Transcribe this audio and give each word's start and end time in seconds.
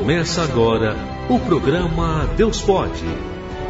Começa 0.00 0.42
agora 0.42 0.96
o 1.28 1.38
programa 1.38 2.26
Deus 2.34 2.62
Pode, 2.62 3.04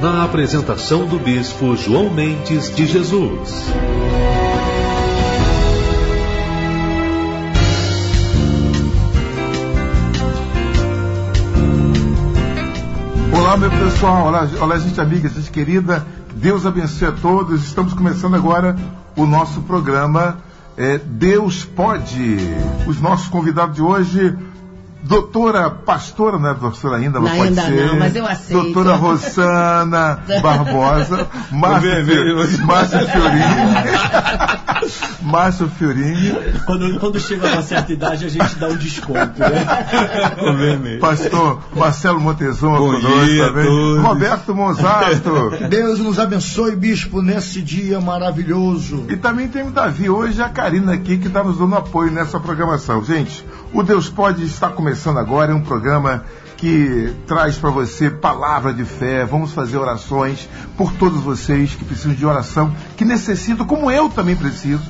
na 0.00 0.22
apresentação 0.22 1.04
do 1.04 1.18
Bispo 1.18 1.76
João 1.76 2.08
Mendes 2.08 2.72
de 2.72 2.86
Jesus. 2.86 3.66
Olá, 13.36 13.56
meu 13.56 13.70
pessoal, 13.72 14.28
olá, 14.28 14.48
olá, 14.60 14.78
gente 14.78 15.00
amiga, 15.00 15.28
gente 15.28 15.50
querida, 15.50 16.06
Deus 16.36 16.64
abençoe 16.64 17.08
a 17.08 17.12
todos. 17.12 17.64
Estamos 17.64 17.92
começando 17.92 18.36
agora 18.36 18.76
o 19.16 19.26
nosso 19.26 19.62
programa 19.62 20.38
é, 20.76 20.96
Deus 20.96 21.64
Pode. 21.64 22.38
Os 22.86 23.00
nossos 23.00 23.26
convidados 23.26 23.74
de 23.74 23.82
hoje 23.82 24.38
Doutora, 25.02 25.70
pastora, 25.70 26.38
não 26.38 26.50
é 26.50 26.54
professora 26.54 26.96
ainda, 26.96 27.18
não, 27.18 27.26
pode 27.28 27.40
ainda 27.40 27.62
ser. 27.62 27.86
não, 27.86 27.98
mas 27.98 28.14
eu 28.14 28.26
aceito. 28.26 28.62
Doutora 28.62 28.94
Rosana 28.96 30.22
Barbosa, 30.42 31.26
Márcio, 31.50 32.66
Márcio 32.66 32.98
Fiorini. 33.08 33.44
Márcio 35.22 35.68
Fiorini. 35.70 36.34
Quando, 36.66 37.00
quando 37.00 37.18
chega 37.18 37.48
a 37.48 37.52
uma 37.54 37.62
certa 37.62 37.92
idade, 37.92 38.26
a 38.26 38.28
gente 38.28 38.56
dá 38.56 38.68
um 38.68 38.76
desconto, 38.76 39.38
né? 39.40 40.98
Pastor 41.00 41.60
Marcelo 41.74 42.20
Montezuma 42.20 42.78
Bom 42.78 42.92
conosco 42.94 43.24
dia 43.24 43.46
também. 43.46 43.62
a 43.62 43.66
todos. 43.66 44.02
Roberto 44.04 44.54
Monzato. 44.54 45.50
Deus 45.68 45.98
nos 45.98 46.18
abençoe, 46.18 46.76
bispo, 46.76 47.22
nesse 47.22 47.62
dia 47.62 48.00
maravilhoso. 48.00 49.06
E 49.08 49.16
também 49.16 49.48
tem 49.48 49.66
o 49.66 49.70
Davi 49.70 50.10
hoje, 50.10 50.42
a 50.42 50.48
Karina 50.48 50.92
aqui, 50.92 51.18
que 51.18 51.28
está 51.28 51.42
nos 51.42 51.58
dando 51.58 51.74
apoio 51.74 52.10
nessa 52.10 52.38
programação. 52.38 53.02
Gente, 53.04 53.44
o 53.72 53.82
Deus 53.82 54.08
Pode 54.08 54.44
está 54.44 54.68
começando 54.68 55.18
agora, 55.18 55.52
é 55.52 55.54
um 55.54 55.60
programa 55.60 56.24
que 56.56 57.14
traz 57.26 57.56
para 57.56 57.70
você 57.70 58.10
palavra 58.10 58.74
de 58.74 58.84
fé. 58.84 59.24
Vamos 59.24 59.52
fazer 59.52 59.78
orações 59.78 60.48
por 60.76 60.92
todos 60.92 61.20
vocês 61.20 61.74
que 61.74 61.84
precisam 61.84 62.12
de 62.12 62.26
oração, 62.26 62.74
que 62.96 63.04
necessitam, 63.04 63.66
como 63.66 63.90
eu 63.90 64.08
também 64.08 64.36
preciso. 64.36 64.82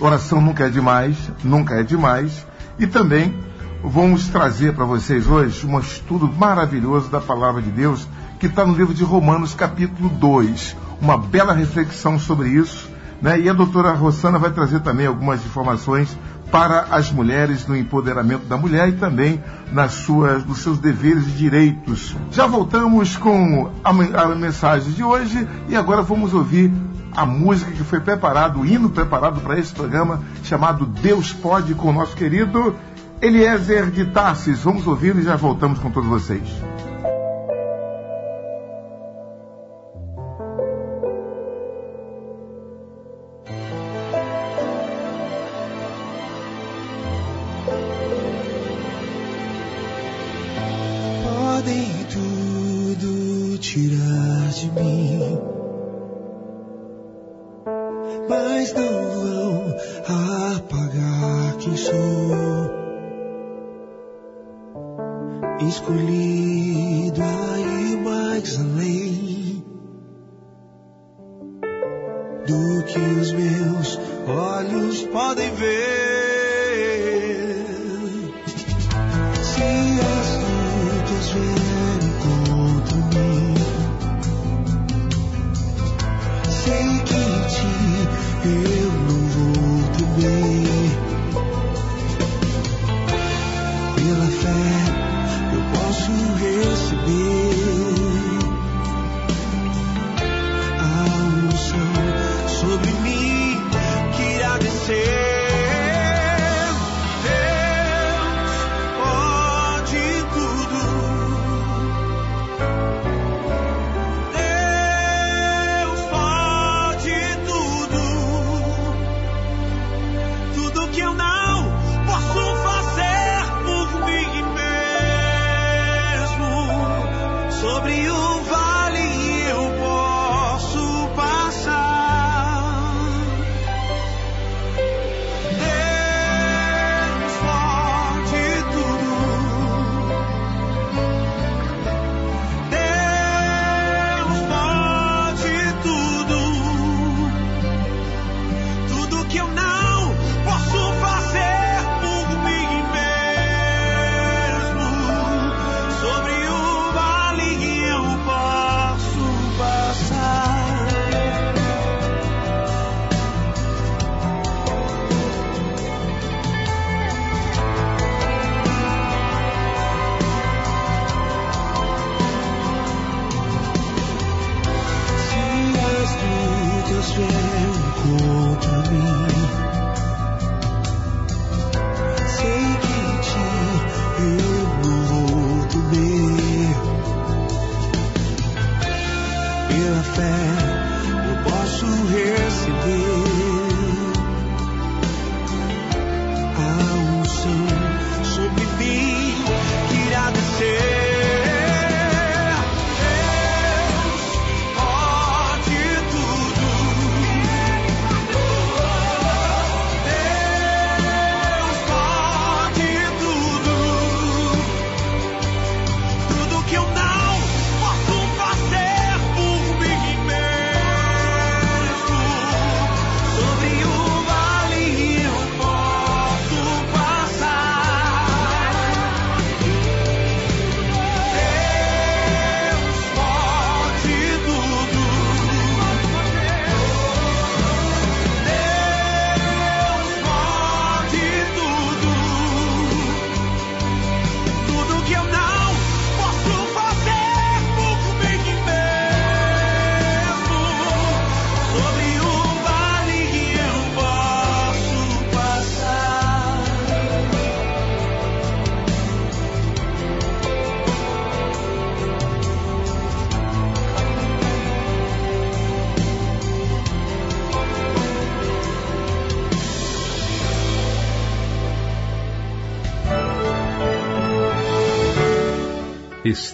Oração 0.00 0.40
nunca 0.40 0.66
é 0.66 0.70
demais, 0.70 1.16
nunca 1.42 1.74
é 1.74 1.82
demais. 1.82 2.46
E 2.78 2.86
também 2.86 3.36
vamos 3.82 4.28
trazer 4.28 4.72
para 4.72 4.84
vocês 4.84 5.26
hoje 5.26 5.66
um 5.66 5.78
estudo 5.80 6.32
maravilhoso 6.32 7.10
da 7.10 7.20
palavra 7.20 7.60
de 7.60 7.70
Deus 7.70 8.06
que 8.38 8.46
está 8.46 8.64
no 8.64 8.74
livro 8.74 8.94
de 8.94 9.02
Romanos, 9.02 9.52
capítulo 9.52 10.08
2. 10.08 10.76
Uma 11.00 11.18
bela 11.18 11.52
reflexão 11.52 12.18
sobre 12.18 12.50
isso. 12.50 12.88
Né? 13.20 13.40
E 13.40 13.48
a 13.48 13.52
doutora 13.52 13.92
Rosana 13.92 14.38
vai 14.38 14.50
trazer 14.50 14.80
também 14.80 15.06
algumas 15.06 15.44
informações 15.44 16.16
para 16.50 16.86
as 16.90 17.12
mulheres 17.12 17.66
no 17.66 17.76
empoderamento 17.76 18.46
da 18.46 18.56
mulher 18.56 18.88
e 18.88 18.92
também 18.92 19.42
nas 19.72 19.92
suas, 19.92 20.44
nos 20.44 20.58
seus 20.58 20.78
deveres 20.78 21.26
e 21.26 21.30
direitos. 21.32 22.16
Já 22.30 22.46
voltamos 22.46 23.16
com 23.16 23.70
a, 23.84 23.90
a 23.90 24.34
mensagem 24.34 24.92
de 24.92 25.02
hoje 25.02 25.46
e 25.68 25.76
agora 25.76 26.02
vamos 26.02 26.32
ouvir 26.32 26.72
a 27.14 27.26
música 27.26 27.70
que 27.70 27.82
foi 27.82 28.00
preparado, 28.00 28.60
o 28.60 28.66
hino 28.66 28.90
preparado 28.90 29.40
para 29.40 29.58
esse 29.58 29.72
programa 29.72 30.22
chamado 30.44 30.86
Deus 30.86 31.32
Pode 31.32 31.74
com 31.74 31.88
o 31.88 31.92
nosso 31.92 32.16
querido 32.16 32.74
Eliezer 33.20 33.90
de 33.90 34.06
Tarsis. 34.06 34.62
Vamos 34.62 34.86
ouvir 34.86 35.16
e 35.16 35.22
já 35.22 35.36
voltamos 35.36 35.78
com 35.80 35.90
todos 35.90 36.08
vocês. 36.08 36.48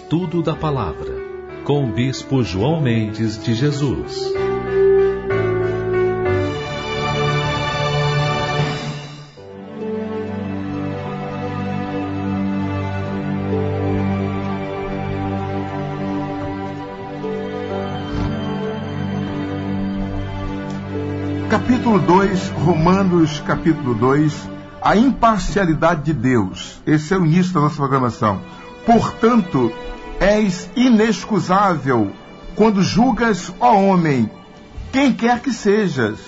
Estudo 0.05 0.43
da 0.43 0.55
Palavra, 0.55 1.15
com 1.63 1.83
o 1.83 1.91
Bispo 1.91 2.43
João 2.43 2.79
Mendes 2.79 3.43
de 3.43 3.55
Jesus. 3.55 4.31
Capítulo 21.49 21.97
2, 21.97 22.49
Romanos, 22.49 23.39
capítulo 23.39 23.95
2, 23.95 24.49
a 24.83 24.95
imparcialidade 24.95 26.03
de 26.03 26.13
Deus. 26.13 26.79
Esse 26.85 27.11
é 27.15 27.17
o 27.17 27.25
início 27.25 27.55
da 27.55 27.61
nossa 27.61 27.77
programação. 27.77 28.39
Portanto, 28.85 29.73
és 30.19 30.69
inexcusável 30.75 32.11
quando 32.55 32.81
julgas, 32.81 33.53
ó 33.59 33.75
homem, 33.75 34.29
quem 34.91 35.13
quer 35.13 35.41
que 35.41 35.51
sejas, 35.51 36.19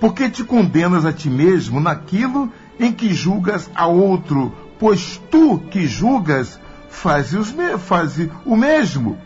porque 0.00 0.28
te 0.28 0.42
condenas 0.42 1.06
a 1.06 1.12
ti 1.12 1.30
mesmo 1.30 1.80
naquilo 1.80 2.52
em 2.78 2.92
que 2.92 3.14
julgas 3.14 3.70
a 3.74 3.86
outro, 3.86 4.52
pois 4.78 5.20
tu 5.30 5.58
que 5.58 5.86
julgas 5.86 6.58
fazes, 6.88 7.54
o 8.44 8.56
mesmo. 8.56 9.18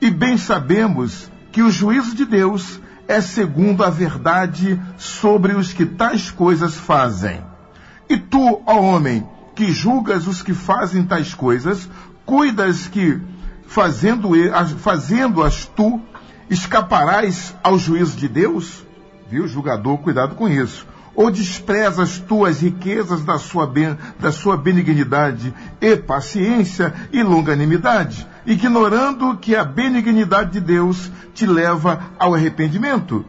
E 0.00 0.10
bem 0.10 0.38
sabemos 0.38 1.30
que 1.52 1.62
o 1.62 1.70
juízo 1.70 2.14
de 2.14 2.24
Deus 2.24 2.80
é 3.08 3.20
segundo 3.20 3.82
a 3.82 3.90
verdade 3.90 4.80
sobre 4.96 5.54
os 5.54 5.72
que 5.72 5.84
tais 5.84 6.30
coisas 6.30 6.76
fazem. 6.76 7.42
E 8.08 8.16
tu, 8.16 8.62
ó 8.64 8.80
homem, 8.80 9.26
que 9.54 9.72
julgas 9.72 10.26
os 10.26 10.42
que 10.42 10.54
fazem 10.54 11.04
tais 11.04 11.34
coisas, 11.34 11.88
cuidas 12.30 12.86
que, 12.86 13.20
fazendo-as 13.66 14.70
fazendo 14.74 15.42
tu, 15.74 16.00
escaparás 16.48 17.56
ao 17.60 17.76
juízo 17.76 18.16
de 18.16 18.28
Deus? 18.28 18.86
Viu, 19.28 19.48
julgador, 19.48 19.98
cuidado 19.98 20.36
com 20.36 20.48
isso. 20.48 20.86
Ou 21.12 21.28
desprezas 21.28 22.20
tu 22.20 22.44
as 22.46 22.60
riquezas 22.60 23.24
da 23.24 23.36
sua, 23.36 23.66
ben, 23.66 23.98
da 24.20 24.30
sua 24.30 24.56
benignidade 24.56 25.52
e 25.80 25.96
paciência 25.96 26.94
e 27.12 27.20
longanimidade, 27.20 28.24
ignorando 28.46 29.36
que 29.36 29.56
a 29.56 29.64
benignidade 29.64 30.52
de 30.52 30.60
Deus 30.60 31.10
te 31.34 31.46
leva 31.46 32.12
ao 32.16 32.32
arrependimento? 32.32 33.24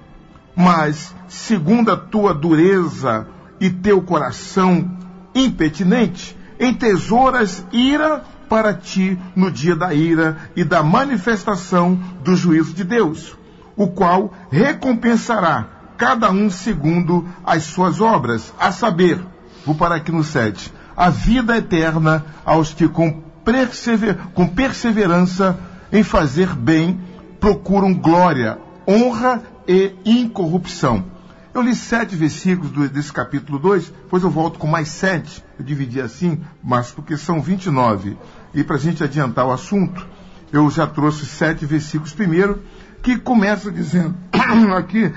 Mas, 0.55 1.15
segundo 1.27 1.91
a 1.91 1.97
tua 1.97 2.35
dureza 2.35 3.27
e 3.59 3.67
teu 3.67 3.99
coração 4.03 4.95
impetinente, 5.33 6.37
entesouras 6.59 7.65
ira 7.71 8.23
para 8.51 8.73
ti 8.73 9.17
no 9.33 9.49
dia 9.49 9.77
da 9.77 9.93
ira 9.93 10.35
e 10.57 10.65
da 10.65 10.83
manifestação 10.83 11.97
do 12.21 12.35
juízo 12.35 12.73
de 12.73 12.83
Deus, 12.83 13.33
o 13.77 13.87
qual 13.87 14.33
recompensará 14.51 15.69
cada 15.97 16.29
um 16.29 16.49
segundo 16.49 17.25
as 17.45 17.63
suas 17.63 18.01
obras, 18.01 18.53
a 18.59 18.69
saber, 18.73 19.25
vou 19.65 19.73
parar 19.73 19.95
aqui 19.95 20.11
no 20.11 20.21
7, 20.21 20.69
a 20.97 21.09
vida 21.09 21.55
eterna 21.55 22.25
aos 22.43 22.73
que 22.73 22.89
com, 22.89 23.21
persever, 23.45 24.17
com 24.33 24.45
perseverança 24.45 25.57
em 25.89 26.03
fazer 26.03 26.53
bem 26.53 26.99
procuram 27.39 27.93
glória, 27.93 28.59
honra 28.85 29.41
e 29.65 29.93
incorrupção. 30.03 31.05
Eu 31.53 31.61
li 31.61 31.75
sete 31.75 32.15
versículos 32.15 32.89
desse 32.91 33.11
capítulo 33.11 33.59
2, 33.59 33.89
depois 33.89 34.23
eu 34.23 34.29
volto 34.29 34.57
com 34.57 34.67
mais 34.67 34.87
sete. 34.87 35.43
Eu 35.59 35.65
dividi 35.65 35.99
assim, 35.99 36.39
mas 36.63 36.91
porque 36.91 37.17
são 37.17 37.41
29. 37.41 38.17
E 38.53 38.63
para 38.63 38.75
a 38.75 38.79
gente 38.79 39.03
adiantar 39.03 39.45
o 39.45 39.51
assunto, 39.51 40.05
eu 40.51 40.69
já 40.69 40.85
trouxe 40.85 41.25
sete 41.25 41.65
versículos 41.65 42.13
primeiro, 42.13 42.61
que 43.01 43.17
começa 43.17 43.71
dizendo 43.71 44.15
aqui, 44.77 45.11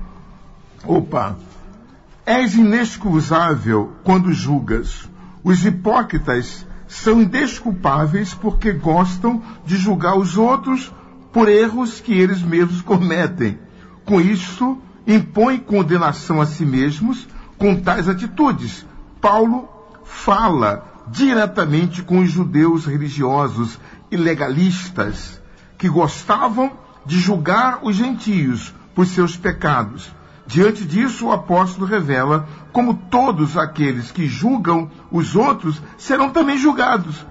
opa, 0.84 1.36
és 2.24 2.54
inexcusável 2.54 3.92
quando 4.04 4.32
julgas. 4.32 5.08
Os 5.42 5.64
hipócritas 5.64 6.66
são 6.86 7.20
indesculpáveis 7.22 8.34
porque 8.34 8.72
gostam 8.72 9.42
de 9.64 9.76
julgar 9.76 10.16
os 10.16 10.36
outros 10.36 10.92
por 11.32 11.48
erros 11.48 12.00
que 12.00 12.12
eles 12.12 12.42
mesmos 12.42 12.82
cometem. 12.82 13.58
Com 14.04 14.20
isso, 14.20 14.78
impõem 15.06 15.58
condenação 15.58 16.40
a 16.40 16.46
si 16.46 16.64
mesmos 16.64 17.28
com 17.58 17.76
tais 17.80 18.08
atitudes. 18.08 18.86
Paulo 19.20 19.68
fala 20.04 20.89
diretamente 21.10 22.02
com 22.02 22.20
os 22.20 22.30
judeus 22.30 22.86
religiosos 22.86 23.78
e 24.10 24.16
legalistas 24.16 25.40
que 25.76 25.88
gostavam 25.88 26.72
de 27.04 27.18
julgar 27.18 27.80
os 27.82 27.96
gentios 27.96 28.72
por 28.94 29.06
seus 29.06 29.36
pecados. 29.36 30.10
Diante 30.46 30.84
disso, 30.84 31.26
o 31.26 31.32
apóstolo 31.32 31.86
revela 31.86 32.48
como 32.72 32.94
todos 32.94 33.56
aqueles 33.56 34.10
que 34.10 34.26
julgam 34.26 34.90
os 35.10 35.34
outros 35.34 35.80
serão 35.96 36.30
também 36.30 36.58
julgados. 36.58 37.24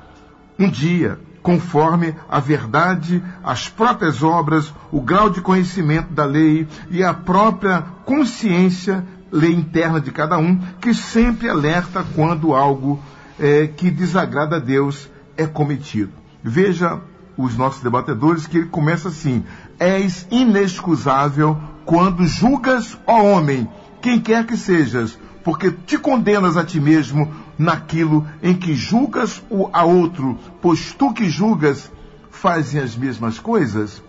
Um 0.58 0.70
dia, 0.70 1.20
conforme 1.42 2.16
a 2.30 2.40
verdade, 2.40 3.24
as 3.44 3.70
próprias 3.70 4.24
obras, 4.24 4.74
o 4.92 5.02
grau 5.02 5.30
de 5.30 5.42
conhecimento 5.42 6.14
da 6.14 6.26
lei 6.26 6.68
e 6.90 7.04
a 7.04 7.14
própria 7.14 7.84
consciência, 8.06 9.06
lei 9.32 9.54
interna 9.54 10.02
de 10.02 10.12
cada 10.12 10.38
um, 10.38 10.58
que 10.82 10.94
sempre 10.94 11.50
alerta 11.50 12.06
quando 12.16 12.56
algo 12.56 13.02
é, 13.40 13.68
que 13.68 13.90
desagrada 13.90 14.58
a 14.58 14.60
Deus 14.60 15.10
é 15.38 15.48
cometido. 15.48 16.12
Veja 16.44 17.00
os 17.38 17.56
nossos 17.56 17.82
debatedores 17.82 18.46
que 18.46 18.58
ele 18.58 18.68
começa 18.68 19.08
assim: 19.08 19.44
És 19.80 20.28
inexcusável 20.30 21.58
quando 21.86 22.26
julgas, 22.26 22.98
ó 23.08 23.24
homem, 23.24 23.68
quem 24.02 24.20
quer 24.20 24.46
que 24.46 24.58
sejas, 24.58 25.18
porque 25.44 25.72
te 25.72 25.98
condenas 25.98 26.58
a 26.58 26.64
ti 26.64 26.80
mesmo 26.80 27.34
naquilo 27.58 28.28
em 28.44 28.54
que 28.54 28.74
julgas 28.74 29.42
o 29.50 29.70
a 29.74 29.84
outro, 29.84 30.38
pois 30.62 30.94
tu 30.94 31.14
que 31.14 31.30
julgas 31.30 31.92
fazem 32.30 32.82
as 32.82 32.96
mesmas 32.96 33.40
coisas? 33.40 34.04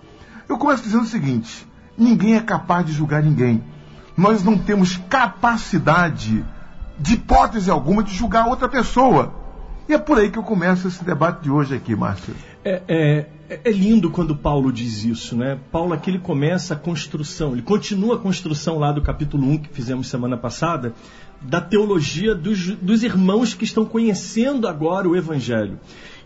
Eu 0.48 0.58
começo 0.58 0.82
dizendo 0.82 1.04
o 1.04 1.06
seguinte: 1.06 1.66
ninguém 1.96 2.34
é 2.34 2.40
capaz 2.40 2.84
de 2.84 2.92
julgar 2.92 3.22
ninguém. 3.22 3.62
Nós 4.16 4.42
não 4.42 4.58
temos 4.58 4.96
capacidade, 5.08 6.44
de 7.00 7.14
hipótese 7.14 7.70
alguma, 7.70 8.02
de 8.02 8.14
julgar 8.14 8.46
outra 8.46 8.68
pessoa. 8.68 9.34
E 9.88 9.94
é 9.94 9.98
por 9.98 10.18
aí 10.18 10.30
que 10.30 10.38
eu 10.38 10.42
começo 10.42 10.86
esse 10.86 11.02
debate 11.02 11.42
de 11.42 11.50
hoje 11.50 11.74
aqui, 11.74 11.96
Márcio. 11.96 12.34
É, 12.64 12.82
é, 12.86 13.26
é, 13.64 13.72
lindo 13.72 14.10
quando 14.10 14.36
Paulo 14.36 14.70
diz 14.70 15.02
isso, 15.02 15.34
né? 15.34 15.58
Paulo 15.72 15.94
aqui 15.94 16.10
ele 16.10 16.18
começa 16.18 16.74
a 16.74 16.76
construção, 16.76 17.52
ele 17.52 17.62
continua 17.62 18.16
a 18.16 18.18
construção 18.18 18.78
lá 18.78 18.92
do 18.92 19.00
capítulo 19.00 19.48
1 19.48 19.58
que 19.58 19.68
fizemos 19.70 20.08
semana 20.08 20.36
passada, 20.36 20.94
da 21.40 21.60
teologia 21.60 22.34
dos, 22.34 22.76
dos 22.76 23.02
irmãos 23.02 23.54
que 23.54 23.64
estão 23.64 23.84
conhecendo 23.86 24.68
agora 24.68 25.08
o 25.08 25.16
Evangelho. 25.16 25.80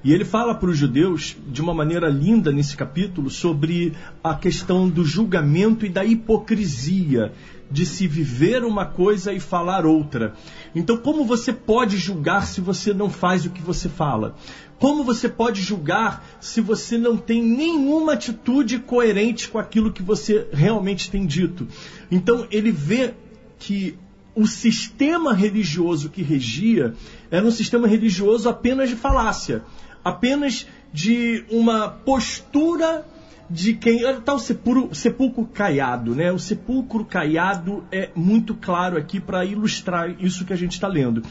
E 0.04 0.12
ele 0.12 0.24
fala 0.24 0.54
para 0.54 0.68
os 0.68 0.76
judeus, 0.76 1.34
de 1.48 1.62
uma 1.62 1.72
maneira 1.72 2.10
linda 2.10 2.52
nesse 2.52 2.76
capítulo, 2.76 3.30
sobre 3.30 3.94
a 4.22 4.34
questão 4.34 4.86
do 4.86 5.02
julgamento 5.02 5.86
e 5.86 5.88
da 5.88 6.04
hipocrisia, 6.04 7.32
de 7.70 7.86
se 7.86 8.06
viver 8.06 8.62
uma 8.64 8.84
coisa 8.84 9.32
e 9.32 9.40
falar 9.40 9.86
outra. 9.86 10.34
Então, 10.74 10.98
como 10.98 11.24
você 11.24 11.54
pode 11.54 11.96
julgar 11.96 12.46
se 12.46 12.60
você 12.60 12.92
não 12.92 13.08
faz 13.08 13.46
o 13.46 13.50
que 13.50 13.62
você 13.62 13.88
fala? 13.88 14.36
Como 14.78 15.02
você 15.04 15.26
pode 15.26 15.62
julgar 15.62 16.22
se 16.38 16.60
você 16.60 16.98
não 16.98 17.16
tem 17.16 17.42
nenhuma 17.42 18.12
atitude 18.12 18.80
coerente 18.80 19.48
com 19.48 19.58
aquilo 19.58 19.90
que 19.90 20.02
você 20.02 20.46
realmente 20.52 21.10
tem 21.10 21.24
dito? 21.24 21.66
Então, 22.10 22.46
ele 22.50 22.70
vê 22.70 23.14
que 23.58 23.96
o 24.34 24.46
sistema 24.46 25.32
religioso 25.32 26.10
que 26.10 26.22
regia 26.22 26.94
era 27.30 27.46
um 27.46 27.50
sistema 27.50 27.86
religioso 27.86 28.48
apenas 28.48 28.90
de 28.90 28.96
falácia, 28.96 29.62
apenas 30.04 30.66
de 30.92 31.44
uma 31.50 31.88
postura 31.88 33.06
de 33.48 33.74
quem. 33.74 34.02
Está 34.02 34.34
o 34.34 34.38
sepulcro, 34.38 34.94
sepulcro 34.94 35.46
caiado, 35.46 36.14
né? 36.14 36.32
O 36.32 36.38
sepulcro 36.38 37.04
caiado 37.04 37.84
é 37.90 38.10
muito 38.14 38.54
claro 38.54 38.96
aqui 38.96 39.20
para 39.20 39.44
ilustrar 39.44 40.10
isso 40.22 40.44
que 40.44 40.52
a 40.52 40.56
gente 40.56 40.72
está 40.72 40.88
lendo. 40.88 41.22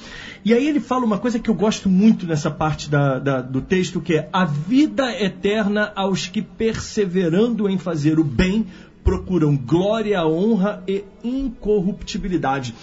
E 0.44 0.54
aí 0.54 0.68
ele 0.68 0.80
fala 0.80 1.06
uma 1.06 1.18
coisa 1.18 1.40
que 1.40 1.50
eu 1.50 1.56
gosto 1.56 1.90
muito 1.90 2.26
nessa 2.26 2.52
parte 2.52 2.90
da, 2.90 3.20
da, 3.20 3.42
do 3.42 3.62
texto, 3.62 4.02
que 4.02 4.16
é 4.16 4.30
a 4.32 4.46
vida 4.46 5.12
eterna 5.22 5.92
aos 5.96 6.28
que 6.28 6.42
perseverando 6.42 7.70
em 7.70 7.78
fazer 7.78 8.20
o 8.20 8.24
bem 8.24 8.68
procuram 9.04 9.58
glória, 9.58 10.26
honra 10.26 10.82
e 10.88 11.04
incorruptibilidade. 11.24 12.74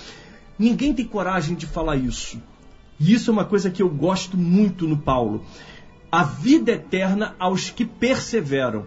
Ninguém 0.59 0.93
tem 0.93 1.07
coragem 1.07 1.57
de 1.57 1.67
falar 1.67 1.97
isso. 1.97 2.39
E 2.99 3.15
isso 3.15 3.31
é 3.31 3.33
uma 3.33 3.47
coisa 3.47 3.71
que 3.71 3.81
eu 3.81 3.89
gosto 3.89 4.37
muito 4.37 4.87
no 4.87 4.99
Paulo. 4.99 5.43
A 6.11 6.25
vida 6.25 6.73
eterna 6.73 7.35
aos 7.39 7.71
que 7.71 7.85
perseveram. 7.85 8.87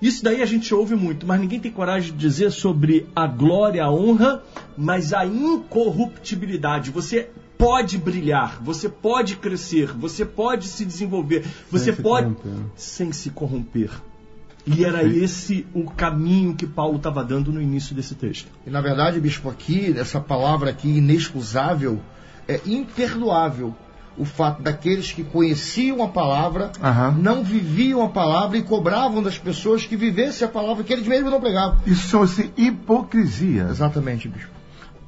Isso 0.00 0.24
daí 0.24 0.42
a 0.42 0.46
gente 0.46 0.74
ouve 0.74 0.96
muito, 0.96 1.26
mas 1.26 1.40
ninguém 1.40 1.60
tem 1.60 1.70
coragem 1.70 2.12
de 2.12 2.18
dizer 2.18 2.50
sobre 2.50 3.06
a 3.14 3.26
glória, 3.26 3.84
a 3.84 3.92
honra, 3.92 4.42
mas 4.76 5.12
a 5.12 5.24
incorruptibilidade. 5.24 6.90
Você 6.90 7.30
pode 7.56 7.96
brilhar, 7.98 8.60
você 8.60 8.88
pode 8.88 9.36
crescer, 9.36 9.92
você 9.92 10.24
pode 10.24 10.66
se 10.66 10.84
desenvolver, 10.84 11.44
você 11.70 11.92
se 11.92 12.02
pode 12.02 12.34
corromper. 12.34 12.64
sem 12.74 13.12
se 13.12 13.30
corromper. 13.30 13.90
E 14.66 14.84
era 14.84 15.04
esse 15.04 15.66
o 15.72 15.84
caminho 15.84 16.54
que 16.54 16.66
Paulo 16.66 16.96
estava 16.96 17.24
dando 17.24 17.52
no 17.52 17.62
início 17.62 17.94
desse 17.94 18.16
texto. 18.16 18.48
E 18.66 18.70
na 18.70 18.80
verdade, 18.80 19.20
bispo, 19.20 19.48
aqui, 19.48 19.96
essa 19.96 20.20
palavra 20.20 20.70
aqui, 20.70 20.88
inexcusável, 20.88 22.00
é 22.48 22.60
imperdoável. 22.66 23.74
O 24.16 24.24
fato 24.24 24.62
daqueles 24.62 25.10
que 25.10 25.24
conheciam 25.24 26.02
a 26.02 26.08
palavra, 26.08 26.70
Aham. 26.82 27.16
não 27.18 27.42
viviam 27.42 28.02
a 28.04 28.08
palavra 28.08 28.58
e 28.58 28.62
cobravam 28.62 29.22
das 29.22 29.38
pessoas 29.38 29.86
que 29.86 29.96
vivessem 29.96 30.46
a 30.46 30.50
palavra 30.50 30.84
que 30.84 30.92
eles 30.92 31.06
mesmos 31.06 31.30
não 31.30 31.40
pregavam. 31.40 31.78
Isso 31.86 32.08
chama-se 32.08 32.50
hipocrisia. 32.56 33.68
Exatamente, 33.70 34.28
bispo. 34.28 34.50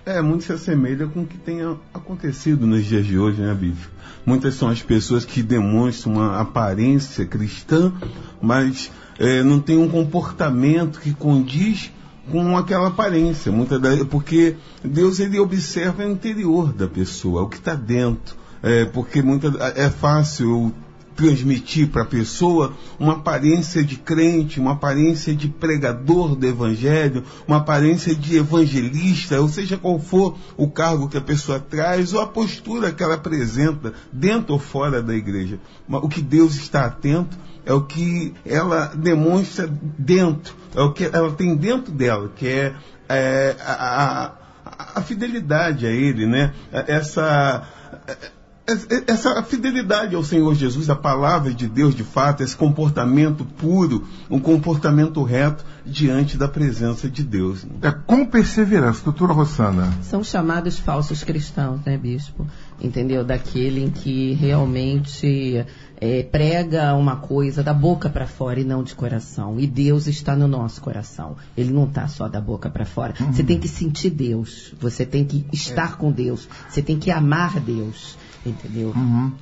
É, 0.06 0.20
muito 0.20 0.44
se 0.44 0.52
assemelha 0.52 1.06
com 1.06 1.22
o 1.22 1.26
que 1.26 1.38
tem 1.38 1.60
acontecido 1.92 2.66
nos 2.66 2.84
dias 2.84 3.06
de 3.06 3.18
hoje, 3.18 3.40
né, 3.40 3.54
Bíblia? 3.54 3.88
Muitas 4.26 4.54
são 4.54 4.68
as 4.68 4.82
pessoas 4.82 5.24
que 5.24 5.42
demonstram 5.42 6.14
uma 6.14 6.40
aparência 6.40 7.24
cristã, 7.24 7.92
mas 8.40 8.90
é, 9.18 9.42
não 9.42 9.60
tem 9.60 9.78
um 9.78 9.88
comportamento 9.88 11.00
que 11.00 11.14
condiz 11.14 11.90
com 12.30 12.56
aquela 12.56 12.88
aparência. 12.88 13.50
Muita 13.50 13.78
da, 13.78 14.04
porque 14.04 14.56
Deus 14.82 15.20
ele 15.20 15.38
observa 15.38 16.04
o 16.04 16.10
interior 16.10 16.72
da 16.72 16.86
pessoa, 16.86 17.42
o 17.42 17.48
que 17.48 17.56
está 17.56 17.74
dentro. 17.74 18.36
É, 18.66 18.86
porque 18.86 19.20
muita, 19.20 19.48
é 19.76 19.90
fácil 19.90 20.74
transmitir 21.14 21.88
para 21.90 22.02
a 22.02 22.06
pessoa 22.06 22.72
uma 22.98 23.12
aparência 23.12 23.84
de 23.84 23.96
crente, 23.96 24.58
uma 24.58 24.72
aparência 24.72 25.34
de 25.34 25.48
pregador 25.48 26.34
do 26.34 26.46
evangelho, 26.46 27.22
uma 27.46 27.58
aparência 27.58 28.14
de 28.14 28.36
evangelista, 28.38 29.40
ou 29.40 29.48
seja 29.48 29.76
qual 29.76 29.98
for 30.00 30.36
o 30.56 30.66
cargo 30.68 31.08
que 31.08 31.16
a 31.18 31.20
pessoa 31.20 31.60
traz 31.60 32.12
ou 32.14 32.20
a 32.20 32.26
postura 32.26 32.90
que 32.90 33.02
ela 33.02 33.14
apresenta 33.14 33.92
dentro 34.12 34.54
ou 34.54 34.58
fora 34.58 35.02
da 35.02 35.14
igreja. 35.14 35.60
O 35.88 36.08
que 36.08 36.20
Deus 36.22 36.56
está 36.56 36.86
atento 36.86 37.36
é 37.66 37.72
o 37.72 37.82
que 37.82 38.32
ela 38.44 38.86
demonstra 38.96 39.68
dentro, 39.98 40.54
é 40.74 40.80
o 40.80 40.90
que 40.92 41.04
ela 41.04 41.30
tem 41.32 41.54
dentro 41.54 41.92
dela, 41.92 42.32
que 42.34 42.48
é, 42.48 42.74
é, 43.08 43.56
a- 43.60 44.32
a- 44.66 44.98
a 44.98 45.02
fidelidade 45.02 45.86
a 45.86 45.90
Ele, 45.90 46.26
né? 46.26 46.52
Essa 46.72 47.68
essa 48.66 49.42
fidelidade 49.42 50.14
ao 50.14 50.24
Senhor 50.24 50.54
Jesus, 50.54 50.88
a 50.88 50.96
palavra 50.96 51.52
de 51.52 51.68
Deus 51.68 51.94
de 51.94 52.02
fato, 52.02 52.42
esse 52.42 52.56
comportamento 52.56 53.44
puro, 53.44 54.06
um 54.30 54.40
comportamento 54.40 55.22
reto 55.22 55.64
diante 55.84 56.38
da 56.38 56.48
presença 56.48 57.08
de 57.08 57.22
Deus. 57.22 57.66
É 57.82 57.90
com 57.90 58.24
perseverança, 58.24 59.04
doutora 59.04 59.34
Rossana. 59.34 59.92
São 60.02 60.24
chamados 60.24 60.78
falsos 60.78 61.22
cristãos, 61.22 61.80
né, 61.84 61.98
bispo? 61.98 62.46
Entendeu? 62.80 63.22
Daquele 63.22 63.84
em 63.84 63.90
que 63.90 64.32
realmente 64.32 65.66
é, 66.00 66.22
prega 66.22 66.94
uma 66.94 67.16
coisa 67.16 67.62
da 67.62 67.74
boca 67.74 68.08
para 68.08 68.26
fora 68.26 68.60
e 68.60 68.64
não 68.64 68.82
de 68.82 68.94
coração. 68.94 69.60
E 69.60 69.66
Deus 69.66 70.06
está 70.06 70.34
no 70.34 70.48
nosso 70.48 70.80
coração. 70.80 71.36
Ele 71.54 71.70
não 71.70 71.84
está 71.84 72.08
só 72.08 72.28
da 72.28 72.40
boca 72.40 72.70
para 72.70 72.86
fora. 72.86 73.14
Você 73.30 73.44
tem 73.44 73.58
que 73.58 73.68
sentir 73.68 74.08
Deus. 74.08 74.72
Você 74.80 75.04
tem 75.04 75.24
que 75.24 75.46
estar 75.52 75.98
com 75.98 76.10
Deus. 76.10 76.48
Você 76.68 76.80
tem 76.80 76.98
que 76.98 77.10
amar 77.10 77.60
Deus. 77.60 78.16
Entendeu? 78.44 78.92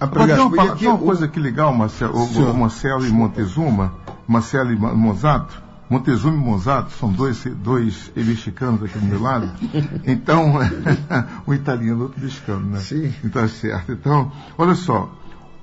A 0.01 0.05
Agora, 0.05 0.35
tem 0.35 0.45
uma, 0.45 0.77
tem 0.77 0.89
uma 0.89 0.99
coisa 0.99 1.27
que 1.27 1.41
legal, 1.41 1.73
Marcelo, 1.73 2.15
o, 2.17 2.51
o 2.51 2.57
Marcelo 2.57 3.07
e 3.07 3.11
Montezuma, 3.11 3.95
Marcelo 4.29 4.73
e 4.73 4.77
Monzato, 4.77 5.61
Montezuma 5.93 6.35
e 6.35 6.39
Monzato 6.39 6.93
são 6.93 7.13
dois, 7.13 7.45
dois 7.45 8.11
mexicanos 8.17 8.83
aqui 8.83 8.99
do 8.99 9.05
meu 9.05 9.21
lado. 9.21 9.51
Então, 10.07 10.55
um 11.47 11.53
italiano, 11.53 12.05
outro 12.05 12.21
mexicano, 12.21 12.65
né? 12.71 12.79
Sim. 12.81 13.13
Então 13.23 13.43
é 13.43 13.49
certo. 13.49 13.93
Então, 13.93 14.33
olha 14.57 14.75
só. 14.75 15.13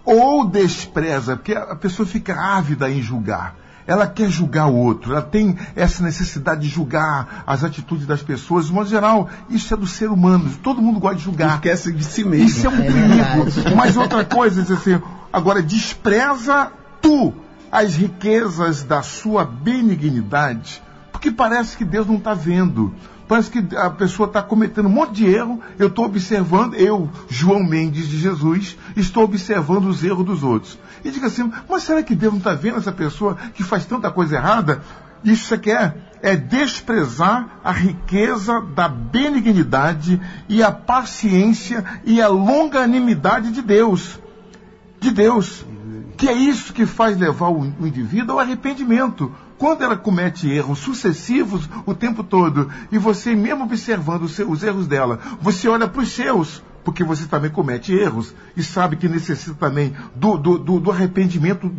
Ou 0.06 0.48
despreza, 0.48 1.36
porque 1.36 1.54
a 1.54 1.76
pessoa 1.76 2.06
fica 2.06 2.40
ávida 2.40 2.90
em 2.90 3.02
julgar. 3.02 3.56
Ela 3.90 4.06
quer 4.06 4.30
julgar 4.30 4.68
o 4.68 4.76
outro, 4.76 5.14
ela 5.14 5.22
tem 5.24 5.58
essa 5.76 6.04
necessidade 6.04 6.62
de 6.62 6.68
julgar 6.68 7.44
as 7.48 7.64
atitudes 7.64 8.06
das 8.06 8.22
pessoas. 8.22 8.68
De 8.68 8.72
modo 8.72 8.88
geral, 8.88 9.28
isso 9.50 9.74
é 9.74 9.78
do 9.78 9.88
ser 9.88 10.12
humano. 10.12 10.48
Todo 10.62 10.80
mundo 10.80 11.00
gosta 11.00 11.18
de 11.18 11.24
julgar. 11.24 11.56
Esquece 11.56 11.92
de 11.92 12.04
si 12.04 12.24
mesmo. 12.24 12.46
Isso 12.46 12.68
é 12.68 12.70
um 12.70 12.74
É 12.74 12.82
perigo. 12.84 13.76
Mas 13.76 13.98
outra 13.98 14.24
coisa, 14.24 14.62
diz 14.62 14.70
assim, 14.70 15.02
agora 15.34 15.64
despreza 15.64 16.72
tu 17.02 17.34
as 17.72 17.96
riquezas 17.96 18.84
da 18.84 19.02
sua 19.02 19.44
benignidade, 19.44 20.84
porque 21.12 21.32
parece 21.32 21.76
que 21.76 21.84
Deus 21.84 22.06
não 22.06 22.18
está 22.18 22.36
vendo. 22.36 22.94
Parece 23.30 23.52
que 23.52 23.76
a 23.76 23.92
pessoa 23.92 24.26
está 24.26 24.42
cometendo 24.42 24.88
um 24.88 24.92
monte 24.92 25.12
de 25.12 25.28
erro. 25.28 25.62
Eu 25.78 25.86
estou 25.86 26.06
observando, 26.06 26.74
eu, 26.74 27.08
João 27.30 27.64
Mendes 27.64 28.08
de 28.08 28.18
Jesus, 28.18 28.76
estou 28.98 29.24
observando 29.24 29.86
os 29.86 30.04
erros 30.04 30.26
dos 30.26 30.44
outros. 30.44 30.80
E 31.06 31.12
diga 31.12 31.28
assim, 31.28 31.54
mas 31.70 31.84
será 31.84 32.02
que 32.02 32.16
Deus 32.16 32.34
não 32.34 32.40
está 32.40 32.56
vendo 32.56 32.78
essa 32.78 32.92
pessoa 32.92 33.38
que 33.54 33.64
faz 33.64 33.86
tanta 33.86 34.10
coisa 34.10 34.38
errada? 34.38 34.82
Isso 35.24 35.46
você 35.46 35.60
quer 35.60 36.10
é 36.24 36.36
desprezar 36.36 37.60
a 37.64 37.72
riqueza 37.72 38.62
da 38.62 38.90
benignidade 38.90 40.20
e 40.50 40.64
a 40.64 40.72
paciência 40.72 41.86
e 42.04 42.20
a 42.20 42.28
longanimidade 42.28 43.52
de 43.52 43.62
Deus. 43.62 44.20
De 45.00 45.12
Deus. 45.12 45.64
Que 46.18 46.28
é 46.28 46.34
isso 46.34 46.74
que 46.74 46.88
faz 46.88 47.16
levar 47.16 47.50
o, 47.50 47.64
indivíduo 47.64 48.34
ao 48.34 48.40
arrependimento. 48.40 49.32
Quando 49.60 49.84
ela 49.84 49.96
comete 49.98 50.50
erros 50.50 50.80
sucessivos 50.80 51.70
o 51.86 51.94
tempo 51.94 52.24
todo, 52.24 52.70
e 52.92 52.98
você 52.98 53.36
mesmo 53.36 53.66
observando 53.66 54.24
os, 54.24 54.32
seus- 54.32 54.50
os 54.50 54.64
erros 54.64 54.88
dela, 54.88 55.20
você 55.42 55.68
olha 55.68 55.88
para 55.88 56.02
os 56.02 56.10
seus, 56.12 56.64
porque 56.84 57.04
você 57.04 57.26
também 57.26 57.52
comete 57.52 57.94
erros 57.94 58.34
e 58.56 58.64
sabe 58.64 58.96
que 58.96 59.10
necessita 59.10 59.54
também 59.60 59.94
do, 60.16 60.38
do, 60.38 60.58
do- 60.58 60.80
do 60.80 60.90
arrependimento 60.92 61.70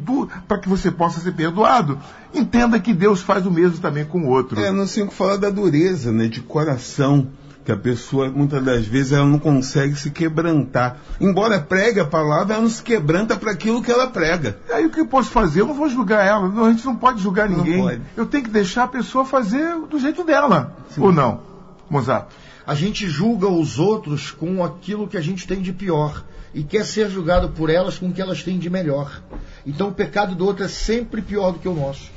para 0.47 0.59
que 0.59 0.69
você 0.69 0.91
possa 0.91 1.21
ser 1.21 1.33
perdoado. 1.33 1.99
Entenda 2.35 2.79
que 2.79 2.93
Deus 2.93 3.23
faz 3.23 3.47
o 3.47 3.51
mesmo 3.51 3.79
também 3.79 4.05
com 4.05 4.21
o 4.25 4.29
outro. 4.29 4.61
É, 4.61 4.71
no 4.71 4.87
5 4.87 5.13
fala 5.13 5.39
da 5.39 5.49
dureza, 5.51 6.13
né, 6.13 6.29
de 6.29 6.41
coração, 6.43 7.29
que 7.71 7.73
a 7.73 7.77
pessoa, 7.77 8.29
muitas 8.29 8.65
das 8.65 8.85
vezes, 8.85 9.12
ela 9.12 9.25
não 9.25 9.39
consegue 9.39 9.95
se 9.95 10.11
quebrantar. 10.11 10.97
Embora 11.21 11.61
pregue 11.61 12.00
a 12.00 12.05
palavra, 12.05 12.55
ela 12.55 12.62
não 12.62 12.71
se 12.71 12.83
quebranta 12.83 13.37
para 13.37 13.53
aquilo 13.53 13.81
que 13.83 13.91
ela 13.91 14.09
prega. 14.09 14.59
Aí 14.73 14.87
o 14.87 14.91
que 14.91 15.00
eu 15.00 15.07
posso 15.07 15.31
fazer? 15.31 15.61
Eu 15.61 15.67
não 15.67 15.75
vou 15.75 15.89
julgar 15.89 16.27
ela. 16.27 16.49
Não, 16.49 16.65
a 16.65 16.71
gente 16.73 16.85
não 16.85 16.97
pode 16.97 17.23
julgar 17.23 17.49
Não 17.49 17.59
ninguém. 17.59 17.81
pode. 17.81 18.03
Eu 18.17 18.27
tenho 18.27 18.45
que 18.45 18.50
deixar 18.50 18.85
a 18.85 18.89
pessoa 18.89 19.25
fazer 19.25 19.79
do 19.89 19.99
jeito 20.00 20.25
dela. 20.25 20.77
Ou 20.99 21.12
não? 21.12 21.43
Mozato. 21.89 22.35
A 22.67 22.75
gente 22.75 23.09
julga 23.09 23.49
os 23.49 23.79
outros 23.79 24.31
com 24.31 24.65
aquilo 24.65 25.07
que 25.07 25.17
a 25.17 25.21
gente 25.21 25.47
tem 25.47 25.61
de 25.62 25.73
pior 25.73 26.25
e 26.53 26.62
quer 26.65 26.85
ser 26.85 27.09
julgado 27.09 27.50
por 27.50 27.71
elas 27.71 27.99
com 27.99 28.09
o 28.09 28.12
que 28.12 28.21
elas 28.21 28.43
têm 28.43 28.59
de 28.59 28.69
melhor. 28.69 29.23
Então 29.65 29.89
o 29.89 29.93
pecado 29.93 30.35
do 30.35 30.45
outro 30.45 30.65
é 30.65 30.69
sempre 30.69 31.23
pior 31.23 31.53
do 31.53 31.59
que 31.61 31.69
o 31.69 31.75
nosso. 31.75 32.11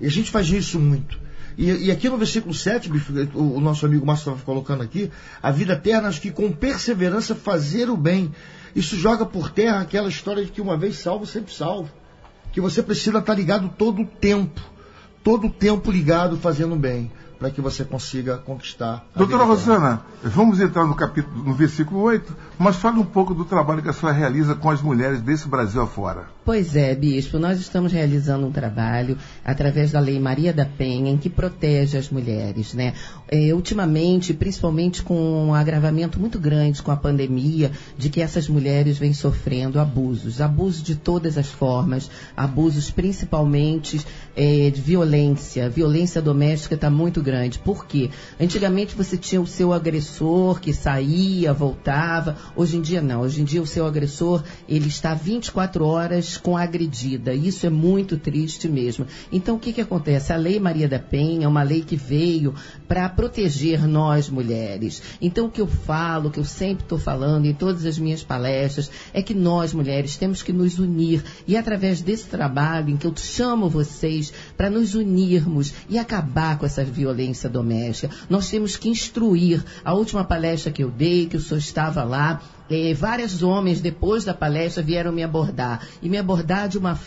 E 0.00 0.06
a 0.06 0.10
gente 0.10 0.30
faz 0.30 0.48
isso 0.48 0.78
muito. 0.80 1.25
E, 1.56 1.86
e 1.86 1.90
aqui 1.90 2.08
no 2.08 2.18
versículo 2.18 2.52
7, 2.52 2.90
bicho, 2.90 3.12
o, 3.34 3.56
o 3.56 3.60
nosso 3.60 3.86
amigo 3.86 4.04
Márcio 4.04 4.30
estava 4.30 4.44
colocando 4.44 4.82
aqui, 4.82 5.10
a 5.42 5.50
vida 5.50 5.72
eterna, 5.72 6.08
acho 6.08 6.20
que 6.20 6.30
com 6.30 6.52
perseverança 6.52 7.34
fazer 7.34 7.88
o 7.88 7.96
bem. 7.96 8.32
Isso 8.74 8.96
joga 8.96 9.24
por 9.24 9.50
terra 9.50 9.80
aquela 9.80 10.08
história 10.08 10.44
de 10.44 10.52
que 10.52 10.60
uma 10.60 10.76
vez 10.76 10.98
salvo, 10.98 11.24
sempre 11.24 11.52
salvo. 11.52 11.88
Que 12.52 12.60
você 12.60 12.82
precisa 12.82 13.18
estar 13.18 13.34
ligado 13.34 13.70
todo 13.70 14.02
o 14.02 14.06
tempo. 14.06 14.60
Todo 15.24 15.46
o 15.46 15.50
tempo 15.50 15.90
ligado 15.90 16.36
fazendo 16.36 16.74
o 16.74 16.78
bem. 16.78 17.10
Para 17.38 17.50
que 17.50 17.60
você 17.60 17.84
consiga 17.84 18.36
conquistar. 18.38 19.06
a 19.14 19.18
Doutora 19.18 19.44
vida 19.44 19.54
eterna. 19.54 19.80
Rosana, 19.80 20.02
vamos 20.22 20.60
entrar 20.60 20.84
no 20.84 20.94
capítulo, 20.94 21.42
no 21.42 21.54
versículo 21.54 22.00
8, 22.02 22.36
mas 22.58 22.76
fale 22.76 22.98
um 22.98 23.04
pouco 23.04 23.34
do 23.34 23.44
trabalho 23.44 23.82
que 23.82 23.88
a 23.88 23.92
senhora 23.92 24.16
realiza 24.16 24.54
com 24.54 24.70
as 24.70 24.82
mulheres 24.82 25.22
desse 25.22 25.48
Brasil 25.48 25.80
afora. 25.82 26.35
Pois 26.46 26.76
é, 26.76 26.94
bispo, 26.94 27.40
nós 27.40 27.58
estamos 27.58 27.90
realizando 27.90 28.46
um 28.46 28.52
trabalho 28.52 29.18
através 29.44 29.90
da 29.90 29.98
Lei 29.98 30.20
Maria 30.20 30.52
da 30.52 30.64
Penha 30.64 31.10
em 31.10 31.18
que 31.18 31.28
protege 31.28 31.98
as 31.98 32.08
mulheres, 32.08 32.72
né? 32.72 32.94
É, 33.26 33.52
ultimamente, 33.52 34.32
principalmente 34.32 35.02
com 35.02 35.48
um 35.48 35.52
agravamento 35.52 36.20
muito 36.20 36.38
grande 36.38 36.84
com 36.84 36.92
a 36.92 36.96
pandemia, 36.96 37.72
de 37.98 38.08
que 38.08 38.22
essas 38.22 38.48
mulheres 38.48 38.96
vêm 38.96 39.12
sofrendo 39.12 39.80
abusos, 39.80 40.40
abusos 40.40 40.84
de 40.84 40.94
todas 40.94 41.36
as 41.36 41.48
formas, 41.48 42.08
abusos 42.36 42.92
principalmente 42.92 44.00
é, 44.36 44.70
de 44.70 44.80
violência, 44.80 45.68
violência 45.68 46.22
doméstica 46.22 46.76
está 46.76 46.88
muito 46.88 47.20
grande. 47.20 47.58
Por 47.58 47.86
quê? 47.86 48.08
Antigamente 48.40 48.94
você 48.94 49.16
tinha 49.16 49.40
o 49.40 49.48
seu 49.48 49.72
agressor 49.72 50.60
que 50.60 50.72
saía, 50.72 51.52
voltava. 51.52 52.36
Hoje 52.54 52.76
em 52.76 52.80
dia 52.80 53.02
não. 53.02 53.22
Hoje 53.22 53.40
em 53.40 53.44
dia 53.44 53.60
o 53.60 53.66
seu 53.66 53.84
agressor 53.84 54.44
ele 54.68 54.86
está 54.86 55.12
24 55.12 55.84
horas 55.84 56.35
com 56.36 56.56
a 56.56 56.62
agredida. 56.62 57.34
Isso 57.34 57.66
é 57.66 57.70
muito 57.70 58.16
triste 58.16 58.68
mesmo. 58.68 59.06
Então 59.30 59.56
o 59.56 59.58
que 59.58 59.72
que 59.72 59.80
acontece? 59.80 60.32
A 60.32 60.36
Lei 60.36 60.58
Maria 60.58 60.88
da 60.88 60.98
Penha 60.98 61.46
é 61.46 61.48
uma 61.48 61.62
lei 61.62 61.82
que 61.82 61.96
veio 61.96 62.54
para 62.88 63.08
proteger 63.08 63.86
nós 63.86 64.28
mulheres. 64.28 65.02
Então 65.20 65.46
o 65.46 65.50
que 65.50 65.60
eu 65.60 65.66
falo, 65.66 66.28
o 66.28 66.30
que 66.30 66.40
eu 66.40 66.44
sempre 66.44 66.84
estou 66.84 66.98
falando 66.98 67.46
em 67.46 67.54
todas 67.54 67.84
as 67.84 67.98
minhas 67.98 68.22
palestras 68.22 68.90
é 69.12 69.22
que 69.22 69.34
nós 69.34 69.72
mulheres 69.72 70.16
temos 70.16 70.42
que 70.42 70.52
nos 70.52 70.78
unir 70.78 71.24
e 71.46 71.56
através 71.56 72.00
desse 72.00 72.26
trabalho 72.26 72.90
em 72.90 72.96
que 72.96 73.06
eu 73.06 73.14
chamo 73.16 73.68
vocês 73.68 74.32
para 74.56 74.70
nos 74.70 74.94
unirmos 74.94 75.72
e 75.88 75.98
acabar 75.98 76.58
com 76.58 76.66
essa 76.66 76.84
violência 76.84 77.48
doméstica. 77.48 78.14
Nós 78.28 78.50
temos 78.50 78.76
que 78.76 78.88
instruir. 78.88 79.64
A 79.84 79.94
última 79.94 80.24
palestra 80.24 80.72
que 80.72 80.82
eu 80.82 80.90
dei, 80.90 81.26
que 81.26 81.36
o 81.36 81.40
senhor 81.40 81.58
estava 81.58 82.02
lá, 82.04 82.42
eh, 82.70 82.94
vários 82.94 83.42
homens, 83.42 83.80
depois 83.80 84.24
da 84.24 84.32
palestra, 84.32 84.82
vieram 84.82 85.12
me 85.12 85.22
abordar. 85.22 85.86
E 86.00 86.08
me 86.08 86.18
abordar 86.18 86.68
de 86.68 86.78
uma, 86.78 86.98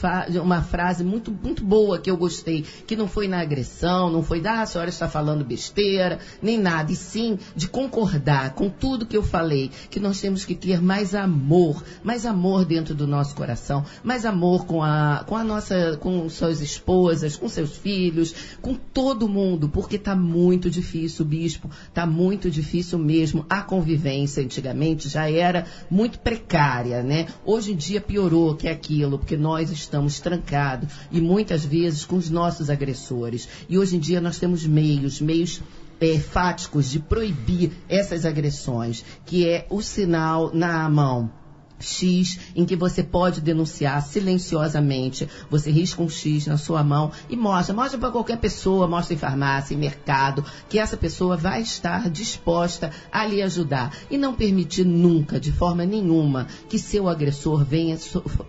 uma 0.42 0.62
frase 0.62 1.04
muito, 1.04 1.32
muito 1.32 1.64
boa 1.64 2.00
que 2.00 2.10
eu 2.10 2.18
gostei, 2.18 2.64
que 2.86 2.96
não 2.96 3.08
foi 3.08 3.28
na 3.28 3.42
agressão, 3.42 4.12
não 4.12 4.22
foi 4.22 4.40
da 4.40 4.60
ah, 4.60 4.62
a 4.62 4.66
senhora 4.66 4.90
está 4.90 5.08
falando 5.08 5.46
besteira, 5.46 6.20
nem 6.42 6.58
nada, 6.58 6.92
e 6.92 6.96
sim 6.96 7.38
de 7.56 7.68
concordar 7.68 8.54
com 8.54 8.70
tudo 8.70 9.06
que 9.06 9.16
eu 9.16 9.24
falei, 9.24 9.72
que 9.90 10.00
nós 10.00 10.20
temos 10.20 10.44
que 10.44 10.56
ter 10.56 10.82
mais 10.82 11.16
amor, 11.16 11.84
mais 12.04 12.26
amor 12.26 12.66
dentro 12.66 12.94
do 12.94 13.08
nosso 13.08 13.36
coração, 13.36 13.86
mais 14.04 14.26
amor 14.26 14.66
com 14.66 14.84
a, 14.84 15.24
com 15.26 15.36
a 15.36 15.44
nossa, 15.44 15.98
com 15.98 16.28
suas 16.30 16.62
esposas, 16.62 17.36
com 17.36 17.48
seus 17.48 17.78
filhos, 17.78 18.34
com 18.62 18.74
todo 18.74 19.30
mundo, 19.30 19.70
porque 19.70 19.96
está 19.96 20.16
muito 20.16 20.70
difícil, 20.70 21.24
bispo, 21.26 21.70
está 21.88 22.06
muito 22.06 22.50
difícil 22.50 23.00
mesmo. 23.00 23.46
A 23.50 23.62
convivência 23.62 24.44
antigamente 24.44 25.10
já 25.10 25.30
era 25.30 25.49
muito 25.90 26.20
precária, 26.20 27.04
né? 27.04 27.28
Hoje 27.46 27.72
em 27.74 27.76
dia 27.76 28.02
piorou 28.02 28.56
que 28.56 28.68
é 28.68 28.72
aquilo, 28.72 29.18
porque 29.18 29.38
nós 29.38 29.72
estamos 29.72 30.20
trancados 30.20 30.90
e 31.12 31.20
muitas 31.20 31.66
vezes 31.66 32.06
com 32.06 32.16
os 32.16 32.30
nossos 32.30 32.70
agressores. 32.70 33.48
E 33.68 33.78
hoje 33.78 33.96
em 33.96 34.00
dia 34.00 34.22
nós 34.22 34.40
temos 34.40 34.66
meios, 34.66 35.22
meios 35.22 35.62
é, 36.00 36.18
fáticos 36.18 36.90
de 36.90 37.00
proibir 37.00 37.72
essas 37.88 38.26
agressões, 38.26 39.04
que 39.26 39.48
é 39.48 39.66
o 39.70 39.82
sinal 39.82 40.52
na 40.54 40.88
mão. 40.90 41.39
X, 41.80 42.40
em 42.56 42.66
que 42.66 42.76
você 42.76 43.04
pode 43.04 43.42
denunciar 43.42 44.02
silenciosamente. 44.02 45.28
Você 45.50 45.72
risca 45.72 46.02
um 46.02 46.10
X 46.10 46.48
na 46.48 46.58
sua 46.58 46.84
mão 46.84 47.12
e 47.30 47.36
mostra. 47.36 47.76
Mostra 47.76 47.98
para 47.98 48.12
qualquer 48.12 48.38
pessoa, 48.38 48.88
mostra 48.88 49.14
em 49.14 49.18
farmácia, 49.18 49.74
em 49.74 49.78
mercado, 49.78 50.44
que 50.68 50.80
essa 50.80 50.98
pessoa 50.98 51.38
vai 51.38 51.62
estar 51.62 52.10
disposta 52.10 52.92
a 53.12 53.26
lhe 53.26 53.42
ajudar. 53.42 53.96
E 54.10 54.18
não 54.18 54.34
permitir 54.34 54.86
nunca, 54.86 55.40
de 55.40 55.52
forma 55.52 55.86
nenhuma, 55.86 56.48
que 56.68 56.78
seu 56.78 57.08
agressor 57.08 57.64
venha 57.64 57.98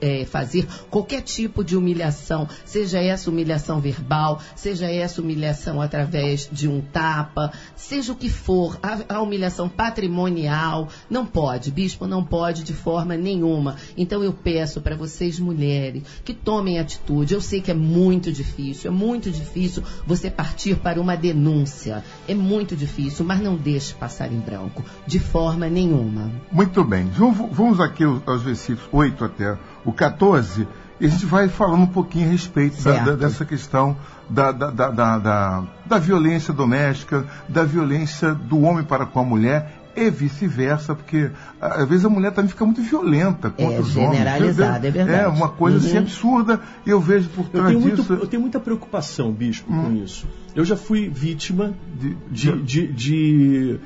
eh, 0.01 0.25
fazer 0.25 0.67
qualquer 0.91 1.23
tipo 1.23 1.65
de 1.65 1.77
humilhação, 1.77 2.49
seja 2.65 2.99
essa 2.99 3.31
humilhação 3.31 3.81
verbal, 3.81 4.41
seja 4.55 4.91
essa 4.91 5.21
humilhação 5.21 5.81
através 5.81 6.49
de 6.51 6.69
um 6.69 6.81
tapa, 6.81 7.53
seja 7.77 8.13
o 8.13 8.17
que 8.17 8.29
for, 8.29 8.79
a, 8.83 9.17
a 9.17 9.23
humilhação 9.23 9.69
patrimonial, 9.69 10.89
não 11.09 11.27
pode, 11.27 11.71
bispo, 11.71 12.07
não 12.07 12.25
pode 12.25 12.63
de 12.63 12.73
forma 12.73 13.17
nenhuma. 13.21 13.77
Então 13.97 14.23
eu 14.25 14.33
peço 14.33 14.81
para 14.81 14.97
vocês, 14.97 15.39
mulheres, 15.39 16.03
que 16.25 16.33
tomem 16.35 16.79
atitude. 16.79 17.35
Eu 17.35 17.41
sei 17.41 17.61
que 17.61 17.71
é 17.71 17.75
muito 17.75 18.33
difícil, 18.33 18.91
é 18.91 18.95
muito 18.95 19.31
difícil 19.31 19.83
você 20.07 20.31
partir 20.31 20.77
para 20.77 21.01
uma 21.01 21.17
denúncia. 21.17 22.03
É 22.29 22.35
muito 22.35 22.75
difícil, 22.77 23.25
mas 23.25 23.41
não 23.41 23.57
deixe 23.57 23.95
passar 23.95 24.33
em 24.33 24.39
branco, 24.41 24.85
de 25.07 25.19
forma 25.19 25.69
nenhuma. 25.69 26.31
Muito 26.51 26.83
bem. 26.85 27.07
Vamos, 27.53 27.81
aqui 27.81 28.05
aos, 28.05 28.43
versículos 28.43 28.89
8 28.93 29.25
até 29.25 29.59
o 29.85 29.93
14, 29.93 30.67
e 31.01 31.07
a 31.07 31.09
gente 31.09 31.25
vai 31.25 31.49
falando 31.49 31.83
um 31.83 31.87
pouquinho 31.87 32.29
a 32.29 32.33
respeito 32.33 32.83
da- 32.83 32.91
da- 33.07 33.17
dessa 33.17 33.45
questão 33.47 33.97
da, 34.29 34.53
da, 34.53 34.71
da- 34.71 35.65
da 35.87 35.99
violência 35.99 36.53
doméstica, 36.53 37.27
da 37.49 37.65
violência 37.65 38.35
do 38.35 38.61
homem 38.61 38.85
para 38.85 39.07
com 39.07 39.19
a 39.21 39.25
mulher 39.25 39.80
e 40.03 40.11
vice-versa, 40.11 40.95
porque 40.95 41.31
às 41.61 41.89
vezes 41.89 42.05
a 42.05 42.09
mulher 42.09 42.33
também 42.33 42.49
fica 42.51 42.65
muito 42.65 42.83
violenta 42.83 43.51
contra 43.51 43.77
É, 43.77 43.81
os 43.81 43.97
homens. 43.97 44.13
generalizada, 44.19 44.89
é 44.89 44.91
verdade. 44.91 45.21
É 45.25 45.29
uma 45.29 45.49
coisa 45.49 45.79
assim 45.79 45.97
Uhum. 45.97 46.03
absurda, 46.03 46.61
e 46.87 46.91
eu 46.91 47.01
vejo 47.01 47.29
por 47.31 47.45
Eu 47.47 47.51
trás 47.51 47.67
tenho, 47.69 47.81
muito- 47.81 47.97
disso. 47.97 48.13
eu 48.15 48.27
tenho 48.27 48.41
muita 48.43 48.61
preocupação, 48.61 49.33
bispo, 49.33 49.69
com 49.73 49.93
isso. 50.03 50.27
Eu 50.55 50.65
já 50.65 50.77
fui 50.77 51.09
vítima 51.09 51.75
De- 51.99 52.17
de, 52.31 52.63
de, 52.63 52.87
de, 52.93 53.81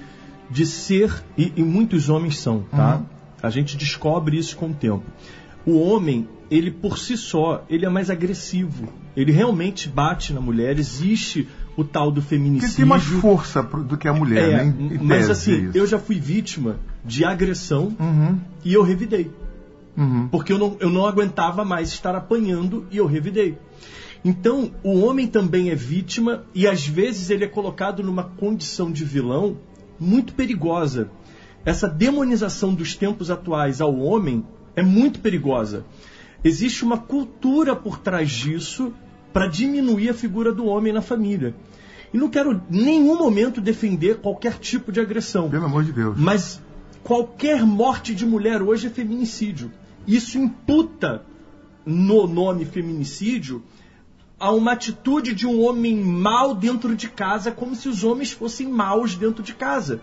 de 0.50 0.66
ser, 0.66 1.12
e, 1.36 1.52
e 1.56 1.62
muitos 1.62 2.08
homens 2.08 2.38
são, 2.38 2.62
tá? 2.70 2.96
Uhum. 2.96 3.04
A 3.42 3.50
gente 3.50 3.76
descobre 3.76 4.38
isso 4.38 4.56
com 4.56 4.68
o 4.70 4.74
tempo. 4.74 5.02
O 5.66 5.78
homem, 5.80 6.28
ele 6.50 6.70
por 6.70 6.98
si 6.98 7.16
só, 7.16 7.64
ele 7.68 7.84
é 7.84 7.88
mais 7.88 8.08
agressivo. 8.10 8.88
Ele 9.16 9.32
realmente 9.32 9.88
bate 9.88 10.32
na 10.32 10.40
mulher. 10.40 10.78
Existe 10.78 11.48
o 11.76 11.82
tal 11.84 12.10
do 12.10 12.22
feminicídio. 12.22 12.76
tem 12.76 12.84
mais 12.84 13.02
força 13.04 13.62
do 13.62 13.96
que 13.96 14.06
a 14.08 14.12
mulher, 14.12 14.50
É, 14.60 14.64
né? 14.64 14.74
Em- 14.78 14.98
mas 14.98 15.28
assim, 15.30 15.68
isso. 15.68 15.78
eu 15.78 15.86
já 15.86 15.98
fui 15.98 16.18
vítima 16.20 16.76
de 17.04 17.24
agressão 17.24 17.96
Uhum, 17.98 18.38
e 18.64 18.72
eu 18.74 18.82
revidei. 18.82 19.30
uhum. 19.96 20.28
Porque 20.28 20.52
eu 20.52 20.58
não, 20.58 20.76
eu 20.80 20.90
não 20.90 21.06
aguentava 21.06 21.64
mais 21.64 21.88
estar 21.88 22.14
apanhando 22.14 22.86
e 22.90 22.96
eu 22.98 23.06
revidei. 23.06 23.58
Então, 24.24 24.70
o 24.82 25.00
homem 25.00 25.26
também 25.26 25.70
é 25.70 25.74
vítima 25.74 26.44
e 26.54 26.66
às 26.66 26.86
vezes 26.86 27.28
ele 27.28 27.44
é 27.44 27.48
colocado 27.48 28.02
numa 28.02 28.22
condição 28.24 28.90
de 28.90 29.04
vilão 29.04 29.56
muito 30.00 30.32
perigosa. 30.34 31.10
Essa 31.64 31.88
demonização 31.88 32.72
dos 32.74 32.94
tempos 32.94 33.30
atuais 33.30 33.80
ao 33.80 33.94
homem 33.98 34.44
é 34.76 34.82
muito 34.82 35.20
perigosa. 35.20 35.84
Existe 36.42 36.84
uma 36.84 36.98
cultura 36.98 37.74
por 37.76 37.98
trás 37.98 38.30
disso 38.30 38.92
para 39.34 39.48
diminuir 39.48 40.10
a 40.10 40.14
figura 40.14 40.52
do 40.52 40.64
homem 40.64 40.92
na 40.92 41.02
família. 41.02 41.56
E 42.12 42.16
não 42.16 42.30
quero 42.30 42.62
em 42.70 42.84
nenhum 42.84 43.18
momento 43.18 43.60
defender 43.60 44.18
qualquer 44.18 44.60
tipo 44.60 44.92
de 44.92 45.00
agressão. 45.00 45.50
Pelo 45.50 45.64
amor 45.64 45.82
de 45.82 45.92
Deus. 45.92 46.16
Mas 46.16 46.62
qualquer 47.02 47.66
morte 47.66 48.14
de 48.14 48.24
mulher 48.24 48.62
hoje 48.62 48.86
é 48.86 48.90
feminicídio. 48.90 49.72
Isso 50.06 50.38
imputa 50.38 51.22
no 51.84 52.28
nome 52.28 52.64
feminicídio 52.64 53.64
a 54.38 54.52
uma 54.52 54.72
atitude 54.72 55.34
de 55.34 55.48
um 55.48 55.60
homem 55.64 55.96
mau 55.96 56.54
dentro 56.54 56.94
de 56.94 57.08
casa, 57.08 57.50
como 57.50 57.74
se 57.74 57.88
os 57.88 58.04
homens 58.04 58.30
fossem 58.30 58.68
maus 58.68 59.16
dentro 59.16 59.42
de 59.42 59.52
casa. 59.52 60.00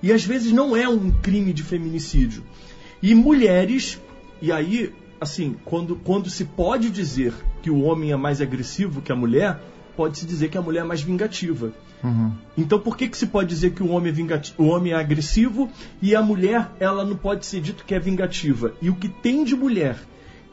E 0.00 0.12
às 0.12 0.24
vezes 0.24 0.52
não 0.52 0.76
é 0.76 0.88
um 0.88 1.10
crime 1.10 1.52
de 1.52 1.64
feminicídio. 1.64 2.44
E 3.02 3.16
mulheres, 3.16 3.98
e 4.40 4.52
aí, 4.52 4.94
assim, 5.20 5.56
quando, 5.64 5.96
quando 5.96 6.30
se 6.30 6.44
pode 6.44 6.88
dizer 6.88 7.34
que 7.62 7.70
o 7.70 7.82
homem 7.82 8.12
é 8.12 8.16
mais 8.16 8.40
agressivo 8.40 9.02
que 9.02 9.12
a 9.12 9.16
mulher, 9.16 9.60
pode-se 9.96 10.26
dizer 10.26 10.48
que 10.48 10.58
a 10.58 10.62
mulher 10.62 10.80
é 10.80 10.84
mais 10.84 11.02
vingativa. 11.02 11.72
Uhum. 12.02 12.32
Então 12.56 12.78
por 12.78 12.96
que, 12.96 13.08
que 13.08 13.16
se 13.16 13.26
pode 13.26 13.48
dizer 13.48 13.72
que 13.72 13.82
o 13.82 13.90
homem, 13.90 14.12
é 14.12 14.42
o 14.56 14.66
homem 14.66 14.92
é 14.92 14.96
agressivo 14.96 15.70
e 16.00 16.14
a 16.14 16.22
mulher 16.22 16.70
ela 16.80 17.04
não 17.04 17.16
pode 17.16 17.44
ser 17.44 17.60
dito 17.60 17.84
que 17.84 17.94
é 17.94 17.98
vingativa? 17.98 18.72
E 18.80 18.88
o 18.88 18.94
que 18.94 19.08
tem 19.08 19.44
de 19.44 19.54
mulher 19.54 19.98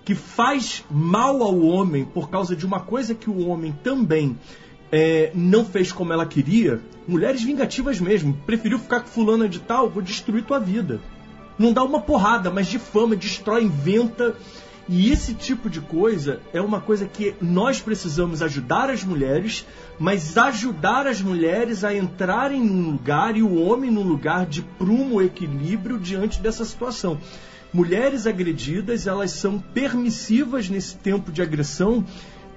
que 0.04 0.16
faz 0.16 0.84
mal 0.90 1.42
ao 1.44 1.60
homem 1.60 2.06
por 2.06 2.30
causa 2.30 2.56
de 2.56 2.66
uma 2.66 2.80
coisa 2.80 3.14
que 3.14 3.30
o 3.30 3.48
homem 3.48 3.74
também 3.84 4.38
é, 4.92 5.32
não 5.36 5.66
fez 5.66 5.92
como 5.92 6.14
ela 6.14 6.26
queria, 6.26 6.82
mulheres 7.08 7.44
vingativas 7.44 8.00
mesmo, 8.00 8.34
preferiu 8.46 8.80
ficar 8.80 9.02
com 9.02 9.08
fulana 9.08 9.50
de 9.50 9.60
tal, 9.60 9.90
vou 9.90 10.02
destruir 10.02 10.44
tua 10.44 10.60
vida. 10.60 11.02
Não 11.58 11.74
dá 11.74 11.84
uma 11.84 12.00
porrada, 12.00 12.50
mas 12.52 12.68
difama, 12.68 13.16
destrói, 13.16 13.64
inventa. 13.64 14.36
E 14.90 15.12
esse 15.12 15.34
tipo 15.34 15.70
de 15.70 15.82
coisa 15.82 16.40
é 16.54 16.62
uma 16.62 16.80
coisa 16.80 17.06
que 17.06 17.36
nós 17.42 17.82
precisamos 17.82 18.42
ajudar 18.42 18.90
as 18.90 19.04
mulheres, 19.04 19.66
mas 20.00 20.38
ajudar 20.38 21.06
as 21.06 21.22
mulheres 21.22 21.84
a 21.84 21.94
entrarem 21.94 22.64
num 22.64 22.92
lugar 22.92 23.36
e 23.36 23.44
o 23.44 23.62
homem 23.62 23.92
num 23.92 24.04
lugar 24.04 24.46
de 24.46 24.62
prumo 24.62 25.22
equilíbrio 25.22 26.00
diante 26.00 26.40
dessa 26.40 26.64
situação. 26.64 27.20
Mulheres 27.74 28.26
agredidas, 28.26 29.08
elas 29.08 29.32
são 29.32 29.60
permissivas 29.60 30.70
nesse 30.70 30.96
tempo 30.96 31.34
de 31.34 31.42
agressão 31.42 32.06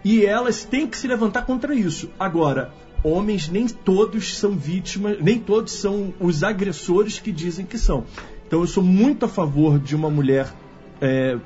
e 0.04 0.24
elas 0.24 0.64
têm 0.64 0.86
que 0.86 0.96
se 0.96 1.08
levantar 1.08 1.42
contra 1.42 1.74
isso. 1.74 2.10
Agora, 2.16 2.72
homens 3.02 3.48
nem 3.48 3.66
todos 3.66 4.38
são 4.38 4.52
vítimas, 4.52 5.18
nem 5.20 5.36
todos 5.36 5.72
são 5.72 6.14
os 6.20 6.44
agressores 6.44 7.18
que 7.18 7.32
dizem 7.32 7.66
que 7.66 7.76
são. 7.76 8.04
Então 8.46 8.60
eu 8.60 8.68
sou 8.68 8.84
muito 8.84 9.24
a 9.24 9.28
favor 9.28 9.80
de 9.80 9.96
uma 9.96 10.08
mulher 10.08 10.52
é, 11.00 11.36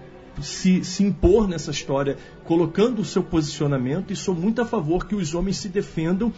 se, 0.40 0.84
se 0.84 1.02
impor 1.02 1.46
nessa 1.48 1.70
história, 1.70 2.16
colocando 2.44 3.00
o 3.02 3.04
seu 3.04 3.22
posicionamento, 3.22 4.12
e 4.12 4.16
sou 4.16 4.34
muito 4.34 4.60
a 4.60 4.64
favor 4.66 5.06
que 5.06 5.14
os 5.14 5.34
homens 5.34 5.56
se 5.58 5.68
defendam 5.68 6.32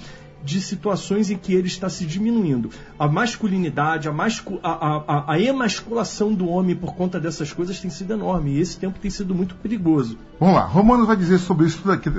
de 0.44 0.60
situações 0.60 1.28
em 1.28 1.36
que 1.36 1.52
ele 1.54 1.66
está 1.66 1.88
se 1.88 2.04
diminuindo. 2.06 2.70
A 2.96 3.08
masculinidade, 3.08 4.06
a, 4.06 4.12
mascu 4.12 4.60
a, 4.62 4.70
a, 4.70 5.32
a- 5.32 5.40
emasculação 5.40 6.32
do 6.32 6.46
homem 6.48 6.76
por 6.76 6.94
conta 6.94 7.18
dessas 7.18 7.52
coisas 7.52 7.80
tem 7.80 7.90
sido 7.90 8.12
enorme, 8.12 8.52
e 8.52 8.60
esse 8.60 8.76
tempo 8.78 8.98
tem 9.00 9.10
sido 9.10 9.34
muito 9.34 9.56
perigoso. 9.56 10.16
Vamos 10.38 10.54
lá, 10.54 10.64
Romanos 10.66 11.06
vai 11.08 11.16
dizer 11.16 11.38
sobre 11.38 11.66
isso 11.66 11.78
tudo 11.78 11.92
aqui. 11.92 12.10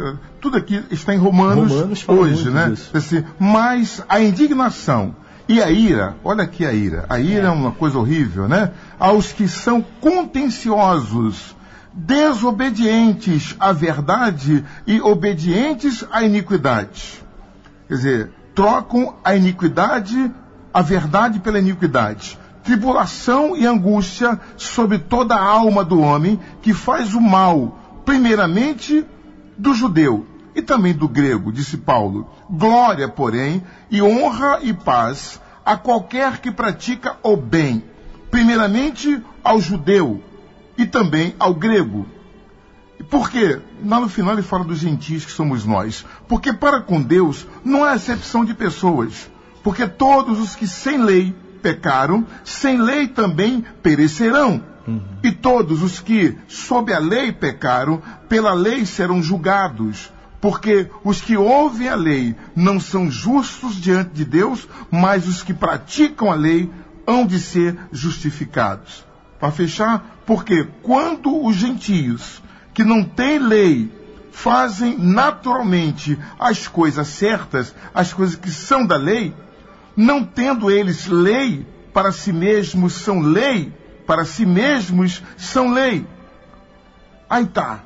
Tudo 0.42 0.58
aqui 0.58 0.84
está 0.92 1.14
em 1.14 1.18
Romanos, 1.18 1.72
Romanos 1.72 2.04
hoje, 2.10 2.50
né? 2.50 2.74
Assim, 2.94 3.24
mas 3.40 4.04
a 4.10 4.20
indignação 4.20 5.16
e 5.48 5.62
a 5.62 5.72
ira, 5.72 6.18
olha 6.22 6.44
aqui 6.44 6.66
a 6.66 6.74
ira. 6.74 7.06
A 7.08 7.20
ira 7.22 7.48
é 7.48 7.52
uma 7.52 7.72
coisa 7.72 7.98
horrível, 7.98 8.50
né? 8.50 8.72
Aos 9.00 9.32
que 9.32 9.48
são 9.48 9.82
contenciosos, 10.02 11.56
desobedientes 11.98 13.56
à 13.60 13.74
verdade 13.74 14.64
e 14.86 15.02
obedientes 15.02 16.06
à 16.12 16.22
iniquidade. 16.22 17.24
Quer 17.88 17.94
dizer, 17.96 18.32
trocam 18.54 19.16
a 19.24 19.36
iniquidade, 19.36 20.32
a 20.72 20.82
verdade 20.84 21.40
pela 21.40 21.58
iniquidade. 21.58 22.38
Tribulação 22.64 23.58
e 23.58 23.66
angústia 23.66 24.40
sobre 24.56 25.00
toda 25.00 25.34
a 25.34 25.44
alma 25.44 25.84
do 25.84 26.00
homem 26.00 26.40
que 26.62 26.72
faz 26.72 27.16
o 27.16 27.22
mal, 27.22 27.80
primeiramente 28.06 29.04
do 29.58 29.74
judeu 29.74 30.28
e 30.54 30.62
também 30.62 30.94
do 30.94 31.08
grego, 31.08 31.52
disse 31.52 31.78
Paulo. 31.78 32.30
Glória, 32.48 33.08
porém, 33.08 33.64
e 33.90 34.02
honra 34.04 34.60
e 34.62 34.72
paz 34.72 35.42
a 35.66 35.76
qualquer 35.76 36.40
que 36.40 36.52
pratica 36.52 37.18
o 37.24 37.36
bem, 37.36 37.84
primeiramente 38.30 39.24
ao 39.44 39.60
judeu 39.60 40.22
e 40.78 40.86
também 40.86 41.36
ao 41.40 41.54
grego. 41.54 42.06
Por 43.10 43.30
quê? 43.30 43.60
Lá 43.86 44.00
no 44.00 44.10
final 44.10 44.34
ele 44.34 44.42
fala 44.42 44.64
dos 44.64 44.80
gentios 44.80 45.26
que 45.26 45.32
somos 45.32 45.66
nós. 45.66 46.06
Porque 46.28 46.52
para 46.52 46.82
com 46.82 47.02
Deus 47.02 47.48
não 47.64 47.84
há 47.84 47.92
acepção 47.92 48.44
de 48.44 48.54
pessoas. 48.54 49.30
Porque 49.64 49.88
todos 49.88 50.40
os 50.40 50.56
que 50.56 50.68
sem 50.68 50.98
lei 50.98 51.34
pecaram, 51.62 52.26
sem 52.44 52.82
lei 52.82 53.08
também 53.08 53.64
perecerão. 53.82 54.64
E 55.22 55.32
todos 55.32 55.84
os 55.84 56.00
que 56.00 56.38
sob 56.48 56.94
a 56.94 57.00
lei 57.00 57.32
pecaram, 57.32 58.02
pela 58.30 58.54
lei 58.54 58.86
serão 58.86 59.22
julgados. 59.22 60.12
Porque 60.40 60.90
os 61.04 61.20
que 61.20 61.36
ouvem 61.36 61.90
a 61.90 61.96
lei 61.96 62.36
não 62.56 62.80
são 62.80 63.12
justos 63.12 63.76
diante 63.76 64.12
de 64.12 64.24
Deus, 64.24 64.68
mas 64.90 65.28
os 65.28 65.44
que 65.44 65.54
praticam 65.54 66.32
a 66.32 66.36
lei 66.36 66.70
hão 67.06 67.26
de 67.26 67.40
ser 67.40 67.78
justificados. 67.92 69.07
Para 69.40 69.52
fechar, 69.52 70.22
porque 70.26 70.68
quando 70.82 71.46
os 71.46 71.56
gentios 71.56 72.42
que 72.74 72.84
não 72.84 73.04
têm 73.04 73.40
lei 73.40 73.92
fazem 74.32 74.98
naturalmente 74.98 76.18
as 76.40 76.68
coisas 76.68 77.08
certas, 77.08 77.74
as 77.94 78.14
coisas 78.14 78.36
que 78.36 78.52
são 78.52 78.86
da 78.86 78.96
lei, 78.96 79.34
não 79.96 80.24
tendo 80.24 80.70
eles 80.70 81.08
lei 81.08 81.66
para 81.92 82.12
si 82.12 82.32
mesmos 82.32 82.94
são 82.94 83.20
lei, 83.20 83.74
para 84.06 84.26
si 84.26 84.46
mesmos 84.46 85.24
são 85.36 85.74
lei. 85.74 86.06
Aí 87.30 87.46
tá. 87.48 87.80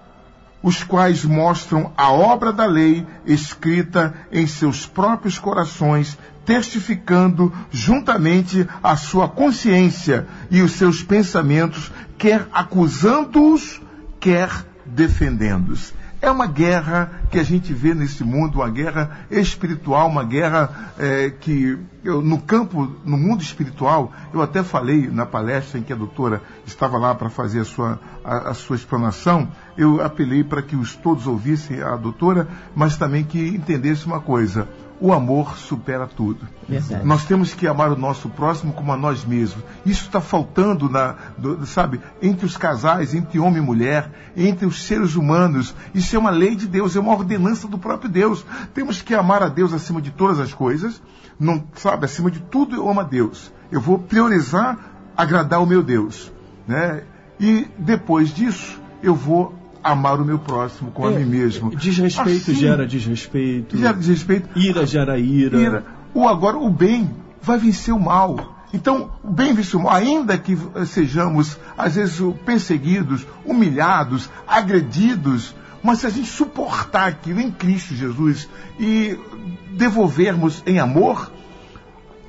Os 0.64 0.84
quais 0.84 1.26
mostram 1.26 1.92
a 1.98 2.12
obra 2.12 2.54
da 2.54 2.66
lei 2.66 3.06
escrita 3.26 4.14
em 4.32 4.46
seus 4.46 4.86
próprios 4.86 5.40
corações, 5.40 6.18
testificando 6.46 7.52
juntamente 7.72 8.68
a 8.84 8.96
sua 8.96 9.28
consciência 9.28 10.28
e 10.50 10.62
os 10.62 10.74
seus 10.74 11.02
pensamentos, 11.02 11.92
quer 12.18 12.48
acusando-os, 12.54 13.82
quer 14.20 14.50
defendendo-os. 14.86 15.94
É 16.22 16.30
uma 16.30 16.46
guerra 16.46 17.24
que 17.32 17.40
a 17.40 17.44
gente 17.44 17.74
vê 17.74 17.96
nesse 17.96 18.24
mundo, 18.24 18.60
uma 18.60 18.70
guerra 18.70 19.26
espiritual, 19.32 20.08
uma 20.08 20.24
guerra 20.24 20.94
é, 21.00 21.32
que 21.32 21.80
eu, 22.04 22.22
no 22.22 22.40
campo, 22.40 22.96
no 23.04 23.18
mundo 23.18 23.42
espiritual, 23.42 24.14
eu 24.32 24.40
até 24.40 24.62
falei 24.62 25.10
na 25.10 25.26
palestra 25.26 25.80
em 25.80 25.84
que 25.84 25.92
a 25.92 25.96
doutora 25.96 26.44
estava 26.64 27.00
lá 27.00 27.16
para 27.16 27.30
fazer 27.30 27.62
a 27.62 27.66
sua, 27.66 28.00
a, 28.24 28.50
a 28.50 28.54
sua 28.54 28.76
explanação, 28.76 29.52
eu 29.76 30.00
apelei 30.00 30.44
para 30.44 30.62
que 30.62 30.76
os 30.76 30.96
todos 30.96 31.26
ouvissem 31.26 31.82
a 31.82 31.96
doutora, 31.96 32.48
mas 32.76 32.98
também 32.98 33.24
que 33.24 33.40
entendesse 33.48 34.06
uma 34.06 34.20
coisa 34.20 34.68
o 35.02 35.12
amor 35.12 35.58
supera 35.58 36.06
tudo. 36.06 36.48
Verdade. 36.70 37.04
Nós 37.06 37.26
temos 37.26 37.54
que 37.56 37.68
amar 37.68 37.92
o 37.92 37.98
nosso 37.98 38.30
próximo 38.30 38.72
como 38.72 38.92
a 38.94 38.98
nós 38.98 39.26
mesmos. 39.26 39.64
Isso 39.86 40.06
está 40.06 40.22
faltando, 40.22 40.88
na, 40.88 41.16
do- 41.38 41.66
sabe, 41.66 42.00
entre 42.22 42.46
os 42.46 42.56
casais, 42.56 43.16
entre 43.16 43.40
homem 43.40 43.58
e 43.58 43.66
mulher, 43.66 44.12
entre 44.38 44.66
os 44.66 44.84
seres 44.84 45.16
humanos. 45.16 45.74
Isso 45.94 46.16
é 46.16 46.20
uma 46.20 46.30
lei 46.30 46.56
de 46.56 46.68
Deus, 46.68 46.96
é 46.96 47.00
uma 47.00 47.14
ordenança 47.14 47.68
do 47.68 47.80
próprio 47.80 48.10
Deus. 48.10 48.46
Temos 48.76 49.02
que 49.02 49.16
amar 49.16 49.42
a 49.42 49.50
Deus 49.50 49.74
acima 49.74 50.00
de 50.02 50.12
todas 50.12 50.40
as 50.40 50.54
coisas. 50.54 51.02
Não, 51.40 51.64
sabe, 51.76 52.06
acima 52.06 52.30
de 52.30 52.40
tudo 52.40 52.76
eu 52.76 52.88
amo 52.88 53.00
a 53.00 53.04
Deus. 53.04 53.52
Eu 53.72 53.82
vou 53.82 53.98
priorizar 53.98 54.78
agradar 55.18 55.62
o 55.62 55.66
meu 55.66 55.82
Deus, 55.82 56.32
né? 56.68 57.04
E 57.40 57.68
depois 57.78 58.30
disso 58.30 58.80
eu 59.02 59.16
vou 59.16 59.56
amar 59.84 60.20
o 60.20 60.26
meu 60.26 60.40
próximo 60.40 60.92
como 60.92 61.08
a 61.08 61.12
mim 61.12 61.26
mesmo. 61.26 61.76
Desrespeito 61.76 62.52
Assim, 62.52 62.56
gera 62.56 62.86
desrespeito. 62.86 63.78
gera 63.78 63.94
desrespeito. 63.94 64.50
Ira 64.58 64.86
gera 64.86 65.18
ira. 65.18 65.58
Ira. 65.58 65.86
O 66.14 66.28
agora 66.28 66.58
o 66.58 66.70
bem 66.70 67.10
vai 67.42 67.58
vencer 67.58 67.94
o 67.94 68.00
mal. 68.00 68.58
Então, 68.74 69.12
o 69.24 69.32
bem 69.32 69.54
vence 69.54 69.76
o 69.76 69.82
mal, 69.82 69.94
ainda 69.94 70.38
que 70.38 70.58
sejamos, 70.86 71.58
às 71.78 71.96
vezes, 71.96 72.22
perseguidos, 72.46 73.28
humilhados, 73.46 74.30
agredidos, 74.48 75.54
mas 75.84 76.00
se 76.00 76.08
a 76.08 76.10
gente 76.10 76.30
suportar 76.30 77.08
aquilo 77.08 77.42
em 77.42 77.52
Cristo 77.52 77.96
Jesus 77.96 78.48
e 78.80 79.18
devolvermos 79.72 80.64
em 80.66 80.80
amor, 80.80 81.32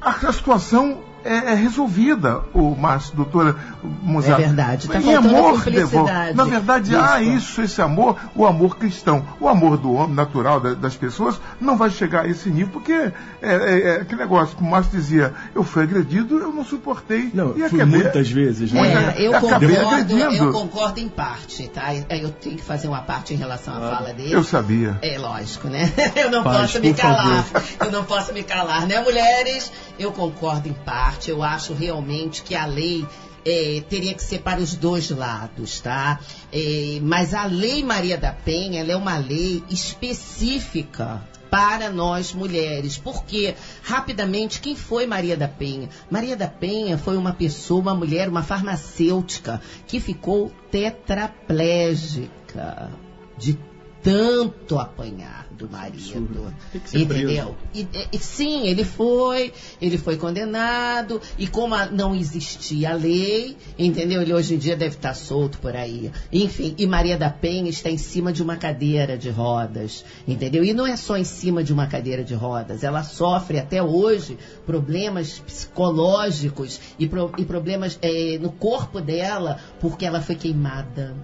a 0.01 0.33
situação 0.33 0.99
é, 1.24 1.52
é 1.52 1.54
resolvida, 1.54 2.42
o 2.52 2.74
Márcio, 2.74 3.14
doutora 3.16 3.56
Mozart. 4.02 4.40
É 4.40 4.44
verdade, 4.46 4.88
tá 4.88 4.98
a 4.98 5.18
amor 5.18 5.62
devolve. 5.64 6.11
Na 6.35 6.44
verdade, 6.44 6.96
há 6.96 7.18
disso. 7.18 7.30
isso, 7.37 7.62
esse 7.62 7.82
amor, 7.82 8.16
o 8.35 8.46
amor 8.46 8.76
cristão. 8.76 9.24
O 9.40 9.48
amor 9.48 9.76
do 9.76 9.92
homem, 9.92 10.14
natural 10.14 10.61
da- 10.61 10.74
das 10.74 10.96
pessoas, 10.96 11.40
não 11.61 11.76
vai 11.76 11.90
chegar 11.90 12.24
a 12.24 12.28
esse 12.28 12.48
nível, 12.50 12.72
porque 12.72 12.92
é, 12.92 13.12
é- 13.42 13.80
é 13.88 14.00
aquele 14.02 14.20
negócio, 14.20 14.56
como 14.56 14.68
o 14.68 14.70
Márcio 14.72 14.92
dizia, 14.92 15.32
eu 15.54 15.62
fui 15.62 15.82
agredido, 15.82 16.38
eu 16.38 16.52
não 16.52 16.64
suportei. 16.64 17.30
Não, 17.35 17.50
e 17.56 17.68
fui 17.68 17.80
acabei- 17.80 18.02
muitas 18.02 18.30
vezes, 18.30 18.72
né? 18.72 19.14
É, 19.16 19.26
eu 19.26 19.32
concordo, 19.32 19.66
agredindo. 19.88 20.22
eu 20.44 20.52
concordo 20.52 21.00
em 21.00 21.08
parte, 21.08 21.68
tá? 21.68 21.94
Eu 21.94 22.30
tenho 22.30 22.56
que 22.56 22.62
fazer 22.62 22.88
uma 22.88 23.00
parte 23.02 23.35
em 23.35 23.37
relação 23.37 23.74
à 23.74 23.80
fala 23.90 24.12
dele. 24.12 24.32
Eu 24.32 24.44
sabia. 24.44 24.98
É 25.02 25.18
lógico, 25.18 25.68
né? 25.68 25.92
Eu 26.16 26.30
não 26.30 26.42
Faz, 26.44 26.58
posso 26.72 26.80
me 26.80 26.94
calar. 26.94 27.42
favor. 27.44 27.62
Eu 27.80 27.90
não 27.90 28.04
posso 28.04 28.32
me 28.32 28.42
calar, 28.42 28.87
né, 28.87 29.00
mulheres? 29.00 29.72
Eu 29.98 30.12
concordo 30.12 30.68
em 30.68 30.72
parte. 30.72 31.12
Eu 31.29 31.42
acho 31.42 31.75
realmente 31.75 32.42
que 32.42 32.55
a 32.55 32.66
lei 32.66 33.07
eh, 33.44 33.83
teria 33.88 34.14
que 34.14 34.22
ser 34.22 34.40
para 34.40 34.61
os 34.61 34.75
dois 34.75 35.11
lados, 35.11 35.81
tá? 35.81 36.20
Eh, 36.53 37.01
mas 37.03 37.35
a 37.35 37.44
Lei 37.44 37.83
Maria 37.83 38.16
da 38.16 38.33
Penha, 38.33 38.85
é 38.85 38.96
uma 38.96 39.18
lei 39.18 39.62
específica 39.68 41.20
para 41.51 41.90
nós 41.90 42.33
mulheres. 42.33 42.96
Porque, 42.96 43.55
rapidamente, 43.83 44.61
quem 44.61 44.75
foi 44.75 45.07
Maria 45.07 45.37
da 45.37 45.48
Penha? 45.48 45.90
Maria 46.11 46.37
da 46.37 46.48
Penha 46.48 46.96
foi 46.96 47.16
uma 47.16 47.35
pessoa, 47.35 47.83
uma 47.83 47.94
mulher, 47.94 48.29
uma 48.29 48.42
farmacêutica 48.42 49.61
que 49.87 50.01
ficou 50.01 50.51
tetraplégica 50.70 52.90
de 53.37 53.59
tanto 54.03 54.79
apanhar 54.79 55.41
do 55.57 55.69
marido. 55.69 56.53
Ser 56.85 56.99
Entendeu? 57.01 57.55
E, 57.75 57.87
e- 58.12 58.19
sim, 58.19 58.67
ele 58.67 58.85
foi, 58.85 59.53
ele 59.81 59.99
foi 59.99 60.17
condenado, 60.17 61.21
e 61.38 61.47
como 61.47 61.75
a- 61.75 61.87
não 61.87 62.15
existia 62.15 62.91
a 62.91 62.95
lei, 62.95 63.57
entendeu? 63.79 64.23
Ele 64.23 64.33
hoje 64.33 64.55
em 64.55 64.59
dia 64.59 64.77
deve 64.77 64.97
estar 64.97 65.15
solto 65.15 65.59
por 65.59 65.75
aí. 65.77 66.11
Enfim, 66.33 66.75
e 66.79 66.87
Maria 66.87 67.17
da 67.19 67.31
Penha 67.31 67.69
está 67.71 67.91
em 67.91 67.99
cima 67.99 68.33
de 68.33 68.43
uma 68.43 68.57
cadeira 68.57 69.17
de 69.17 69.31
rodas, 69.31 70.05
entendeu? 70.27 70.65
E 70.65 70.73
não 70.73 70.87
é 70.87 70.97
só 70.97 71.17
em 71.17 71.25
cima 71.25 71.62
de 71.62 71.73
uma 71.73 71.87
cadeira 71.87 72.25
de 72.25 72.35
rodas, 72.35 72.83
ela 72.85 73.03
sofre 73.03 73.59
até 73.59 73.83
hoje 73.83 74.37
problemas 74.67 75.38
psicológicos 75.41 76.81
e, 76.99 77.07
pro- 77.09 77.33
e 77.38 77.45
problemas 77.45 77.99
eh, 78.03 78.38
no 78.41 78.51
corpo 78.53 79.01
dela, 79.01 79.59
porque 79.81 80.05
ela 80.07 80.21
foi 80.21 80.35
queimada 80.35 81.15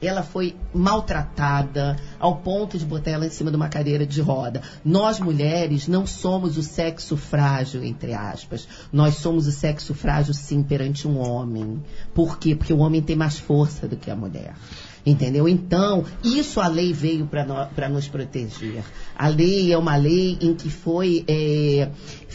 ela 0.00 0.22
foi 0.22 0.54
maltratada 0.72 1.96
ao 2.18 2.36
ponto 2.36 2.78
de 2.78 2.84
botar 2.84 3.10
ela 3.10 3.26
em 3.26 3.30
cima 3.30 3.50
de 3.50 3.56
uma 3.56 3.68
cadeira 3.68 4.06
de 4.06 4.20
roda. 4.20 4.62
Nós 4.84 5.18
mulheres 5.18 5.88
não 5.88 6.06
somos 6.06 6.56
o 6.56 6.62
sexo 6.62 7.16
frágil, 7.16 7.82
entre 7.82 8.14
aspas. 8.14 8.68
Nós 8.92 9.16
somos 9.16 9.46
o 9.46 9.52
sexo 9.52 9.94
frágil, 9.94 10.32
sim, 10.34 10.62
perante 10.62 11.08
um 11.08 11.18
homem. 11.18 11.82
Por 12.14 12.38
quê? 12.38 12.54
Porque 12.54 12.72
o 12.72 12.78
homem 12.78 13.02
tem 13.02 13.16
mais 13.16 13.38
força 13.38 13.88
do 13.88 13.96
que 13.96 14.10
a 14.10 14.16
mulher. 14.16 14.54
Entendeu? 15.04 15.48
Então, 15.48 16.04
isso 16.22 16.60
a 16.60 16.68
lei 16.68 16.92
veio 16.92 17.26
para 17.26 17.88
nos 17.88 18.06
proteger. 18.06 18.84
A 19.16 19.28
lei 19.28 19.72
é 19.72 19.78
uma 19.78 19.96
lei 19.96 20.36
em 20.40 20.54
que 20.54 20.68
foi. 20.68 21.24
é, 21.26 21.88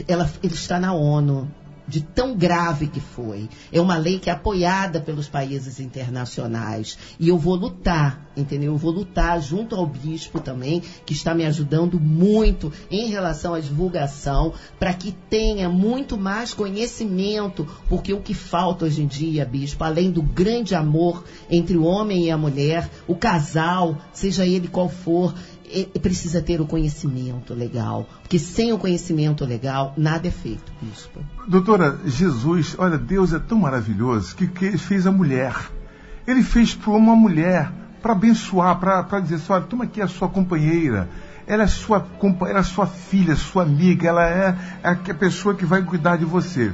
ela, 0.08 0.30
ele 0.42 0.54
está 0.54 0.80
na 0.80 0.94
ONU 0.94 1.50
de 1.88 2.02
tão 2.02 2.36
grave 2.36 2.88
que 2.88 3.00
foi. 3.00 3.50
É 3.72 3.80
uma 3.80 3.98
lei 3.98 4.20
que 4.20 4.30
é 4.30 4.34
apoiada 4.34 5.02
pelos 5.02 5.28
países 5.28 5.80
internacionais. 5.80 6.98
E 7.20 7.30
eu 7.30 7.38
vou 7.38 7.56
lutar, 7.56 8.32
entendeu? 8.36 8.74
Eu 8.74 8.78
vou 8.78 8.92
lutar 8.92 9.42
junto 9.42 9.76
ao 9.76 9.86
bispo 9.86 10.40
também, 10.40 10.82
que 11.06 11.14
está 11.14 11.34
me 11.34 11.46
ajudando 11.46 12.00
muito 12.00 12.72
em 12.90 13.10
relação 13.10 13.54
à 13.54 13.60
divulgação, 13.60 14.54
para 14.80 14.94
que 14.94 15.12
tenha 15.30 15.70
muito 15.70 16.18
mais 16.18 16.54
conhecimento, 16.54 17.68
porque 17.90 18.14
o 18.14 18.22
que 18.22 18.34
falta 18.34 18.86
hoje 18.86 19.02
em 19.02 19.08
dia, 19.08 19.46
bispo, 19.46 19.84
além 19.84 20.12
do 20.12 20.22
grande 20.22 20.76
amor 20.76 21.24
entre 21.50 21.78
o 21.78 21.84
homem 21.84 22.26
e 22.26 22.32
a 22.32 22.38
mulher, 22.38 22.90
o 23.08 23.16
casal, 23.16 23.98
seja 24.14 24.46
ele 24.46 24.68
qual 24.68 24.90
for, 24.90 25.34
e- 25.74 26.00
precisa 26.00 26.42
ter 26.42 26.62
o 26.62 26.66
conhecimento 26.66 27.54
legal. 27.54 28.08
Porque 28.22 28.38
sem 28.40 28.72
o 28.72 28.78
conhecimento 28.78 29.46
legal, 29.46 29.94
nada 29.98 30.28
é 30.28 30.32
feito, 30.32 30.72
bispo. 30.82 31.20
Doutora, 31.48 32.00
Jesus, 32.06 32.76
olha, 32.78 32.98
Deus 32.98 33.34
é 33.34 33.40
tão 33.40 33.60
maravilhoso 33.60 34.36
que, 34.36 34.48
que 34.48 34.78
fez 34.78 35.08
a 35.08 35.12
mulher. 35.12 35.56
Ele 36.28 36.44
fez 36.44 36.74
para 36.74 36.92
uma 36.92 37.16
mulher, 37.16 37.72
para 38.02 38.14
abençoar, 38.14 38.80
para 38.80 39.20
dizer 39.20 39.36
assim, 39.36 39.54
olha, 39.54 39.64
toma 39.64 39.84
aqui 39.86 40.02
a 40.02 40.08
sua 40.08 40.30
companheira. 40.30 41.10
Ela 41.46 41.64
é 41.64 41.68
sua, 41.68 42.06
ela 42.48 42.60
é 42.60 42.64
sua 42.64 42.88
filha, 42.88 43.36
sua 43.36 43.64
amiga, 43.64 44.08
ela 44.08 44.26
é 44.26 44.56
a 44.84 44.92
a 44.92 45.14
pessoa 45.14 45.54
que 45.54 45.66
vai 45.66 45.84
cuidar 45.84 46.18
de 46.18 46.24
você. 46.24 46.74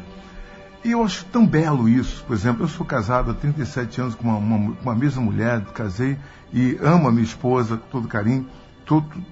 E 0.84 0.92
eu 0.92 1.04
acho 1.04 1.26
tão 1.26 1.46
belo 1.46 1.90
isso. 1.90 2.24
Por 2.26 2.36
exemplo, 2.36 2.64
eu 2.64 2.68
sou 2.68 2.86
casado 2.86 3.32
há 3.32 3.34
37 3.34 4.00
anos 4.00 4.16
com 4.16 4.24
uma, 4.28 4.38
uma, 4.38 4.78
uma 4.82 4.96
mesma 4.96 5.22
mulher, 5.22 5.62
casei 5.74 6.18
e 6.54 6.78
amo 6.82 7.08
a 7.08 7.12
minha 7.12 7.24
esposa 7.24 7.78
com 7.78 7.88
todo 7.90 8.08
carinho. 8.08 8.48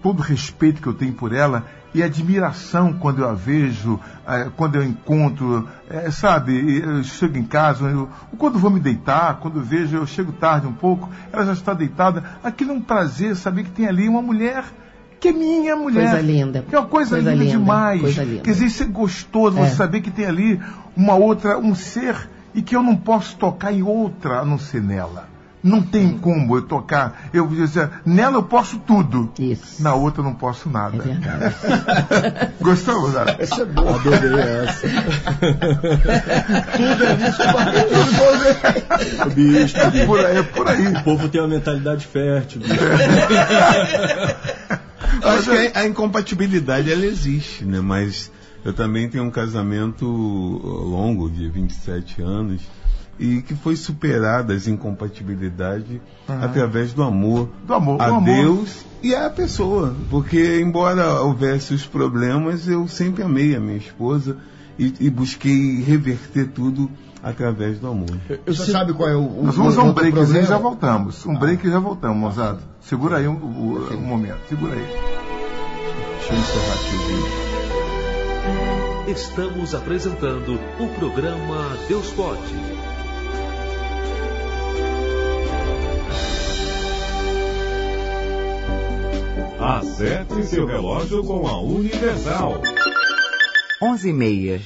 Todo, 0.03 0.21
respeito 0.21 0.79
que 0.81 0.87
eu 0.87 0.93
tenho 0.93 1.13
por 1.13 1.33
ela 1.33 1.65
e 1.93 2.03
admiração 2.03 2.93
quando 2.93 3.23
eu 3.23 3.29
a 3.29 3.33
vejo, 3.33 3.99
eh, 4.27 4.49
quando 4.55 4.75
eu 4.75 4.83
encontro, 4.83 5.67
eh, 5.89 6.11
sabe, 6.11 6.79
eu 6.79 7.03
chego 7.03 7.37
em 7.39 7.43
casa, 7.43 7.85
eu, 7.85 8.07
quando 8.37 8.59
vou 8.59 8.69
me 8.69 8.79
deitar, 8.79 9.37
quando 9.39 9.57
eu 9.57 9.63
vejo, 9.63 9.97
eu 9.97 10.05
chego 10.05 10.31
tarde 10.31 10.67
um 10.67 10.73
pouco, 10.73 11.09
ela 11.33 11.43
já 11.43 11.53
está 11.53 11.73
deitada. 11.73 12.23
Aquilo 12.43 12.71
é 12.71 12.73
um 12.75 12.81
prazer 12.81 13.35
saber 13.35 13.63
que 13.63 13.71
tem 13.71 13.87
ali 13.87 14.07
uma 14.07 14.21
mulher 14.21 14.63
que 15.19 15.29
é 15.29 15.33
minha 15.33 15.75
mulher. 15.75 16.11
Coisa 16.11 16.21
linda. 16.21 16.65
Que 16.69 16.75
é 16.75 16.79
uma 16.79 16.87
coisa, 16.87 17.15
Coisa 17.15 17.31
linda, 17.31 17.43
linda, 17.43 17.57
demais. 17.57 18.01
coisa 18.01 18.23
linda. 18.23 18.41
Quer 18.43 18.51
dizer, 18.51 18.65
isso 18.67 18.83
é 18.83 18.85
gostoso, 18.85 19.57
É. 19.57 19.65
você 19.67 19.75
saber 19.75 20.01
que 20.01 20.11
tem 20.11 20.25
ali 20.27 20.61
uma 20.95 21.15
outra, 21.15 21.57
um 21.57 21.73
ser 21.73 22.29
e 22.53 22.61
que 22.61 22.75
eu 22.75 22.83
não 22.83 22.95
posso 22.95 23.35
tocar 23.37 23.73
em 23.73 23.81
outra 23.81 24.41
a 24.41 24.45
não 24.45 24.59
ser 24.59 24.83
nela. 24.83 25.27
Não 25.63 25.81
tem 25.81 26.15
como 26.17 26.55
eu 26.55 26.61
tocar. 26.61 27.29
Eu 27.33 27.47
vou 27.47 27.57
dizer, 27.57 27.89
nela 28.05 28.35
eu 28.37 28.43
posso 28.43 28.77
tudo. 28.79 29.31
Isso. 29.39 29.81
Na 29.81 29.95
outra 29.95 30.21
eu 30.21 30.25
não 30.25 30.33
posso 30.35 30.69
É 30.69 30.71
nada. 30.71 30.97
verdade. 30.97 31.55
Gostou, 32.61 33.01
Rosário? 33.01 33.35
Essa 33.39 33.63
é 33.63 33.65
boa. 33.65 33.95
Adorei 33.95 34.39
essa. 34.39 34.87
Tudo 36.77 37.03
é 37.03 37.13
isso. 37.27 37.41
Bispo, 39.35 39.79
É 39.79 40.05
por 40.05 40.19
aí, 40.25 40.37
é 40.37 40.43
por 40.43 40.67
aí. 40.67 40.87
o 40.87 41.03
povo 41.03 41.27
tem 41.29 41.41
uma 41.41 41.47
mentalidade 41.47 42.05
fértil. 42.05 42.61
acho 45.23 45.49
que 45.51 45.71
a, 45.77 45.81
a 45.81 45.87
incompatibilidade 45.87 46.91
ela 46.91 47.05
existe, 47.05 47.65
né? 47.65 47.79
Mas 47.81 48.31
eu 48.63 48.73
também 48.73 49.09
tenho 49.09 49.23
um 49.23 49.31
casamento 49.31 50.05
longo, 50.05 51.29
de 51.29 51.49
27 51.49 52.21
anos, 52.21 52.61
e 53.19 53.41
que 53.41 53.55
foi 53.55 53.75
superada 53.75 54.53
as 54.53 54.67
incompatibilidades 54.67 55.99
através 56.27 56.93
do 56.93 57.01
amor 57.03 57.49
Do 57.65 57.73
amor, 57.73 58.01
a 58.01 58.07
do 58.09 58.15
amor. 58.15 58.23
Deus 58.35 58.85
e 59.01 59.13
à 59.15 59.29
pessoa. 59.29 59.95
Porque, 60.09 60.59
embora 60.61 61.21
houvesse 61.21 61.73
os 61.73 61.85
problemas, 61.85 62.67
eu 62.67 62.87
sempre 62.87 63.23
amei 63.23 63.55
a 63.55 63.59
minha 63.59 63.77
esposa 63.77 64.37
e, 64.77 64.93
e 64.99 65.09
busquei 65.09 65.81
reverter 65.81 66.47
tudo 66.49 66.89
através 67.23 67.79
do 67.79 67.87
amor. 67.87 68.17
Eu 68.45 68.53
Você 68.53 68.71
sabe 68.71 68.93
qual 68.93 69.09
é 69.09 69.15
o, 69.15 69.21
o 69.39 69.43
Nós 69.45 69.55
vamos 69.55 69.77
a 69.77 69.83
um 69.83 69.91
breakzinho 69.93 70.43
e 70.43 70.45
já 70.45 70.57
voltamos. 70.57 71.25
Um 71.25 71.35
break 71.35 71.65
e 71.67 71.71
já 71.71 71.79
voltamos, 71.79 72.17
Mozado. 72.17 72.59
Segura 72.81 73.17
aí 73.17 73.27
um, 73.27 73.33
um- 73.33 73.95
um 73.97 74.01
momento. 74.01 74.37
Segura 74.47 74.73
aí. 74.73 74.85
Deixa 76.19 76.33
eu 76.33 76.39
encerrar 76.39 76.73
aqui 76.73 76.95
o 76.95 76.99
vídeo. 77.07 77.47
Estamos 79.07 79.73
apresentando 79.73 80.59
o 80.79 80.87
programa 80.99 81.77
Deus 81.87 82.07
Pode. 82.11 82.96
Acerte 89.67 90.43
seu 90.45 90.65
relógio 90.65 91.21
com 91.25 91.45
a 91.45 91.59
Universal. 91.59 92.61
11 93.83 94.09
e 94.09 94.13
meia. 94.13 94.61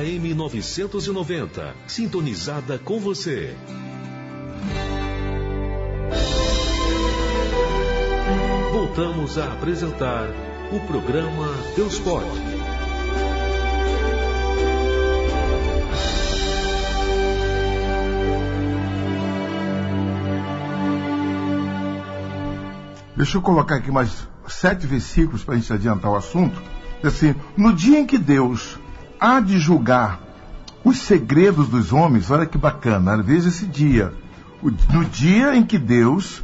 AM 0.00 0.32
990, 0.32 1.74
sintonizada 1.86 2.78
com 2.78 2.98
você. 2.98 3.54
Voltamos 8.72 9.36
a 9.36 9.52
apresentar 9.52 10.30
o 10.72 10.80
programa 10.86 11.48
Deus 11.76 11.98
Pode. 11.98 12.26
Deixa 23.14 23.36
eu 23.36 23.42
colocar 23.42 23.76
aqui 23.76 23.90
mais 23.90 24.26
sete 24.48 24.86
versículos 24.86 25.44
para 25.44 25.56
a 25.56 25.58
gente 25.58 25.70
adiantar 25.70 26.10
o 26.10 26.16
assunto. 26.16 26.58
Assim, 27.04 27.34
no 27.54 27.74
dia 27.74 27.98
em 27.98 28.06
que 28.06 28.16
Deus 28.16 28.78
há 29.20 29.38
de 29.40 29.58
julgar 29.58 30.18
os 30.82 30.98
segredos 30.98 31.68
dos 31.68 31.92
homens, 31.92 32.30
olha 32.30 32.46
que 32.46 32.56
bacana, 32.56 33.22
veja 33.22 33.48
esse 33.48 33.66
dia. 33.66 34.14
No 34.62 35.04
dia 35.04 35.54
em 35.54 35.64
que 35.64 35.78
Deus 35.78 36.42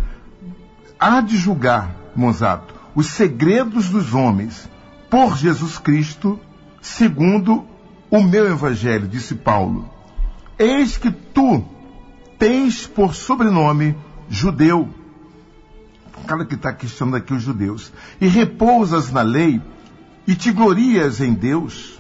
há 1.01 1.21
de 1.21 1.37
julgar, 1.37 1.95
Monzato, 2.15 2.75
os 2.95 3.07
segredos 3.07 3.89
dos 3.89 4.13
homens 4.13 4.69
por 5.11 5.37
Jesus 5.37 5.79
Cristo, 5.79 6.39
segundo 6.81 7.65
o 8.11 8.23
meu 8.23 8.47
evangelho, 8.47 9.09
disse 9.09 9.35
Paulo. 9.35 9.91
Eis 10.59 10.97
que 10.97 11.11
tu 11.11 11.65
tens 12.39 12.87
por 12.87 13.15
sobrenome 13.15 13.97
judeu, 14.29 14.89
o 16.19 16.27
cara 16.27 16.45
que 16.45 16.55
está 16.55 16.73
questionando 16.73 17.17
aqui 17.17 17.33
os 17.33 17.43
judeus, 17.43 17.93
e 18.21 18.27
repousas 18.27 19.11
na 19.11 19.23
lei, 19.23 19.61
e 20.27 20.35
te 20.35 20.51
glorias 20.51 21.21
em 21.21 21.33
Deus, 21.33 21.96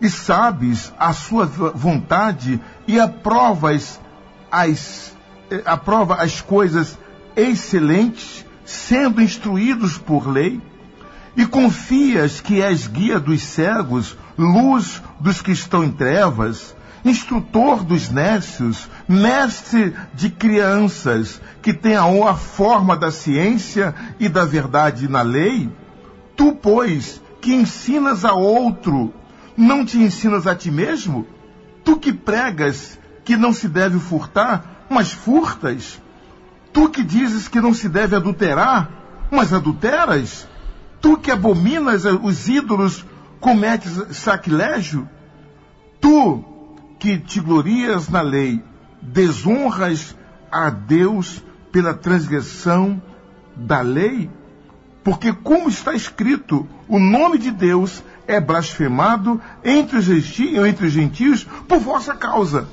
e 0.00 0.08
sabes 0.08 0.92
a 0.98 1.12
sua 1.12 1.46
vo- 1.46 1.72
vontade, 1.74 2.60
e 2.86 3.00
aprovas 3.00 4.00
as, 4.50 5.14
eh, 5.50 5.62
aprova 5.64 6.16
as 6.16 6.40
coisas 6.40 6.98
excelentes, 7.34 8.44
sendo 8.64 9.20
instruídos 9.22 9.98
por 9.98 10.28
lei, 10.28 10.60
e 11.36 11.44
confias 11.46 12.40
que 12.40 12.62
és 12.62 12.86
guia 12.86 13.20
dos 13.20 13.42
cegos, 13.42 14.16
luz 14.38 15.02
dos 15.20 15.42
que 15.42 15.52
estão 15.52 15.84
em 15.84 15.92
trevas, 15.92 16.74
instrutor 17.04 17.84
dos 17.84 18.10
nécios, 18.10 18.88
mestre 19.06 19.94
de 20.14 20.30
crianças, 20.30 21.40
que 21.62 21.72
tem 21.72 21.94
a 21.94 22.34
forma 22.34 22.96
da 22.96 23.10
ciência 23.10 23.94
e 24.18 24.28
da 24.28 24.44
verdade 24.44 25.08
na 25.08 25.22
lei, 25.22 25.70
tu, 26.34 26.52
pois, 26.52 27.20
que 27.40 27.54
ensinas 27.54 28.24
a 28.24 28.32
outro, 28.32 29.12
não 29.56 29.84
te 29.84 29.98
ensinas 29.98 30.46
a 30.46 30.54
ti 30.54 30.70
mesmo? 30.70 31.26
Tu 31.84 31.96
que 31.96 32.12
pregas 32.12 32.98
que 33.24 33.36
não 33.36 33.52
se 33.52 33.68
deve 33.68 33.98
furtar, 33.98 34.86
mas 34.90 35.12
furtas? 35.12 36.00
Tu 36.72 36.88
que 36.90 37.02
dizes 37.02 37.48
que 37.48 37.60
não 37.60 37.72
se 37.72 37.88
deve 37.88 38.14
adulterar, 38.14 39.28
mas 39.30 39.52
adulteras? 39.52 40.46
Tu 41.00 41.16
que 41.16 41.30
abominas 41.30 42.04
os 42.04 42.48
ídolos, 42.48 43.04
cometes 43.40 44.16
sacrilégio? 44.16 45.08
Tu 46.00 46.44
que 46.98 47.18
te 47.18 47.40
glorias 47.40 48.08
na 48.08 48.20
lei, 48.20 48.62
desonras 49.00 50.16
a 50.50 50.70
Deus 50.70 51.42
pela 51.72 51.94
transgressão 51.94 53.00
da 53.54 53.80
lei? 53.80 54.30
Porque, 55.02 55.32
como 55.32 55.68
está 55.68 55.94
escrito, 55.94 56.68
o 56.88 56.98
nome 56.98 57.38
de 57.38 57.52
Deus 57.52 58.02
é 58.26 58.40
blasfemado 58.40 59.40
entre 59.64 59.98
os, 59.98 60.04
genti- 60.04 60.56
entre 60.56 60.86
os 60.86 60.92
gentios 60.92 61.44
por 61.68 61.78
vossa 61.78 62.14
causa. 62.14 62.66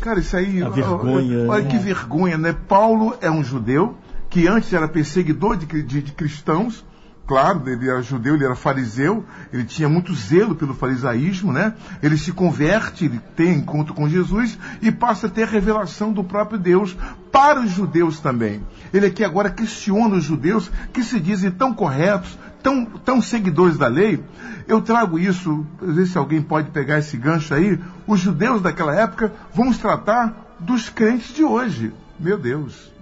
Cara, 0.00 0.20
isso 0.20 0.36
aí. 0.36 0.62
A 0.62 0.68
vergonha, 0.68 1.48
Olha 1.50 1.64
né? 1.64 1.70
que 1.70 1.78
vergonha, 1.78 2.36
né? 2.38 2.54
Paulo 2.68 3.16
é 3.20 3.30
um 3.30 3.42
judeu 3.42 3.96
que 4.28 4.46
antes 4.46 4.72
era 4.72 4.86
perseguidor 4.88 5.56
de, 5.56 5.66
de- 5.82 6.02
de 6.02 6.12
cristãos. 6.12 6.84
Claro, 7.26 7.62
ele 7.66 7.88
era 7.88 8.02
judeu, 8.02 8.34
ele 8.34 8.44
era 8.44 8.54
fariseu, 8.54 9.24
ele 9.50 9.64
tinha 9.64 9.88
muito 9.88 10.14
zelo 10.14 10.54
pelo 10.54 10.74
farisaísmo, 10.74 11.54
né? 11.54 11.72
Ele 12.02 12.18
se 12.18 12.32
converte, 12.32 13.06
ele 13.06 13.18
tem 13.34 13.54
encontro 13.54 13.94
com 13.94 14.06
Jesus 14.06 14.58
e 14.82 14.92
passa 14.92 15.26
a 15.26 15.30
ter 15.30 15.44
a 15.44 15.46
revelação 15.46 16.12
do 16.12 16.22
próprio 16.22 16.58
Deus 16.58 16.94
para 17.32 17.60
os 17.62 17.70
judeus 17.70 18.20
também. 18.20 18.60
Ele 18.92 19.06
aqui 19.06 19.24
agora 19.24 19.48
questiona 19.48 20.16
os 20.16 20.24
judeus 20.24 20.70
que 20.92 21.02
se 21.02 21.18
dizem 21.18 21.50
tão 21.50 21.72
corretos, 21.72 22.38
tão, 22.64 22.84
tão 22.86 23.22
seguidores 23.22 23.78
da 23.78 23.86
lei. 23.86 24.18
Eu 24.66 24.80
trago 24.80 25.18
isso, 25.18 25.64
vezes 25.80 26.10
se 26.12 26.18
alguém 26.18 26.42
pode 26.42 26.70
pegar 26.70 26.98
esse 26.98 27.16
gancho 27.16 27.54
aí. 27.54 27.78
Os 28.06 28.18
judeus 28.18 28.60
daquela 28.62 28.92
época, 28.98 29.32
vamos 29.54 29.78
tratar 29.78 30.56
dos 30.58 30.88
crentes 30.88 31.32
de 31.34 31.44
hoje. 31.44 31.92
Meu 32.18 32.36
Deus. 32.38 32.92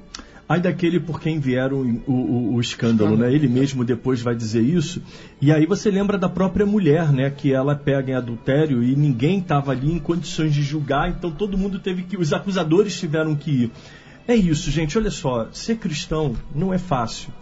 Ai 0.49 0.61
daquele 0.61 1.01
por 1.01 1.19
quem 1.21 1.39
vieram 1.39 1.79
o, 2.07 2.13
o- 2.13 2.55
o 2.57 2.61
escândalo, 2.61 3.17
né? 3.17 3.33
Ele 3.33 3.49
mesmo 3.49 3.85
depois 3.85 4.21
vai 4.21 4.35
dizer 4.35 4.61
isso. 4.61 5.01
E 5.41 5.51
aí 5.53 5.65
você 5.65 5.91
lembra 5.91 6.19
da 6.19 6.29
própria 6.29 6.67
mulher, 6.67 7.11
né? 7.13 7.31
Que 7.31 7.55
ela 7.55 7.75
pega 7.75 8.11
em 8.11 8.15
adultério 8.15 8.83
e 8.83 8.95
ninguém 8.97 9.39
estava 9.39 9.71
ali 9.71 9.91
em 9.91 9.99
condições 9.99 10.53
de 10.53 10.63
julgar, 10.63 11.09
então 11.09 11.31
todo 11.31 11.57
mundo 11.57 11.79
teve 11.79 12.03
que. 12.03 12.19
Os 12.19 12.33
acusadores 12.35 12.99
tiveram 12.99 13.35
que 13.35 13.51
ir. 13.51 13.71
É 14.29 14.35
isso, 14.35 14.71
gente. 14.71 14.99
Olha 14.99 15.11
só, 15.11 15.49
ser 15.53 15.77
cristão 15.77 16.35
não 16.55 16.75
é 16.75 16.79
fácil. 16.79 17.33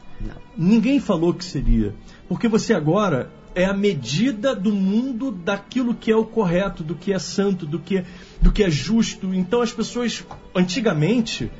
Ninguém 0.57 1.01
falou 1.01 1.33
que 1.35 1.45
seria. 1.45 1.95
Porque 2.29 2.49
você 2.49 2.75
agora 2.75 3.31
é 3.55 3.65
a 3.65 3.75
medida 3.75 4.55
do 4.55 4.73
mundo 4.73 5.31
daquilo 5.31 5.95
que 5.95 6.11
é 6.11 6.17
o 6.17 6.25
correto, 6.25 6.83
do 6.83 6.95
que 6.95 7.13
é 7.13 7.19
santo, 7.19 7.67
do 7.67 7.79
que, 7.79 8.05
do 8.41 8.53
que 8.53 8.63
é 8.63 8.71
justo. 8.71 9.35
Então 9.35 9.63
as 9.63 9.73
pessoas, 9.73 10.25
antigamente, 10.55 11.51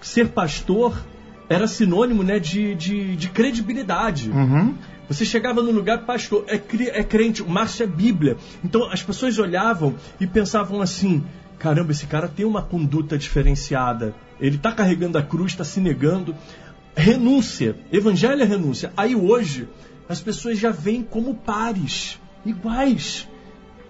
ser 0.00 0.28
pastor 0.28 1.02
era 1.48 1.66
sinônimo 1.66 2.22
né, 2.22 2.38
de, 2.38 2.74
de, 2.74 3.16
de 3.16 3.28
credibilidade. 3.28 4.30
Uhum. 4.30 4.74
Você 5.08 5.24
chegava 5.24 5.62
no 5.62 5.70
lugar, 5.70 6.06
pastor, 6.06 6.44
é, 6.48 6.54
é 6.54 7.04
crente, 7.04 7.42
o 7.42 7.48
Márcio 7.48 7.84
é 7.84 7.86
Bíblia. 7.86 8.36
Então 8.64 8.90
as 8.90 9.02
pessoas 9.02 9.38
olhavam 9.38 9.94
e 10.20 10.26
pensavam 10.26 10.80
assim: 10.80 11.22
caramba, 11.58 11.92
esse 11.92 12.06
cara 12.06 12.28
tem 12.28 12.46
uma 12.46 12.62
conduta 12.62 13.18
diferenciada. 13.18 14.14
Ele 14.40 14.56
está 14.56 14.72
carregando 14.72 15.18
a 15.18 15.22
cruz, 15.22 15.52
está 15.52 15.64
se 15.64 15.80
negando. 15.80 16.34
Renúncia. 16.96 17.76
Evangelho 17.92 18.42
é 18.42 18.44
renúncia. 18.44 18.92
Aí 18.96 19.14
hoje, 19.14 19.68
as 20.08 20.20
pessoas 20.20 20.58
já 20.58 20.70
veem 20.70 21.02
como 21.02 21.34
pares, 21.34 22.20
iguais. 22.44 23.28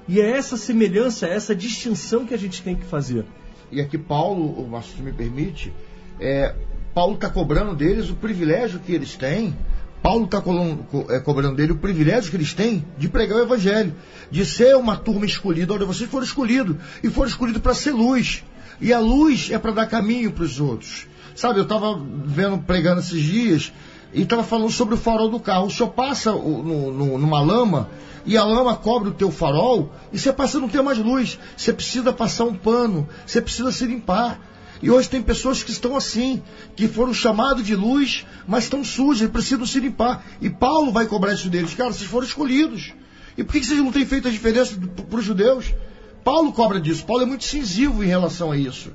E 0.08 0.20
é 0.20 0.30
essa 0.30 0.56
semelhança, 0.56 1.26
é 1.26 1.34
essa 1.34 1.54
distinção 1.54 2.26
que 2.26 2.34
a 2.34 2.38
gente 2.38 2.62
tem 2.62 2.76
que 2.76 2.84
fazer. 2.84 3.24
E 3.70 3.80
aqui 3.80 3.96
Paulo, 3.96 4.44
o 4.44 4.82
se 4.82 5.00
me 5.00 5.12
permite, 5.12 5.72
é, 6.20 6.54
Paulo 6.94 7.14
está 7.14 7.30
cobrando 7.30 7.74
deles 7.74 8.10
o 8.10 8.14
privilégio 8.14 8.80
que 8.80 8.92
eles 8.92 9.16
têm. 9.16 9.56
Paulo 10.02 10.24
está 10.24 10.40
cobrando 10.40 11.54
dele 11.54 11.72
o 11.72 11.78
privilégio 11.78 12.30
que 12.30 12.36
eles 12.36 12.52
têm 12.52 12.84
de 12.98 13.08
pregar 13.08 13.38
o 13.38 13.42
evangelho, 13.42 13.94
de 14.30 14.44
ser 14.44 14.76
uma 14.76 14.96
turma 14.96 15.24
escolhida. 15.24 15.72
Olha, 15.72 15.86
vocês 15.86 16.10
foram 16.10 16.24
escolhidos 16.24 16.76
e 17.02 17.08
foram 17.08 17.28
escolhidos 17.28 17.62
para 17.62 17.72
ser 17.72 17.92
luz. 17.92 18.44
E 18.80 18.92
a 18.92 18.98
luz 18.98 19.48
é 19.52 19.58
para 19.58 19.70
dar 19.70 19.86
caminho 19.86 20.32
para 20.32 20.42
os 20.42 20.58
outros. 20.58 21.06
Sabe, 21.34 21.58
eu 21.58 21.62
estava 21.64 21.98
vendo 22.24 22.58
pregando 22.58 23.00
esses 23.00 23.22
dias 23.22 23.72
e 24.12 24.22
estava 24.22 24.44
falando 24.44 24.70
sobre 24.70 24.94
o 24.94 24.98
farol 24.98 25.28
do 25.28 25.40
carro. 25.40 25.66
O 25.66 25.70
senhor 25.70 25.90
passa 25.90 26.32
no- 26.32 26.92
no- 26.92 27.18
numa 27.18 27.40
lama 27.40 27.88
e 28.26 28.36
a 28.36 28.44
lama 28.44 28.76
cobre 28.76 29.08
o 29.08 29.12
teu 29.14 29.30
farol 29.30 29.92
e 30.12 30.18
você 30.18 30.32
passa 30.32 30.60
não 30.60 30.68
ter 30.68 30.82
mais 30.82 30.98
luz. 30.98 31.38
Você 31.56 31.72
precisa 31.72 32.12
passar 32.12 32.44
um 32.44 32.54
pano, 32.54 33.08
você 33.26 33.40
precisa 33.40 33.72
se 33.72 33.84
limpar. 33.86 34.38
E 34.82 34.90
hoje 34.90 35.08
tem 35.08 35.22
pessoas 35.22 35.62
que 35.62 35.70
estão 35.70 35.96
assim, 35.96 36.42
que 36.74 36.88
foram 36.88 37.14
chamados 37.14 37.64
de 37.64 37.76
luz, 37.76 38.26
mas 38.48 38.64
estão 38.64 38.82
sujas 38.84 39.30
precisam 39.30 39.64
se 39.64 39.78
limpar. 39.78 40.24
E 40.40 40.50
Paulo 40.50 40.90
vai 40.90 41.06
cobrar 41.06 41.32
isso 41.32 41.48
deles. 41.48 41.72
Cara, 41.72 41.92
vocês 41.92 42.10
foram 42.10 42.26
escolhidos. 42.26 42.92
E 43.38 43.44
por 43.44 43.52
que 43.52 43.60
que 43.60 43.66
vocês 43.66 43.78
não 43.78 43.92
têm 43.92 44.04
feito 44.04 44.26
a 44.26 44.30
diferença 44.30 44.74
para 45.08 45.18
os 45.18 45.24
judeus? 45.24 45.72
Paulo 46.24 46.52
cobra 46.52 46.80
disso. 46.80 47.04
Paulo 47.04 47.22
é 47.22 47.26
muito 47.26 47.42
incisivo 47.44 48.02
em 48.02 48.08
relação 48.08 48.50
a 48.50 48.56
isso. 48.56 48.90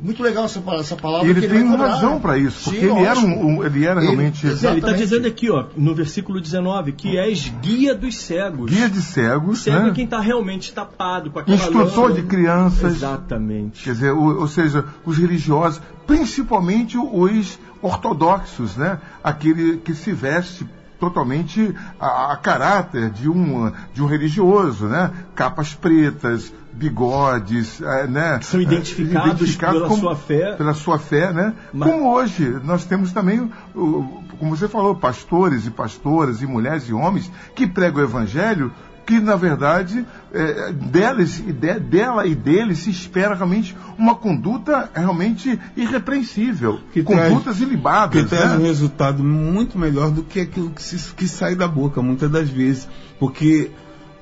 Muito 0.00 0.22
legal 0.22 0.44
essa, 0.44 0.62
essa 0.78 0.96
palavra. 0.96 1.26
E 1.26 1.30
ele 1.30 1.40
que 1.40 1.48
tem 1.48 1.66
razão 1.76 2.20
para 2.20 2.36
isso, 2.36 2.64
porque 2.64 2.80
Sim, 2.80 2.96
ele, 2.96 3.06
era 3.06 3.18
um, 3.20 3.46
um- 3.58 3.64
ele 3.64 3.84
era 3.86 4.00
Ele- 4.00 4.06
realmente 4.06 4.46
Ele 4.46 4.54
está 4.54 4.92
dizendo 4.92 5.26
aqui, 5.26 5.50
ó, 5.50 5.66
no 5.76 5.94
versículo 5.94 6.40
19, 6.40 6.92
que 6.92 7.16
és 7.16 7.48
guia 7.62 7.94
dos 7.94 8.16
cegos. 8.18 8.70
guia 8.70 8.88
de 8.88 9.00
cegos, 9.00 9.60
Cego 9.62 9.84
né? 9.84 9.88
é 9.90 9.92
quem 9.92 10.04
está 10.04 10.20
realmente 10.20 10.72
tapado 10.74 11.30
com 11.30 11.38
aquela 11.38 11.56
instrutor 11.56 12.08
lâmpada. 12.08 12.14
de 12.14 12.22
crianças. 12.26 12.92
Exatamente. 12.96 13.82
Quer 13.84 13.92
dizer, 13.94 14.10
o- 14.12 14.40
ou 14.40 14.48
seja, 14.48 14.84
os 15.06 15.16
religiosos, 15.16 15.80
principalmente 16.06 16.98
os 16.98 17.58
ortodoxos, 17.80 18.76
né? 18.76 18.98
Aquele 19.22 19.76
que 19.78 19.94
se 19.94 20.12
veste 20.12 20.66
totalmente 21.04 21.74
a, 22.00 22.32
a 22.32 22.36
caráter 22.36 23.10
de 23.10 23.28
um, 23.28 23.70
de 23.92 24.02
um 24.02 24.06
religioso, 24.06 24.86
né? 24.86 25.10
Capas 25.34 25.74
pretas, 25.74 26.52
bigodes, 26.72 27.80
eh, 27.80 28.06
né? 28.06 28.40
São 28.42 28.60
identificados 28.60 29.56
pela 29.56 29.88
sua 29.90 30.16
fé. 30.16 30.52
Pela 30.56 30.74
sua 30.74 30.98
fé, 30.98 31.32
né? 31.32 31.54
Mas- 31.72 31.90
Como 31.90 32.12
hoje 32.12 32.60
nós 32.64 32.84
temos 32.84 33.12
também, 33.12 33.50
como 33.72 34.56
você 34.56 34.68
falou, 34.68 34.94
pastores 34.94 35.66
e 35.66 35.70
pastoras 35.70 36.42
e 36.42 36.46
mulheres 36.46 36.88
e 36.88 36.92
homens 36.92 37.30
que 37.54 37.66
pregam 37.66 38.00
o 38.02 38.04
evangelho 38.04 38.72
que 39.06 39.20
na 39.20 39.36
verdade 39.36 40.04
é, 40.32 40.72
deles, 40.72 41.38
e 41.38 41.52
de- 41.52 41.78
dela 41.80 42.26
e 42.26 42.34
dele 42.34 42.74
se 42.74 42.90
espera 42.90 43.34
realmente 43.34 43.76
uma 43.98 44.14
conduta 44.14 44.90
realmente 44.94 45.58
irrepreensível, 45.76 46.80
Que 46.92 47.02
traz- 47.02 47.28
condutas 47.28 47.60
ilibadas. 47.60 48.22
que 48.22 48.28
traz 48.28 48.52
um 48.52 48.58
né? 48.58 48.66
resultado 48.66 49.22
muito 49.22 49.78
melhor 49.78 50.10
do 50.10 50.22
que 50.22 50.40
aquilo 50.40 50.70
que, 50.70 50.82
se- 50.82 51.12
que 51.14 51.28
sai 51.28 51.54
da 51.54 51.68
boca, 51.68 52.00
muitas 52.02 52.30
das 52.30 52.48
vezes. 52.48 52.88
Porque 53.18 53.70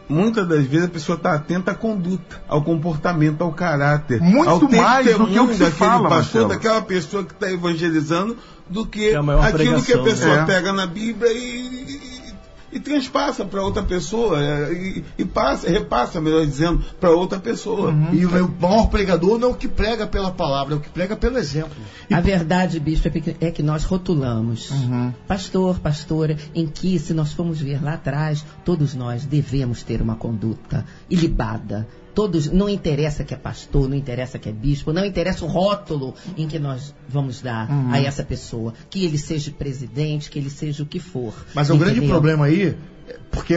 muitas 0.09 0.47
das 0.47 0.67
vezes 0.67 0.87
a 0.87 0.91
pessoa 0.91 1.17
está 1.17 1.35
atenta 1.35 1.71
à 1.71 1.75
conduta, 1.75 2.43
ao 2.49 2.63
comportamento, 2.63 3.43
ao 3.43 3.53
caráter. 3.53 4.21
Muito 4.21 4.49
ao 4.51 4.61
mais 4.71 5.07
do 5.17 5.27
que 5.27 5.39
o 5.41 5.49
que 5.49 5.55
se 5.57 5.71
fala, 5.71 6.09
pastor, 6.09 6.49
daquela 6.49 6.83
pessoa 6.83 7.25
que 7.25 7.33
está 7.33 7.51
evangelizando, 7.51 8.37
do 8.69 8.85
que 8.87 9.11
É 9.11 9.17
aquilo 9.17 9.37
que 9.83 9.93
a 9.93 9.99
pregação, 9.99 10.05
pessoa 10.05 10.37
né? 10.39 10.45
pega 10.47 10.73
na 10.73 10.87
Bíblia 10.87 11.33
e. 11.33 12.12
e- 12.73 12.77
e 12.77 12.81
transpassa 12.81 13.45
para 13.45 13.63
outra 13.63 13.83
pessoa 13.83 14.43
é, 14.43 14.73
e, 14.73 15.05
e 15.19 15.25
passa, 15.25 15.69
repassa, 15.71 16.21
melhor 16.21 16.45
dizendo, 16.47 16.83
para 17.01 17.11
outra 17.11 17.39
pessoa. 17.39 17.91
Uhum. 17.91 18.15
E 18.15 18.27
o 18.27 18.31
meu 18.31 18.49
maior 18.61 18.87
pregador 18.89 19.39
não 19.39 19.49
é 19.49 19.51
o 19.53 19.55
que 19.55 19.69
prega 19.69 20.07
pela 20.07 20.31
palavra, 20.31 20.75
é 20.75 20.77
o 20.77 20.81
que 20.81 20.89
prega 20.89 21.17
pelo 21.17 21.39
exemplo. 21.39 21.73
A 22.13 22.21
verdade, 22.21 22.79
bispo, 22.81 23.09
é 23.09 23.11
que- 23.11 23.37
é 23.41 23.51
que 23.51 23.63
nós 23.63 23.85
rotulamos. 23.85 24.71
Uhum. 24.71 25.13
Pastor, 25.27 25.79
pastora, 25.81 26.37
em 26.55 26.67
que, 26.67 26.99
se 26.99 27.13
nós 27.15 27.33
formos 27.33 27.61
ver 27.61 27.83
lá 27.83 27.95
atrás, 27.95 28.45
todos 28.65 28.95
nós 28.95 29.25
devemos 29.25 29.83
ter 29.83 30.01
uma 30.03 30.17
conduta 30.17 30.85
ilibada. 31.09 31.87
Todos, 32.15 32.51
não 32.51 32.69
interessa 32.69 33.25
que 33.25 33.33
é 33.33 33.37
pastor, 33.37 33.89
não 33.89 33.97
interessa 33.97 34.39
que 34.39 34.49
é 34.49 34.53
bispo, 34.53 34.93
não 34.93 35.05
interessa 35.05 35.45
o 35.45 35.49
rótulo 35.49 36.15
em 36.37 36.47
que 36.47 36.59
nós 36.59 36.95
vamos 37.09 37.41
dar 37.41 37.71
Uhum. 37.71 37.91
a 37.93 37.99
essa 38.01 38.23
pessoa. 38.23 38.75
Que 38.91 39.05
ele 39.05 39.17
seja 39.17 39.51
presidente, 39.51 40.31
que 40.31 40.39
ele 40.39 40.51
seja 40.51 40.83
o 40.83 40.87
que 40.87 40.99
for. 41.01 41.33
Mas 41.55 41.71
o 41.71 41.77
grande 41.77 41.97
Entendeu? 41.99 42.11
problema 42.15 42.45
aí, 42.47 42.77
é 43.09 43.17
porque 43.31 43.55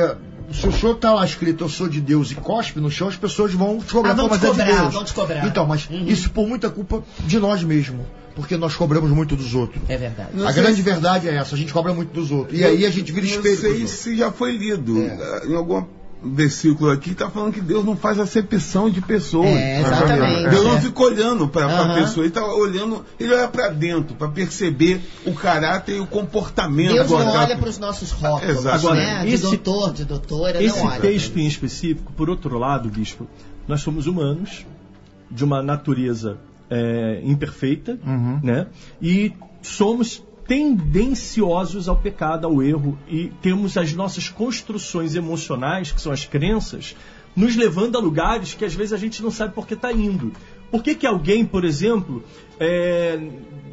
se 0.54 0.68
o 0.68 0.72
senhor 0.72 0.96
está 0.96 1.14
lá 1.14 1.26
escrito 1.26 1.64
eu 1.64 1.70
sou 1.70 1.90
de 1.90 2.00
Deus 2.00 2.32
e 2.32 2.36
cospe 2.36 2.80
no 2.80 2.90
chão, 2.90 3.08
as 3.10 3.18
pessoas 3.18 3.54
vão 3.54 3.80
te 3.80 3.92
cobrar, 3.92 4.12
Ah, 4.12 4.14
vão 4.14 4.30
"Pô, 4.30 4.38
te 4.38 4.42
mas 4.42 4.44
é 4.44 4.52
de 4.54 4.58
cobrar, 4.64 4.82
Deus. 4.82 4.94
vão 4.94 5.04
te 5.04 5.14
cobrar. 5.14 5.48
Então, 5.48 5.66
mas 5.66 5.90
Uhum. 5.90 6.06
isso 6.08 6.30
por 6.30 6.48
muita 6.48 6.70
culpa 6.70 7.04
de 7.26 7.40
nós 7.40 7.62
mesmos, 7.64 8.06
porque 8.36 8.56
nós 8.56 8.74
cobramos 8.76 9.12
muito 9.12 9.36
dos 9.36 9.54
outros. 9.54 9.82
É 9.90 9.98
verdade. 9.98 10.30
Não 10.34 10.48
a 10.48 10.54
sei 10.54 10.62
grande 10.64 10.78
se- 10.78 10.82
verdade 10.84 11.28
é 11.28 11.36
essa, 11.36 11.56
a 11.56 11.58
gente 11.58 11.74
cobra 11.74 11.94
muito 11.94 12.14
dos 12.14 12.32
outros. 12.32 12.58
E 12.58 12.64
aí 12.64 12.86
a 12.86 12.90
gente 12.90 13.12
vira 13.12 13.26
Não 13.28 13.34
espelho. 13.36 13.58
sei 13.58 13.70
pros 13.72 13.82
outros. 13.82 14.00
se 14.00 14.16
já 14.18 14.32
foi 14.32 14.56
lido. 14.56 15.02
É. 15.02 15.08
eh, 15.08 15.48
Em 15.50 15.56
algum 15.56 15.84
versículo 16.26 16.90
aqui 16.92 17.12
está 17.12 17.30
falando 17.30 17.54
que 17.54 17.62
Deus 17.62 17.86
não 17.86 17.96
faz 17.96 18.20
acepção 18.20 18.90
de 18.90 19.02
pessoas. 19.02 19.48
É, 19.48 19.82
exatamente. 19.82 20.50
Deus 20.50 20.64
não 20.66 20.78
É. 20.78 20.82
fica 20.82 21.04
olhando 21.04 21.48
para 21.48 21.66
a 21.66 21.70
Aham. 21.82 21.96
pessoa, 22.02 22.24
ele 22.26 22.30
está 22.30 22.46
olhando, 22.46 23.06
ele 23.20 23.34
olha 23.34 23.48
para 23.48 23.70
dentro 23.70 24.16
para 24.16 24.28
perceber 24.30 25.02
o 25.26 25.34
caráter 25.34 25.98
e 25.98 26.00
o 26.00 26.08
comportamento. 26.08 26.94
Deus 26.94 27.10
não 27.10 27.18
daquela- 27.20 27.44
olha 27.44 27.58
para 27.58 27.70
os 27.70 27.78
nossos 27.78 28.12
rótulos, 28.12 28.58
Exato. 28.58 28.94
né? 28.94 29.26
De 29.26 29.34
esse- 29.34 29.44
doutor, 29.44 29.94
de 29.94 30.06
doutora, 30.06 30.64
Esse 30.64 30.78
não 30.80 30.88
olha. 30.88 31.00
texto 31.02 31.38
em 31.38 31.46
específico, 31.48 32.12
por 32.14 32.30
outro 32.30 32.58
lado, 32.58 32.90
bispo, 32.90 33.28
nós 33.68 33.82
somos 33.82 34.08
humanos, 34.08 34.66
de 35.30 35.44
uma 35.44 35.62
natureza 35.62 36.38
é, 36.68 37.22
imperfeita, 37.24 38.00
Uhum. 38.04 38.40
né? 38.42 38.66
E 39.00 39.32
somos 39.62 40.24
tendenciosos 40.48 41.90
ao 41.90 41.96
pecado, 41.96 42.46
ao 42.46 42.62
erro, 42.62 42.98
e 43.08 43.32
temos 43.42 43.78
as 43.78 43.94
nossas 43.94 44.30
construções 44.30 45.16
emocionais, 45.16 45.92
que 45.92 46.02
são 46.02 46.12
as 46.12 46.26
crenças, 46.26 46.96
nos 47.36 47.56
levando 47.56 47.98
a 47.98 48.00
lugares 48.00 48.54
que 48.54 48.64
às 48.64 48.74
vezes 48.74 48.94
a 48.94 48.98
gente 48.98 49.22
não 49.22 49.32
sabe 49.32 49.54
por 49.54 49.68
que 49.68 49.74
está 49.74 49.92
indo. 49.92 50.32
Por 50.72 50.84
que, 50.84 50.96
que 50.96 51.06
alguém, 51.06 51.46
por 51.46 51.66
exemplo, 51.66 52.24
é, 52.60 53.20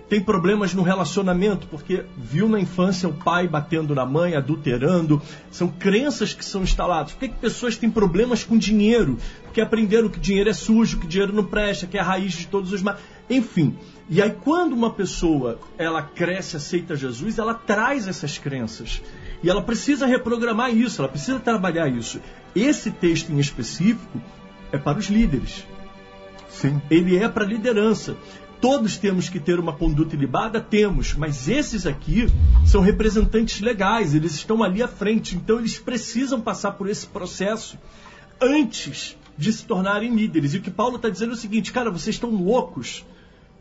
tem 0.08 0.20
problemas 0.20 0.74
no 0.74 0.82
relacionamento? 0.82 1.66
Porque 1.68 2.04
viu 2.16 2.48
na 2.48 2.60
infância 2.60 3.08
o 3.08 3.12
pai 3.12 3.46
batendo 3.46 3.94
na 3.94 4.04
mãe, 4.04 4.34
adulterando. 4.34 5.22
São 5.50 5.68
crenças 5.68 6.34
que 6.34 6.44
são 6.44 6.62
instaladas. 6.62 7.12
Por 7.12 7.20
que, 7.20 7.28
que 7.28 7.38
pessoas 7.38 7.76
têm 7.76 7.90
problemas 7.90 8.44
com 8.44 8.58
dinheiro? 8.58 9.16
Porque 9.44 9.60
aprenderam 9.60 10.08
que 10.08 10.20
dinheiro 10.20 10.50
é 10.50 10.52
sujo, 10.52 10.98
que 10.98 11.06
dinheiro 11.06 11.32
não 11.32 11.44
presta, 11.44 11.86
que 11.86 11.96
é 11.96 12.00
a 12.00 12.04
raiz 12.04 12.32
de 12.32 12.46
todos 12.46 12.72
os 12.72 12.82
males. 12.82 13.00
Enfim. 13.28 13.76
E 14.08 14.20
aí, 14.20 14.30
quando 14.30 14.72
uma 14.72 14.90
pessoa 14.90 15.58
ela 15.78 16.02
cresce, 16.02 16.56
aceita 16.56 16.96
Jesus, 16.96 17.38
ela 17.38 17.54
traz 17.54 18.08
essas 18.08 18.38
crenças. 18.38 19.00
E 19.42 19.50
ela 19.50 19.62
precisa 19.62 20.06
reprogramar 20.06 20.74
isso, 20.74 21.00
ela 21.00 21.08
precisa 21.08 21.40
trabalhar 21.40 21.88
isso. 21.88 22.20
Esse 22.54 22.90
texto 22.90 23.30
em 23.30 23.38
específico 23.38 24.20
é 24.70 24.78
para 24.78 24.98
os 24.98 25.06
líderes 25.06 25.64
Sim. 26.52 26.80
ele 26.90 27.16
é 27.16 27.28
para 27.28 27.44
liderança. 27.44 28.16
Todos 28.60 28.96
temos 28.96 29.28
que 29.28 29.40
ter 29.40 29.58
uma 29.58 29.72
conduta 29.72 30.14
ilibada? 30.14 30.60
Temos, 30.60 31.14
mas 31.14 31.48
esses 31.48 31.84
aqui 31.84 32.28
são 32.64 32.80
representantes 32.80 33.60
legais, 33.60 34.14
eles 34.14 34.34
estão 34.34 34.62
ali 34.62 34.80
à 34.80 34.86
frente, 34.86 35.34
então 35.34 35.58
eles 35.58 35.78
precisam 35.78 36.40
passar 36.40 36.72
por 36.72 36.88
esse 36.88 37.06
processo 37.06 37.76
antes 38.40 39.16
de 39.36 39.52
se 39.52 39.64
tornarem 39.64 40.14
líderes. 40.14 40.54
E 40.54 40.58
o 40.58 40.62
que 40.62 40.70
Paulo 40.70 40.94
está 40.94 41.08
dizendo 41.08 41.32
é 41.32 41.34
o 41.34 41.38
seguinte, 41.38 41.72
cara, 41.72 41.90
vocês 41.90 42.14
estão 42.14 42.30
loucos. 42.30 43.04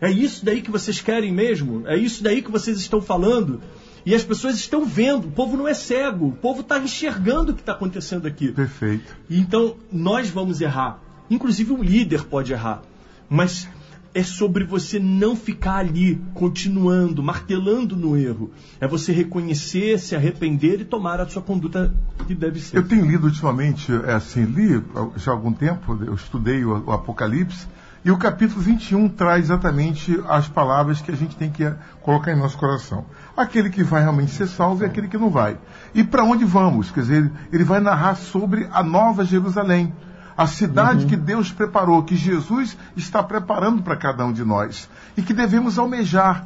É 0.01 0.09
isso 0.09 0.43
daí 0.43 0.61
que 0.61 0.71
vocês 0.71 0.99
querem 0.99 1.31
mesmo? 1.31 1.87
É 1.87 1.95
isso 1.95 2.23
daí 2.23 2.41
que 2.41 2.51
vocês 2.51 2.79
estão 2.79 2.99
falando? 2.99 3.61
E 4.03 4.15
as 4.15 4.23
pessoas 4.23 4.55
estão 4.55 4.83
vendo, 4.83 5.27
o 5.27 5.31
povo 5.31 5.55
não 5.55 5.67
é 5.67 5.75
cego, 5.75 6.29
o 6.29 6.31
povo 6.31 6.61
está 6.61 6.79
enxergando 6.79 7.51
o 7.51 7.55
que 7.55 7.61
está 7.61 7.73
acontecendo 7.73 8.25
aqui. 8.25 8.51
Perfeito. 8.51 9.15
Então, 9.29 9.75
nós 9.91 10.27
vamos 10.29 10.59
errar. 10.59 10.99
Inclusive, 11.29 11.71
um 11.71 11.83
líder 11.83 12.23
pode 12.23 12.51
errar. 12.51 12.81
Mas 13.29 13.69
é 14.13 14.23
sobre 14.23 14.63
você 14.63 14.99
não 14.99 15.35
ficar 15.35 15.77
ali, 15.77 16.21
continuando, 16.33 17.23
martelando 17.23 17.95
no 17.95 18.17
erro. 18.17 18.51
É 18.79 18.87
você 18.87 19.11
reconhecer, 19.11 19.99
se 19.99 20.15
arrepender 20.15 20.81
e 20.81 20.85
tomar 20.85 21.21
a 21.21 21.27
sua 21.27 21.41
conduta 21.41 21.93
que 22.27 22.35
deve 22.35 22.59
ser. 22.59 22.77
Eu 22.77 22.87
tenho 22.87 23.05
lido 23.05 23.27
ultimamente, 23.27 23.91
é 24.05 24.13
assim, 24.13 24.45
li 24.45 24.83
já 25.15 25.31
há 25.31 25.35
algum 25.35 25.53
tempo, 25.53 25.97
eu 26.03 26.15
estudei 26.15 26.65
o, 26.65 26.85
o 26.87 26.91
Apocalipse, 26.91 27.67
e 28.03 28.09
o 28.09 28.17
capítulo 28.17 28.59
21 28.61 29.09
traz 29.09 29.45
exatamente 29.45 30.19
as 30.27 30.47
palavras 30.47 31.01
que 31.01 31.11
a 31.11 31.15
gente 31.15 31.35
tem 31.35 31.51
que 31.51 31.71
colocar 32.01 32.31
em 32.31 32.35
nosso 32.35 32.57
coração. 32.57 33.05
Aquele 33.37 33.69
que 33.69 33.83
vai 33.83 34.01
realmente 34.01 34.31
ser 34.31 34.47
salvo 34.47 34.83
e 34.83 34.85
aquele 34.85 35.07
que 35.07 35.17
não 35.17 35.29
vai. 35.29 35.57
E 35.93 36.03
para 36.03 36.23
onde 36.23 36.43
vamos? 36.43 36.89
Quer 36.89 37.01
dizer, 37.01 37.31
ele, 37.53 37.63
vai 37.63 37.79
narrar 37.79 38.15
sobre 38.15 38.67
a 38.71 38.81
nova 38.81 39.23
Jerusalém 39.23 39.93
a 40.35 40.47
cidade 40.47 41.03
uhum. 41.03 41.09
que 41.09 41.15
Deus 41.15 41.51
preparou, 41.51 42.01
que 42.01 42.15
Jesus 42.15 42.75
está 42.95 43.21
preparando 43.21 43.83
para 43.83 43.95
cada 43.95 44.25
um 44.25 44.33
de 44.33 44.43
nós 44.43 44.89
e 45.15 45.21
que 45.21 45.33
devemos 45.33 45.77
almejar 45.77 46.43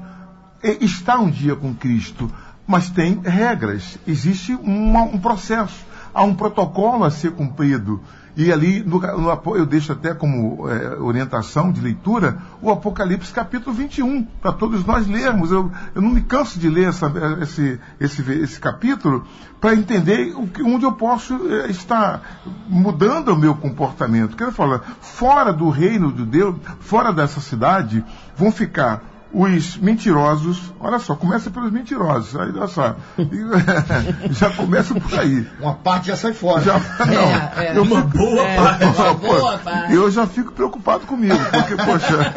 estar 0.81 1.19
um 1.19 1.29
dia 1.29 1.55
com 1.55 1.73
Cristo. 1.73 2.29
Mas 2.67 2.89
tem 2.89 3.21
regras, 3.23 3.97
existe 4.05 4.53
uma, 4.55 5.03
um 5.03 5.19
processo, 5.19 5.85
há 6.13 6.23
um 6.23 6.33
protocolo 6.33 7.05
a 7.05 7.11
ser 7.11 7.31
cumprido. 7.31 8.01
E 8.37 8.51
ali, 8.51 8.83
no, 8.83 8.99
no, 8.99 9.55
eu 9.55 9.65
deixo 9.65 9.93
até 9.93 10.13
como 10.13 10.69
é, 10.69 10.97
orientação 10.99 11.71
de 11.71 11.79
leitura 11.79 12.37
o 12.61 12.69
Apocalipse 12.69 13.31
capítulo 13.31 13.73
21, 13.73 14.23
para 14.23 14.51
todos 14.51 14.85
nós 14.85 15.07
lermos. 15.07 15.51
Eu, 15.51 15.71
eu 15.93 16.01
não 16.01 16.09
me 16.09 16.21
canso 16.21 16.59
de 16.59 16.67
ler 16.67 16.89
essa, 16.89 17.11
esse, 17.41 17.79
esse, 17.99 18.31
esse 18.33 18.59
capítulo 18.59 19.25
para 19.61 19.73
entender 19.73 20.33
o 20.35 20.47
que, 20.47 20.61
onde 20.61 20.85
eu 20.85 20.91
posso 20.91 21.33
é, 21.49 21.71
estar 21.71 22.41
mudando 22.67 23.29
o 23.29 23.37
meu 23.37 23.55
comportamento. 23.55 24.35
Quero 24.35 24.51
falar, 24.51 24.81
fora 24.99 25.53
do 25.53 25.69
reino 25.69 26.11
de 26.11 26.25
Deus, 26.25 26.55
fora 26.81 27.13
dessa 27.13 27.39
cidade, 27.39 28.03
vão 28.35 28.51
ficar 28.51 29.14
os 29.37 29.75
mentirosos, 29.75 30.71
olha 30.79 30.97
só, 30.97 31.13
começa 31.13 31.51
pelos 31.51 31.69
mentirosos, 31.69 32.33
aí 32.37 32.49
olha 32.55 32.67
só, 32.67 32.95
já 34.31 34.49
começa 34.51 34.95
por 34.95 35.19
aí. 35.19 35.45
Uma 35.59 35.73
parte 35.73 36.07
já 36.07 36.15
sai 36.15 36.31
fora. 36.31 36.61
Já, 36.61 36.79
não, 37.05 37.61
é, 37.61 37.75
é. 37.75 37.81
uma 37.81 37.99
boa 37.99 38.47
é, 38.47 38.55
parte. 38.55 38.85
Uma 38.85 39.13
boa 39.13 39.57
parte. 39.57 39.93
Eu 39.93 40.09
já 40.09 40.25
fico 40.25 40.53
preocupado 40.53 41.05
comigo, 41.05 41.37
porque, 41.51 41.75
poxa, 41.75 42.33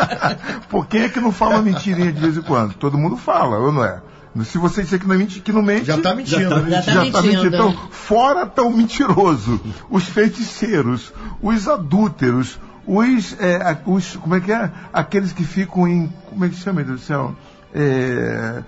por 0.68 0.86
quem 0.86 1.04
é 1.04 1.08
que 1.08 1.20
não 1.20 1.32
fala 1.32 1.62
mentirinha 1.62 2.12
de 2.12 2.20
vez 2.20 2.36
em 2.36 2.42
quando? 2.42 2.74
Todo 2.74 2.98
mundo 2.98 3.16
fala, 3.16 3.56
ou 3.56 3.72
não 3.72 3.82
é? 3.82 4.02
Se 4.44 4.58
você 4.58 4.82
disser 4.82 5.00
que 5.00 5.08
não, 5.08 5.16
mente, 5.16 5.40
que 5.40 5.52
não 5.52 5.62
mente. 5.62 5.86
Já 5.86 5.96
está 5.96 6.14
mentindo. 6.14 6.68
Já 6.68 6.80
está 6.80 6.92
tá 6.92 7.00
mentindo. 7.00 7.12
Tá 7.12 7.22
mentindo. 7.22 7.46
Então, 7.46 7.76
fora 7.90 8.44
tão 8.44 8.70
mentiroso, 8.70 9.58
os 9.90 10.04
feiticeiros, 10.04 11.14
os 11.40 11.66
adúlteros, 11.66 12.58
os, 12.86 13.36
é, 13.38 13.78
os, 13.86 14.16
como 14.16 14.34
é 14.34 14.40
que 14.40 14.52
é? 14.52 14.70
Aqueles 14.92 15.32
que 15.32 15.44
ficam 15.44 15.86
em, 15.86 16.12
como 16.28 16.44
é 16.44 16.48
que 16.48 16.56
chama, 16.56 16.76
meu 16.76 16.86
Deus 16.86 17.00
do 17.00 17.06
céu? 17.06 17.34
É, 17.74 18.62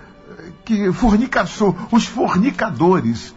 que 0.65 0.93
fornicação, 0.93 1.77
os 1.91 2.07
fornicadores, 2.07 3.35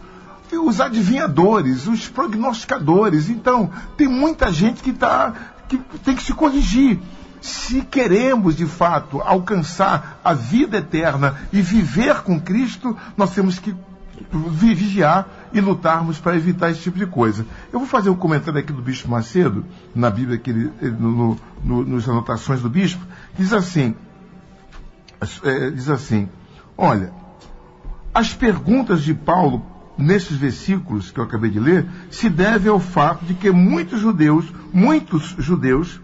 os 0.52 0.80
adivinhadores, 0.80 1.86
os 1.86 2.08
prognosticadores. 2.08 3.28
Então, 3.28 3.70
tem 3.96 4.08
muita 4.08 4.50
gente 4.52 4.82
que 4.82 4.92
tá, 4.92 5.34
que 5.68 5.78
tem 6.04 6.14
que 6.14 6.22
se 6.22 6.32
corrigir. 6.32 6.98
Se 7.40 7.82
queremos, 7.82 8.56
de 8.56 8.66
fato, 8.66 9.20
alcançar 9.20 10.20
a 10.24 10.32
vida 10.32 10.78
eterna 10.78 11.36
e 11.52 11.60
viver 11.60 12.22
com 12.22 12.40
Cristo, 12.40 12.96
nós 13.16 13.30
temos 13.30 13.58
que 13.58 13.74
vigiar 14.32 15.28
e 15.52 15.60
lutarmos 15.60 16.18
para 16.18 16.36
evitar 16.36 16.70
esse 16.70 16.80
tipo 16.80 16.98
de 16.98 17.06
coisa. 17.06 17.46
Eu 17.72 17.78
vou 17.78 17.88
fazer 17.88 18.10
um 18.10 18.14
comentário 18.14 18.58
aqui 18.58 18.72
do 18.72 18.82
Bispo 18.82 19.08
Macedo, 19.08 19.64
na 19.94 20.10
Bíblia, 20.10 20.38
que 20.38 20.50
ele, 20.50 20.72
no, 20.98 21.36
no, 21.64 21.84
nos 21.84 22.08
anotações 22.08 22.60
do 22.60 22.68
Bispo, 22.68 23.04
diz 23.36 23.52
assim, 23.52 23.94
é, 25.42 25.70
diz 25.70 25.88
assim, 25.88 26.28
olha, 26.76 27.12
as 28.14 28.32
perguntas 28.34 29.02
de 29.02 29.14
Paulo 29.14 29.64
nesses 29.96 30.36
versículos 30.36 31.10
que 31.10 31.18
eu 31.18 31.24
acabei 31.24 31.50
de 31.50 31.58
ler 31.58 31.86
se 32.08 32.30
devem 32.30 32.70
ao 32.70 32.78
fato 32.78 33.24
de 33.24 33.34
que 33.34 33.50
muitos 33.50 34.00
judeus, 34.00 34.46
muitos 34.72 35.34
judeus, 35.38 36.00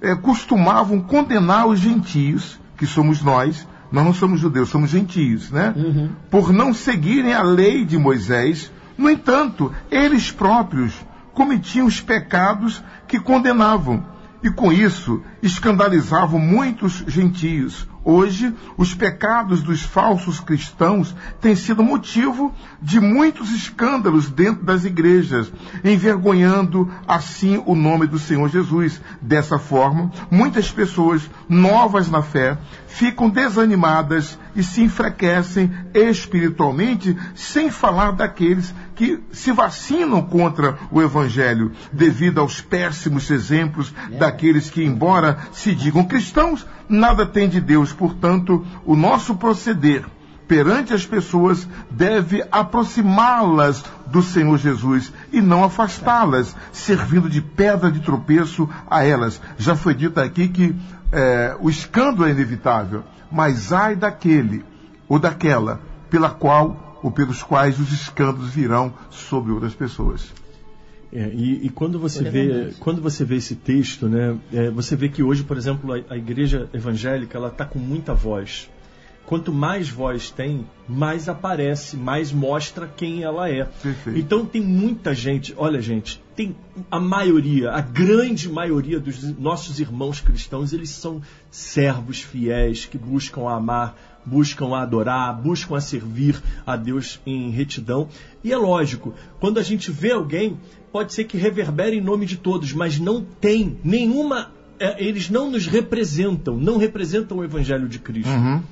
é, 0.00 0.14
costumavam 0.14 1.00
condenar 1.00 1.66
os 1.66 1.78
gentios, 1.78 2.58
que 2.76 2.86
somos 2.86 3.22
nós, 3.22 3.66
nós 3.90 4.04
não 4.04 4.12
somos 4.12 4.40
judeus, 4.40 4.68
somos 4.68 4.90
gentios, 4.90 5.50
né? 5.50 5.72
Uhum. 5.76 6.10
Por 6.30 6.52
não 6.52 6.74
seguirem 6.74 7.32
a 7.32 7.42
lei 7.42 7.84
de 7.84 7.96
Moisés. 7.96 8.70
No 8.98 9.08
entanto, 9.08 9.72
eles 9.88 10.32
próprios 10.32 10.92
cometiam 11.32 11.86
os 11.86 12.00
pecados 12.00 12.82
que 13.06 13.20
condenavam. 13.20 14.04
E 14.42 14.50
com 14.50 14.72
isso 14.72 15.22
escandalizavam 15.42 16.38
muitos 16.38 17.04
gentios, 17.06 17.86
Hoje, 18.10 18.54
os 18.78 18.94
pecados 18.94 19.62
dos 19.62 19.82
falsos 19.82 20.40
cristãos 20.40 21.14
têm 21.42 21.54
sido 21.54 21.82
motivo 21.82 22.54
de 22.80 22.98
muitos 22.98 23.52
escândalos 23.52 24.30
dentro 24.30 24.64
das 24.64 24.86
igrejas, 24.86 25.52
envergonhando 25.84 26.90
assim 27.06 27.62
o 27.66 27.74
nome 27.74 28.06
do 28.06 28.18
Senhor 28.18 28.48
Jesus. 28.48 28.98
Dessa 29.20 29.58
forma, 29.58 30.10
muitas 30.30 30.70
pessoas 30.70 31.28
novas 31.50 32.08
na 32.08 32.22
fé 32.22 32.56
ficam 32.86 33.28
desanimadas 33.28 34.38
e 34.56 34.62
se 34.62 34.82
enfraquecem 34.82 35.70
espiritualmente, 35.92 37.14
sem 37.34 37.70
falar 37.70 38.12
daqueles 38.12 38.74
que 38.96 39.22
se 39.30 39.52
vacinam 39.52 40.22
contra 40.22 40.78
o 40.90 41.02
Evangelho, 41.02 41.72
devido 41.92 42.40
aos 42.40 42.60
péssimos 42.60 43.30
exemplos 43.30 43.94
daqueles 44.18 44.70
que, 44.70 44.82
embora 44.82 45.27
se 45.52 45.74
digam 45.74 46.04
cristãos, 46.04 46.66
nada 46.88 47.26
têm 47.26 47.48
de 47.48 47.60
Deus 47.60 47.92
portanto, 47.92 48.64
o 48.84 48.94
nosso 48.94 49.34
proceder 49.34 50.04
perante 50.46 50.94
as 50.94 51.04
pessoas 51.04 51.68
deve 51.90 52.42
aproximá-las 52.50 53.84
do 54.06 54.22
Senhor 54.22 54.56
Jesus 54.56 55.12
e 55.30 55.42
não 55.42 55.62
afastá-las, 55.62 56.56
servindo 56.72 57.28
de 57.28 57.42
pedra 57.42 57.92
de 57.92 58.00
tropeço 58.00 58.68
a 58.90 59.04
elas. 59.04 59.40
Já 59.58 59.76
foi 59.76 59.94
dito 59.94 60.18
aqui 60.18 60.48
que 60.48 60.74
é, 61.12 61.54
o 61.60 61.68
escândalo 61.68 62.26
é 62.26 62.30
inevitável, 62.30 63.04
mas 63.30 63.72
ai 63.72 63.94
daquele 63.94 64.64
ou 65.06 65.18
daquela 65.18 65.80
pela 66.08 66.30
qual 66.30 66.98
ou 67.02 67.10
pelos 67.10 67.42
quais 67.42 67.78
os 67.78 67.92
escândalos 67.92 68.50
virão 68.50 68.92
sobre 69.10 69.52
outras 69.52 69.74
pessoas. 69.74 70.32
É, 71.12 71.30
e, 71.32 71.66
e, 71.66 71.68
quando 71.70 71.98
você 71.98 72.28
vê 72.28 72.72
quando 72.78 73.00
você 73.00 73.24
vê 73.24 73.36
esse 73.36 73.54
texto, 73.54 74.08
né, 74.08 74.36
é, 74.52 74.70
você 74.70 74.94
vê 74.94 75.08
que 75.08 75.22
hoje, 75.22 75.42
por 75.42 75.56
exemplo, 75.56 75.92
a, 75.92 76.14
a 76.14 76.16
igreja 76.16 76.68
evangélica 76.72 77.38
ela 77.38 77.48
está 77.48 77.64
com 77.64 77.78
muita 77.78 78.12
voz. 78.12 78.68
Quanto 79.24 79.52
mais 79.52 79.90
voz 79.90 80.30
tem, 80.30 80.66
mais 80.88 81.28
aparece, 81.28 81.98
mais 81.98 82.32
mostra 82.32 82.86
quem 82.86 83.24
ela 83.24 83.48
é. 83.50 83.64
Perfeito. 83.64 84.18
Então 84.18 84.46
tem 84.46 84.62
muita 84.62 85.14
gente, 85.14 85.54
olha 85.56 85.82
gente, 85.82 86.22
tem 86.34 86.56
a 86.90 86.98
maioria, 86.98 87.72
a 87.72 87.82
grande 87.82 88.48
maioria 88.48 88.98
dos 88.98 89.22
nossos 89.38 89.80
irmãos 89.80 90.20
cristãos, 90.22 90.72
eles 90.72 90.88
são 90.88 91.20
servos 91.50 92.22
fiéis 92.22 92.86
que 92.86 92.96
buscam 92.96 93.48
amar 93.48 93.96
buscam 94.28 94.74
a 94.74 94.82
adorar, 94.82 95.34
buscam 95.40 95.76
a 95.76 95.80
servir 95.80 96.40
a 96.66 96.76
Deus 96.76 97.20
em 97.24 97.50
retidão. 97.50 98.08
E 98.44 98.52
é 98.52 98.56
lógico, 98.56 99.14
quando 99.40 99.58
a 99.58 99.62
gente 99.62 99.90
vê 99.90 100.12
alguém, 100.12 100.58
pode 100.92 101.12
ser 101.14 101.24
que 101.24 101.36
reverbere 101.36 101.96
em 101.96 102.00
nome 102.00 102.26
de 102.26 102.36
todos, 102.36 102.72
mas 102.72 102.98
não 102.98 103.22
tem 103.22 103.78
nenhuma. 103.84 104.50
É, 104.80 105.02
eles 105.04 105.28
não 105.28 105.50
nos 105.50 105.66
representam, 105.66 106.56
não 106.56 106.76
representam 106.78 107.38
o 107.38 107.44
Evangelho 107.44 107.88
de 107.88 107.98
Cristo. 107.98 108.30
Uhum 108.30 108.62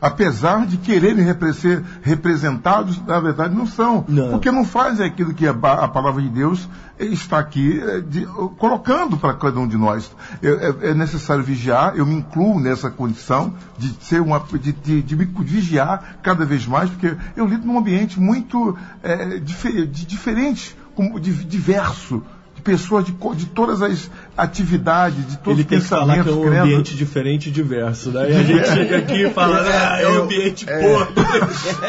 apesar 0.00 0.66
de 0.66 0.76
quererem 0.76 1.26
ser 1.54 1.82
representados, 2.02 3.00
na 3.04 3.18
verdade 3.20 3.54
não 3.54 3.66
são. 3.66 4.04
Não. 4.08 4.30
Porque 4.30 4.50
não 4.50 4.64
fazem 4.64 5.06
aquilo 5.06 5.34
que 5.34 5.46
a, 5.46 5.50
a 5.50 5.88
palavra 5.88 6.22
de 6.22 6.28
Deus 6.28 6.68
está 6.98 7.38
aqui 7.38 7.80
eh, 7.80 8.00
de, 8.00 8.26
colocando 8.58 9.16
para 9.16 9.34
cada 9.34 9.58
um 9.58 9.68
de 9.68 9.76
nós. 9.76 10.10
É, 10.42 10.48
é, 10.48 10.90
é, 10.90 10.94
necessário 10.94 11.42
vigiar, 11.42 11.96
eu 11.96 12.06
me 12.06 12.14
incluo 12.14 12.60
nessa 12.60 12.90
condição 12.90 13.54
de 13.78 13.92
ser 14.04 14.20
uma 14.20 14.38
de, 14.38 14.72
de, 14.72 15.02
de 15.02 15.16
me 15.16 15.24
vigiar 15.24 16.18
cada 16.22 16.44
vez 16.44 16.66
mais, 16.66 16.90
porque 16.90 17.16
eu 17.36 17.46
lido 17.46 17.66
num 17.66 17.78
ambiente 17.78 18.18
muito 18.18 18.76
é, 19.02 19.38
dif, 19.38 19.86
diferente, 19.86 20.76
diverso 21.46 22.22
pessoas 22.66 23.04
de, 23.04 23.12
de 23.12 23.46
todas 23.46 23.80
as 23.80 24.10
atividades, 24.36 25.24
de 25.24 25.38
todos 25.38 25.60
Ele 25.60 25.64
tem 25.66 25.78
que 25.78 25.86
falar 25.86 26.24
que 26.24 26.28
é 26.28 26.32
um 26.32 26.60
ambiente 26.60 26.96
diferente 26.96 27.48
e 27.48 27.52
diverso. 27.52 28.10
Daí 28.10 28.32
né? 28.32 28.40
a 28.40 28.42
gente 28.42 28.68
chega 28.68 28.96
aqui 28.98 29.26
e 29.26 29.30
fala, 29.30 29.62
ah, 29.62 30.02
é 30.02 30.08
um 30.08 30.24
ambiente 30.24 30.68
é, 30.68 30.80
porco. 30.80 31.12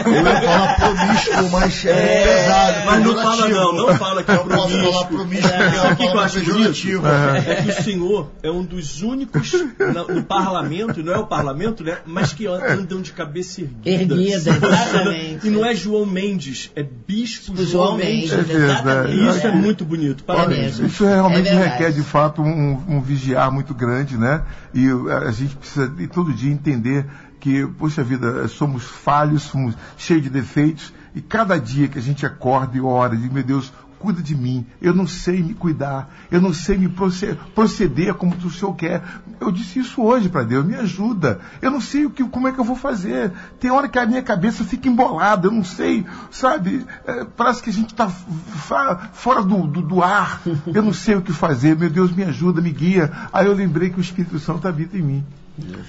Eu 0.05 0.13
ia 0.13 0.41
falar 0.41 0.75
promíscuo, 0.75 1.49
mas 1.51 1.85
é, 1.85 1.89
é 1.89 2.23
pesado. 2.23 2.85
Mas 2.85 3.03
não 3.03 3.15
fala 3.15 3.49
não, 3.49 3.73
não 3.73 3.95
fala 3.95 4.23
que 4.23 4.31
é 4.31 4.37
promíscuo. 4.37 4.77
Não 4.77 4.93
falar 4.93 5.05
promíscuo, 5.07 5.49
é, 5.49 5.91
é, 5.91 5.95
que 5.95 6.03
eu 6.03 6.19
acho 6.19 6.45
bonito? 6.45 7.07
É. 7.07 7.51
é 7.51 7.55
que 7.63 7.69
o 7.69 7.83
senhor 7.83 8.31
é 8.43 8.51
um 8.51 8.63
dos 8.63 9.01
únicos 9.01 9.53
no, 9.79 10.15
no 10.15 10.23
parlamento, 10.23 11.01
não 11.01 11.13
é 11.13 11.17
o 11.17 11.25
parlamento, 11.25 11.83
né? 11.83 11.97
Mas 12.05 12.33
que 12.33 12.45
andam 12.45 13.01
de 13.01 13.13
cabeça 13.13 13.61
erguida. 13.61 14.13
Erguida, 14.13 14.35
exatamente. 14.35 15.47
E 15.47 15.49
não 15.49 15.65
é 15.65 15.73
João 15.73 16.05
Mendes, 16.05 16.71
é 16.75 16.83
Bispo 16.83 17.55
João, 17.55 17.67
João 17.67 17.97
Mendes. 17.97 18.31
Mendes. 18.31 18.55
Exatamente. 18.55 19.27
Isso 19.27 19.47
é 19.47 19.51
muito 19.51 19.83
bonito. 19.83 20.23
Parabéns. 20.23 20.66
Mesmo. 20.67 20.87
Isso 20.87 21.05
realmente 21.05 21.49
É 21.49 21.69
requer, 21.69 21.91
de 21.91 22.03
fato, 22.03 22.41
um, 22.41 22.83
um 22.87 23.01
vigiar 23.01 23.51
muito 23.51 23.73
grande, 23.73 24.17
né? 24.17 24.43
E 24.73 24.87
a 25.25 25.31
gente 25.31 25.55
precisa, 25.55 25.87
de 25.87 26.07
todo 26.07 26.33
dia, 26.33 26.51
entender 26.51 27.05
que, 27.39 27.65
poxa 27.77 28.03
vida, 28.03 28.47
somos 28.47 28.83
falhos, 28.83 29.43
somos 29.43 29.75
cheios 29.97 30.23
de 30.23 30.29
defeitos, 30.29 30.93
e 31.15 31.21
cada 31.21 31.59
dia 31.59 31.87
que 31.87 31.97
a 31.97 32.01
gente 32.01 32.25
acorda 32.25 32.77
e 32.77 32.81
ora, 32.81 33.15
diz, 33.15 33.31
meu 33.31 33.43
Deus, 33.43 33.71
cuida 33.99 34.21
de 34.21 34.35
mim, 34.35 34.65
eu 34.81 34.93
não 34.93 35.07
sei 35.07 35.41
me 35.41 35.53
cuidar, 35.53 36.13
eu 36.31 36.39
não 36.39 36.53
sei 36.53 36.77
me 36.77 36.87
proce- 36.87 37.37
proceder 37.55 38.13
como 38.13 38.35
o 38.35 38.51
Senhor 38.51 38.73
quer. 38.75 39.03
Eu 39.39 39.51
disse 39.51 39.79
isso 39.79 40.01
hoje 40.01 40.29
para 40.29 40.43
Deus, 40.43 40.65
me 40.65 40.75
ajuda. 40.75 41.39
Eu 41.61 41.71
não 41.71 41.81
sei 41.81 42.05
o 42.05 42.09
que, 42.09 42.23
como 42.23 42.47
é 42.47 42.51
que 42.51 42.59
eu 42.59 42.63
vou 42.63 42.75
fazer. 42.75 43.31
Tem 43.59 43.71
hora 43.71 43.87
que 43.87 43.97
a 43.99 44.05
minha 44.05 44.21
cabeça 44.21 44.63
fica 44.63 44.87
embolada, 44.87 45.47
eu 45.47 45.51
não 45.51 45.63
sei, 45.63 46.05
sabe? 46.31 46.85
É, 47.05 47.25
parece 47.25 47.61
que 47.61 47.69
a 47.69 47.73
gente 47.73 47.91
está 47.91 48.07
fora 48.07 49.43
do, 49.43 49.67
do, 49.67 49.81
do 49.81 50.03
ar. 50.03 50.41
Eu 50.67 50.81
não 50.83 50.93
sei 50.93 51.15
o 51.15 51.21
que 51.21 51.33
fazer. 51.33 51.75
Meu 51.75 51.89
Deus, 51.89 52.11
me 52.11 52.23
ajuda, 52.23 52.61
me 52.61 52.71
guia. 52.71 53.11
Aí 53.33 53.45
eu 53.45 53.53
lembrei 53.53 53.89
que 53.89 53.99
o 53.99 54.01
Espírito 54.01 54.39
Santo 54.39 54.67
habita 54.67 54.97
em 54.97 55.01
mim. 55.01 55.25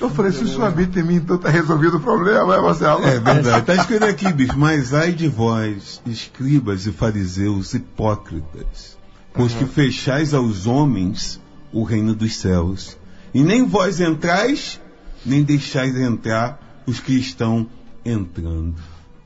Eu 0.01 0.09
falei, 0.11 0.33
se 0.33 0.45
o 0.45 0.49
Senhor 0.49 0.64
habita 0.64 0.99
em 0.99 1.03
mim, 1.03 1.16
então 1.16 1.37
está 1.37 1.51
resolvido 1.51 1.99
o 1.99 2.01
problema, 2.01 2.55
é, 2.55 2.61
Marcelo? 2.61 3.05
É 3.05 3.21
verdade. 3.21 3.59
Está 3.61 3.75
escrito 3.75 4.05
aqui, 4.05 4.33
bicho, 4.33 4.59
mas 4.59 4.95
ai 4.95 5.12
de 5.12 5.29
vós, 5.29 6.01
escribas 6.07 6.87
e 6.87 6.93
fariseus 6.93 7.75
hipócritas, 7.75 8.97
pois 9.35 9.53
que 9.53 9.66
fechais 9.66 10.33
aos 10.33 10.66
homens 10.66 11.41
o 11.73 11.83
reino 11.83 12.14
dos 12.14 12.37
céus. 12.37 12.97
E 13.35 13.43
nem 13.43 13.66
vós 13.66 14.01
entrais, 14.01 14.81
nem 15.25 15.43
deixais 15.43 15.95
entrar 15.97 16.83
os 16.87 16.99
que 16.99 17.12
estão 17.19 17.69
entrando. 18.05 18.77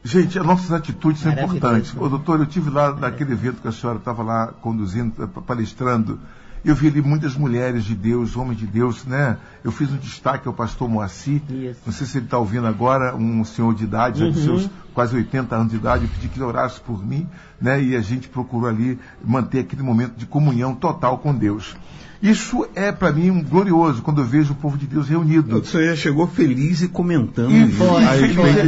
Gente, 0.05 0.37
as 0.37 0.45
nossas 0.45 0.73
atitudes 0.73 1.23
são 1.23 1.31
importantes. 1.31 1.95
Ô, 1.97 2.09
doutor, 2.09 2.41
eu 2.41 2.47
tive 2.47 2.71
lá 2.71 2.93
naquele 2.93 3.33
evento 3.33 3.63
que 3.63 3.69
a 3.69 3.73
senhora 3.73 3.99
estava 3.99 4.23
lá 4.23 4.49
conduzindo, 4.61 5.29
palestrando. 5.47 6.19
Eu 6.65 6.77
vi 6.77 6.87
ali 6.87 7.03
muitas 7.03 7.37
mulheres 7.37 7.85
de 7.85 7.95
Deus, 7.95 8.37
homens 8.37 8.59
de 8.59 8.67
Deus, 8.67 9.05
né? 9.05 9.37
Eu 9.65 9.73
fiz 9.73 9.91
um 9.91 9.97
destaque 9.97 10.47
ao 10.47 10.55
pastor 10.55 10.89
Moacir. 10.89 11.43
Isso. 11.51 11.81
Não 11.85 11.93
sei 11.93 12.07
se 12.07 12.19
ele 12.19 12.27
está 12.27 12.39
ouvindo 12.39 12.67
agora, 12.67 13.17
um 13.17 13.45
senhor 13.45 13.75
de 13.75 13.83
idade, 13.83 14.21
já 14.21 14.29
de 14.29 14.43
seus 14.43 14.71
quase 14.95 15.17
80 15.17 15.57
anos 15.57 15.71
de 15.73 15.77
idade. 15.77 16.05
Eu 16.05 16.11
pedi 16.11 16.29
que 16.29 16.39
ele 16.39 16.45
orasse 16.45 16.81
por 16.81 17.05
mim, 17.05 17.29
né? 17.61 17.83
E 17.83 17.97
a 17.97 18.01
gente 18.01 18.29
procurou 18.29 18.69
ali 18.69 18.99
manter 19.25 19.61
aquele 19.61 19.83
momento 19.83 20.15
de 20.17 20.25
comunhão 20.25 20.75
total 20.75 21.19
com 21.19 21.35
Deus. 21.35 21.75
Isso 22.23 22.65
é 22.77 22.93
para 22.93 23.11
mim 23.11 23.31
um 23.31 23.43
glorioso 23.43 24.01
quando 24.01 24.21
eu 24.21 24.25
vejo 24.25 24.53
o 24.53 24.55
povo 24.55 24.79
de 24.79 24.87
Deus 24.87 25.09
reunido. 25.09 25.59
O 25.59 25.65
senhor 25.65 25.87
já 25.89 25.97
chegou 25.97 26.27
feliz 26.29 26.81
e 26.81 26.87
comentando. 26.87 27.51
E, 27.51 27.65
isso. 27.65 27.83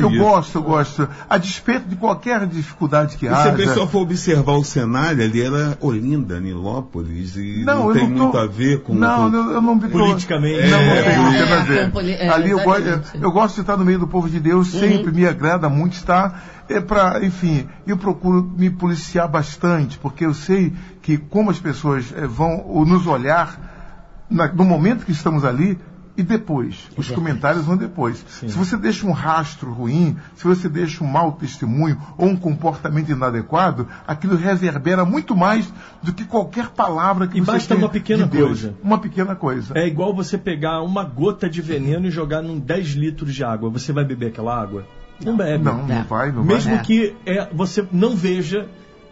Eu 0.01 0.11
gosto, 0.11 0.59
eu 0.59 0.63
gosto. 0.63 1.09
A 1.31 1.39
despeito 1.39 1.89
de 1.89 1.95
qualquer 1.95 2.45
dificuldade 2.47 3.17
que 3.17 3.27
E 3.27 3.29
se 3.29 3.35
a 3.35 3.39
haja. 3.43 3.53
pessoa 3.53 3.87
for 3.87 4.01
observar 4.01 4.55
o 4.55 4.65
cenário, 4.65 5.23
ali 5.23 5.41
era 5.41 5.79
Olinda, 5.81 6.41
Nilópolis, 6.41 7.37
e 7.37 7.63
não, 7.65 7.89
eu 7.89 7.95
tem 7.95 8.09
tô- 8.11 8.15
muito 8.23 8.37
a 8.37 8.47
ver 8.47 8.81
com. 8.81 8.93
Não, 8.93 9.31
com... 9.31 9.37
não, 9.37 9.51
eu 9.53 9.63
não 9.63 9.75
me 9.77 9.89
Politicamente. 9.89 10.69
Não, 10.69 10.85
não 10.85 10.93
tem 10.93 11.05
é, 11.05 11.17
nada 11.17 11.55
a 11.55 11.59
é, 11.59 11.63
ver. 11.63 12.11
é, 12.11 12.29
Ali 12.31 12.51
eu, 12.51 12.61
gosto, 12.61 13.17
eu 13.21 13.31
gosto 13.31 13.55
de 13.55 13.61
estar 13.61 13.77
no 13.77 13.85
meio 13.85 14.01
do 14.01 14.09
povo 14.09 14.29
de 14.29 14.41
Deus, 14.41 14.69
sempre 14.69 15.13
me 15.13 15.27
agrada 15.27 15.69
muito 15.69 15.93
estar. 15.93 16.64
É 16.69 16.81
para, 16.81 17.25
enfim, 17.25 17.67
eu 17.87 17.97
procuro 17.97 18.43
me 18.57 18.71
policiar 18.71 19.29
bastante, 19.29 19.99
porque 19.99 20.25
eu 20.25 20.33
sei 20.35 20.73
que 21.03 21.19
como 21.19 21.51
as 21.51 21.59
pessoas 21.59 22.13
eh, 22.17 22.27
vão 22.27 22.85
nos 22.87 23.07
olhar 23.07 24.25
na- 24.31 24.51
no 24.53 24.65
momento 24.65 25.05
que 25.05 25.13
estamos 25.13 25.45
ali 25.45 25.79
e 26.17 26.23
depois. 26.23 26.89
Os 26.97 27.11
comentários 27.11 27.65
vão 27.67 27.77
depois. 27.77 28.25
Se 28.29 28.47
você 28.57 28.77
deixa 28.77 29.05
um 29.07 29.11
rastro 29.11 29.73
ruim, 29.73 30.17
se 30.37 30.45
você 30.45 30.69
deixa 30.69 31.03
um 31.03 31.07
mau 31.09 31.33
testemunho 31.33 32.01
ou 32.17 32.29
um 32.29 32.37
comportamento 32.37 33.11
inadequado, 33.11 33.87
aquilo 34.07 34.37
reverbera 34.37 35.05
muito 35.05 35.35
mais 35.37 35.71
do 36.03 36.13
que 36.13 36.25
qualquer 36.25 36.69
palavra 36.71 37.27
que 37.27 37.39
E 37.39 37.41
você 37.41 37.53
basta 37.53 37.75
uma 37.75 37.89
pequena 37.89 38.27
de 38.29 38.39
coisa. 38.39 38.75
Uma 38.83 38.99
pequena 38.99 39.35
coisa. 39.35 39.77
É 39.77 39.87
igual 39.87 40.15
você 40.15 40.39
pegar 40.39 40.81
uma 40.83 41.03
gota 41.05 41.51
de 41.51 41.61
veneno 41.61 42.07
e 42.07 42.11
jogar 42.11 42.41
num 42.43 42.59
10 42.61 42.91
litros 42.91 43.35
de 43.35 43.43
água. 43.45 43.69
Você 43.71 43.93
vai 43.93 44.05
beber 44.05 44.29
aquela 44.29 44.59
água? 44.59 44.87
Não, 45.23 45.37
bebe. 45.37 45.63
Não, 45.63 45.87
não 45.87 45.95
É. 45.97 46.03
vai, 46.03 46.33
não 46.33 46.45
Mesmo 46.45 46.75
vai. 46.75 46.85
que 46.85 47.15
é, 47.27 47.49
você 47.53 47.87
não 47.93 48.17
veja, 48.17 48.67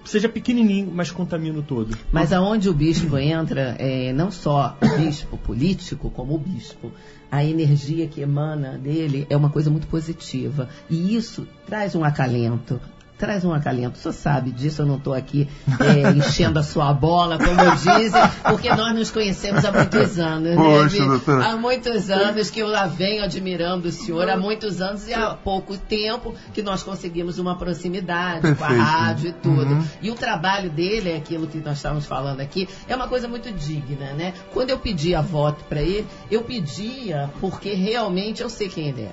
seja 0.05 0.29
pequenininho, 0.29 0.91
mas 0.93 1.11
contamina 1.11 1.59
o 1.59 1.63
todo. 1.63 1.97
Mas 2.11 2.33
aonde 2.33 2.69
o 2.69 2.75
bispo 2.75 3.17
entra, 3.19 3.77
é, 3.79 4.13
não 4.13 4.31
só 4.31 4.77
o 4.81 4.99
bispo 4.99 5.37
político, 5.39 6.11
como 6.11 6.35
o 6.35 6.39
bispo, 6.39 6.91
a 7.31 7.45
energia 7.45 8.07
que 8.09 8.21
emana 8.21 8.77
dele 8.79 9.27
é 9.31 9.37
uma 9.37 9.49
coisa 9.51 9.71
muito 9.71 9.87
positiva. 9.87 10.69
E 10.91 11.15
isso 11.17 11.47
traz 11.67 11.95
um 11.95 12.05
acalento. 12.05 12.81
Traz 13.23 13.45
um 13.45 13.55
acalento. 13.55 13.97
O 13.97 14.03
senhor 14.03 14.13
sabe 14.13 14.51
disso, 14.51 14.83
eu 14.83 14.87
não 14.87 14.97
estou 14.97 15.15
aqui 15.15 15.49
é, 15.79 16.11
enchendo 16.11 16.59
a 16.59 16.63
sua 16.65 16.93
bola, 16.93 17.39
como 17.39 17.77
dizem, 17.77 18.21
porque 18.43 18.69
nós 18.75 18.93
nos 18.97 19.13
conhecemos 19.13 19.65
há 19.65 19.71
muitos 19.71 20.19
anos. 20.19 20.57
Poxa, 20.57 20.83
né, 20.83 20.89
Vi? 20.89 21.07
doutora. 21.07 21.47
Há 21.47 21.57
muitos 21.57 22.11
anos 22.11 22.51
que 22.51 22.59
eu 22.59 22.67
lá 22.67 22.87
venho 22.89 23.23
admirando 23.23 23.87
o 23.87 23.93
senhor, 23.93 24.29
há 24.29 24.37
muitos 24.37 24.81
anos 24.81 25.07
e 25.07 25.15
há 25.15 25.35
pouco 25.35 25.79
tempo 25.79 26.35
que 26.53 26.65
nós 26.65 26.83
conseguimos 26.83 27.39
uma 27.39 27.55
proximidade 27.55 28.41
com 28.41 28.49
a 28.49 28.67
Perfeito. 28.67 28.83
rádio 28.83 29.29
e 29.31 29.33
tudo. 29.35 29.73
Uhum. 29.75 29.85
E 30.03 30.11
o 30.11 30.17
trabalho 30.17 30.69
dele, 30.69 31.11
é 31.13 31.17
aquilo 31.17 31.47
que 31.47 31.59
nós 31.59 31.77
estávamos 31.77 32.05
falando 32.05 32.41
aqui, 32.41 32.69
é 32.89 32.97
uma 32.97 33.07
coisa 33.07 33.29
muito 33.29 33.53
digna, 33.53 34.15
né? 34.15 34.35
Quando 34.53 34.71
eu 34.71 34.81
pedia 34.81 35.23
voto 35.23 35.63
para 35.69 35.81
ele, 35.81 36.09
eu 36.29 36.43
pedia 36.43 37.31
porque 37.41 37.73
realmente 37.73 38.43
eu 38.43 38.51
sei 38.51 38.69
quem 38.69 38.89
ele 38.89 39.03
é. 39.03 39.13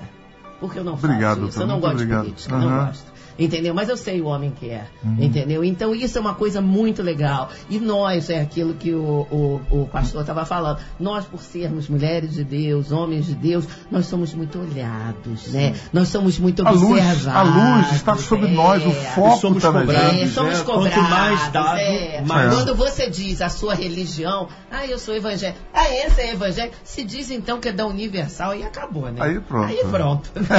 Porque 0.58 0.80
eu 0.80 0.84
não 0.84 0.94
Obrigado, 0.94 1.36
faço 1.42 1.48
isso, 1.50 1.62
eu 1.62 1.66
não 1.68 1.78
gosto 1.78 1.94
obrigado. 1.94 2.24
de 2.24 2.30
política, 2.30 2.58
não 2.58 2.68
Aham. 2.68 2.86
gosto. 2.86 3.19
Entendeu? 3.38 3.74
Mas 3.74 3.88
eu 3.88 3.96
sei 3.96 4.20
o 4.20 4.26
homem 4.26 4.50
que 4.50 4.68
é. 4.70 4.84
Uhum. 5.04 5.16
Entendeu? 5.18 5.64
Então 5.64 5.94
isso 5.94 6.18
é 6.18 6.20
uma 6.20 6.34
coisa 6.34 6.60
muito 6.60 7.02
legal. 7.02 7.48
E 7.68 7.78
nós, 7.78 8.28
é 8.30 8.40
aquilo 8.40 8.74
que 8.74 8.92
o, 8.94 9.26
o, 9.30 9.60
o 9.82 9.86
pastor 9.90 10.20
estava 10.22 10.44
falando, 10.44 10.78
nós 10.98 11.24
por 11.24 11.40
sermos 11.42 11.88
mulheres 11.88 12.34
de 12.34 12.44
Deus, 12.44 12.92
homens 12.92 13.26
de 13.26 13.34
Deus, 13.34 13.66
nós 13.90 14.06
somos 14.06 14.34
muito 14.34 14.58
olhados, 14.60 15.48
né? 15.52 15.74
Nós 15.92 16.08
somos 16.08 16.38
muito 16.38 16.66
A 16.66 16.70
luz, 16.70 16.82
observados. 16.84 17.26
a 17.28 17.42
luz 17.76 17.92
está 17.92 18.16
sobre 18.16 18.48
é. 18.48 18.50
nós, 18.52 18.84
o 18.84 18.88
E 18.90 18.94
foco 18.94 19.36
somos 19.38 19.56
está 19.58 19.72
na 19.72 19.80
cobrados. 19.80 20.20
É, 20.20 20.26
somos 20.28 20.58
né? 20.58 20.64
cobrados. 20.64 20.94
Quanto 20.94 21.10
mais 21.10 21.48
dado, 21.52 21.78
é. 21.78 22.22
mais- 22.26 22.54
Quando 22.54 22.74
você 22.74 23.08
diz 23.08 23.40
a 23.40 23.48
sua 23.48 23.74
religião, 23.74 24.48
ah, 24.70 24.86
eu 24.86 24.98
sou 24.98 25.14
evangélico. 25.14 25.58
Ah, 25.72 25.88
esse 25.88 26.20
é 26.20 26.32
evangélico. 26.32 26.76
Se 26.84 27.04
diz 27.04 27.30
então 27.30 27.58
que 27.60 27.68
é 27.68 27.72
da 27.72 27.86
universal 27.86 28.54
e 28.54 28.62
acabou, 28.62 29.10
né? 29.10 29.20
Aí 29.20 29.40
pronto. 29.40 29.68
Aí 29.68 29.78
pronto. 29.90 30.30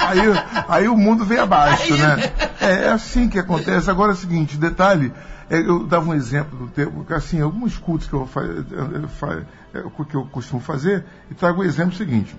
aí, 0.00 0.20
aí 0.68 0.88
o 0.88 0.96
mundo 0.96 1.24
vem 1.24 1.38
abaixo, 1.38 1.92
Aí- 1.94 2.00
né? 2.00 2.16
É, 2.60 2.86
é 2.86 2.88
assim 2.88 3.28
que 3.28 3.38
acontece. 3.38 3.90
Agora 3.90 4.12
é 4.12 4.14
o 4.14 4.16
seguinte, 4.16 4.56
detalhe, 4.56 5.12
é, 5.48 5.58
eu 5.58 5.86
dava 5.86 6.10
um 6.10 6.14
exemplo 6.14 6.58
do 6.58 6.66
tempo, 6.68 7.04
assim, 7.14 7.40
alguns 7.40 7.78
cultos 7.78 8.08
que 8.08 8.14
eu, 8.14 8.28
eh, 9.74 10.04
que 10.08 10.14
eu 10.14 10.24
costumo 10.26 10.60
fazer, 10.60 11.04
e 11.30 11.34
trago 11.34 11.60
o 11.60 11.64
exemplo 11.64 11.94
seguinte. 11.94 12.34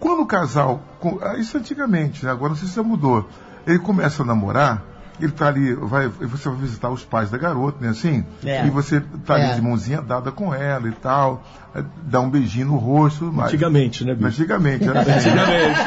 Quando 0.00 0.22
o 0.22 0.26
casal, 0.26 0.82
ah, 1.22 1.36
isso 1.36 1.56
antigamente, 1.56 2.24
né? 2.24 2.30
agora 2.30 2.50
não 2.50 2.56
sei 2.56 2.68
se 2.68 2.80
mudou, 2.80 3.28
ele 3.66 3.78
começa 3.78 4.22
a 4.22 4.26
namorar, 4.26 4.82
ele 5.20 5.32
tá 5.32 5.48
ali, 5.48 5.74
vai, 5.74 6.08
você 6.08 6.48
vai 6.48 6.58
visitar 6.58 6.90
os 6.90 7.04
pais 7.04 7.30
da 7.30 7.38
garota, 7.38 7.78
né, 7.80 7.88
assim? 7.90 8.24
É. 8.44 8.66
E 8.66 8.70
você 8.70 9.00
tá 9.24 9.34
ali 9.34 9.44
É. 9.50 9.54
de 9.54 9.60
mãozinha 9.62 10.00
dada 10.02 10.30
com 10.30 10.54
ela 10.54 10.88
e 10.88 10.92
tal, 10.92 11.42
eh, 11.74 11.82
dá 12.04 12.20
um 12.20 12.30
beijinho 12.30 12.66
no 12.68 12.76
rosto, 12.76 13.20
tudo 13.20 13.32
mais. 13.32 13.48
Antigamente, 13.48 14.04
né, 14.04 14.14
Bicho? 14.14 14.26
Antigamente, 14.28 14.88
era 14.88 15.00
assim. 15.02 15.10
Antigamente. 15.12 15.80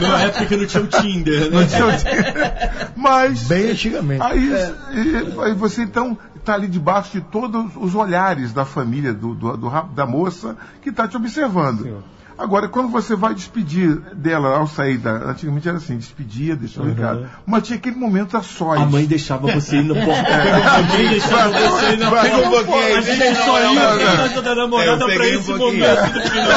Na 0.10 0.20
época 0.22 0.46
que 0.46 0.56
não 0.56 0.66
tinha 0.66 0.82
o 0.82 0.86
Tinder, 0.86 1.40
né? 1.50 1.60
Não 1.60 1.66
tinha 1.66 1.86
o 1.86 1.92
dinheiro. 1.96 2.90
Mas 2.96 3.42
Bem 3.48 3.70
antigamente. 3.70 4.22
aí, 4.22 4.50
e- 4.92 5.40
aí 5.42 5.54
você 5.54 5.82
então 5.82 6.16
está 6.36 6.54
ali 6.54 6.68
debaixo 6.68 7.12
de 7.12 7.20
todos 7.20 7.70
os 7.76 7.94
olhares 7.94 8.52
da 8.52 8.64
família 8.64 9.12
do, 9.12 9.34
do- 9.34 9.56
do 9.56 9.70
da 9.94 10.06
moça 10.06 10.56
que 10.82 10.88
está 10.90 11.06
te 11.06 11.16
observando. 11.16 12.02
Agora, 12.40 12.68
quando 12.68 12.88
você 12.88 13.14
vai 13.14 13.34
despedir 13.34 13.96
dela 14.14 14.56
ao 14.56 14.66
sair 14.66 14.96
da. 14.96 15.10
Antigamente 15.30 15.68
era 15.68 15.76
assim, 15.76 15.98
despedia, 15.98 16.56
deixava 16.56 16.88
o 16.88 16.90
recado. 16.90 17.28
Mas 17.46 17.64
tinha 17.64 17.76
aquele 17.78 17.96
momento 17.96 18.34
a 18.36 18.42
sós. 18.42 18.80
A 18.80 18.86
mãe 18.86 19.04
deixava 19.04 19.46
você 19.52 19.76
ir 19.76 19.84
no 19.84 19.94
porta. 19.94 20.30
A 20.74 20.82
mãe 20.82 21.08
deixava 21.08 21.50
você 21.50 21.92
ir 21.92 21.98
na 21.98 22.08
Vai, 22.10 22.30
porta. 22.30 22.46
um 22.46 22.50
pouquinho 22.50 22.76
aí, 22.78 22.94
A 22.94 23.00
gente 23.02 23.18
deixa 23.18 23.44
só 23.44 23.60
ia 23.60 23.72
na 23.98 24.16
casa 24.16 24.42
da 24.42 24.54
namorada 24.54 25.04
Eu 25.04 25.06
pra 25.14 25.24
um 25.24 25.28
esse 25.28 25.46
pouquinho. 25.52 25.86
momento 25.86 26.12
do 26.12 26.20
final. 26.22 26.50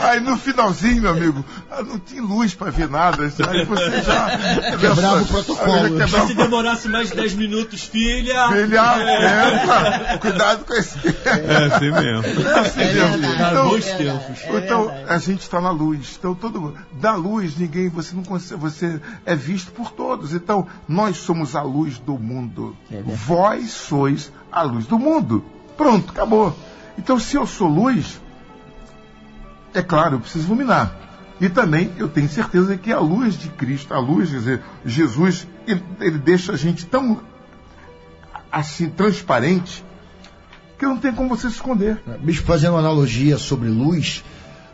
Aí 0.10 0.20
no 0.20 0.36
finalzinho, 0.36 1.02
meu 1.02 1.10
amigo, 1.12 1.44
ah, 1.70 1.82
não 1.82 1.98
tinha 1.98 2.22
luz 2.22 2.54
para 2.54 2.70
ver 2.70 2.88
nada. 2.90 3.22
Aí 3.22 3.64
você 3.64 4.02
já. 4.02 4.38
Quebrava 4.78 5.22
o 5.22 5.26
protocolo. 5.26 5.96
Quebrava 5.98 6.26
se 6.26 6.34
demorasse 6.34 6.88
mais 6.88 7.10
10 7.10 7.34
minutos, 7.34 7.84
filha. 7.84 8.48
Filha, 8.48 8.82
entra. 9.62 10.18
Cuidado 10.18 10.64
com 10.64 10.74
esse. 10.74 10.98
É 11.24 11.74
assim 11.74 11.90
mesmo. 11.90 12.48
É 12.48 12.58
assim 12.60 12.80
É 12.80 12.92
mesmo. 12.92 14.20
Então, 14.58 14.89
a 15.08 15.18
gente 15.18 15.40
está 15.40 15.60
na 15.60 15.70
luz. 15.70 16.16
Então, 16.18 16.34
todo 16.34 16.74
da 16.92 17.14
luz, 17.14 17.56
ninguém, 17.56 17.88
você 17.88 18.14
não 18.14 18.22
consegue, 18.22 18.60
você 18.60 19.00
é 19.24 19.34
visto 19.34 19.72
por 19.72 19.90
todos. 19.90 20.34
Então, 20.34 20.66
nós 20.88 21.16
somos 21.16 21.56
a 21.56 21.62
luz 21.62 21.98
do 21.98 22.18
mundo. 22.18 22.76
É. 22.90 23.02
Vós 23.02 23.70
sois 23.70 24.32
a 24.50 24.62
luz 24.62 24.86
do 24.86 24.98
mundo. 24.98 25.44
Pronto, 25.76 26.10
acabou. 26.10 26.56
Então, 26.98 27.18
se 27.18 27.36
eu 27.36 27.46
sou 27.46 27.68
luz, 27.68 28.20
é 29.72 29.82
claro, 29.82 30.16
eu 30.16 30.20
preciso 30.20 30.46
iluminar. 30.46 30.96
E 31.40 31.48
também 31.48 31.90
eu 31.96 32.08
tenho 32.08 32.28
certeza 32.28 32.76
que 32.76 32.92
a 32.92 33.00
luz 33.00 33.38
de 33.38 33.48
Cristo, 33.48 33.94
a 33.94 33.98
luz, 33.98 34.30
quer 34.30 34.38
dizer, 34.38 34.62
Jesus, 34.84 35.46
ele, 35.66 35.82
ele 35.98 36.18
deixa 36.18 36.52
a 36.52 36.56
gente 36.56 36.84
tão 36.84 37.22
assim 38.52 38.90
transparente 38.90 39.84
que 40.78 40.84
não 40.84 40.96
tem 40.96 41.12
como 41.12 41.28
você 41.28 41.48
se 41.48 41.56
esconder. 41.56 42.02
Bicho, 42.20 42.42
fazendo 42.42 42.72
uma 42.72 42.80
analogia 42.80 43.38
sobre 43.38 43.68
luz, 43.68 44.24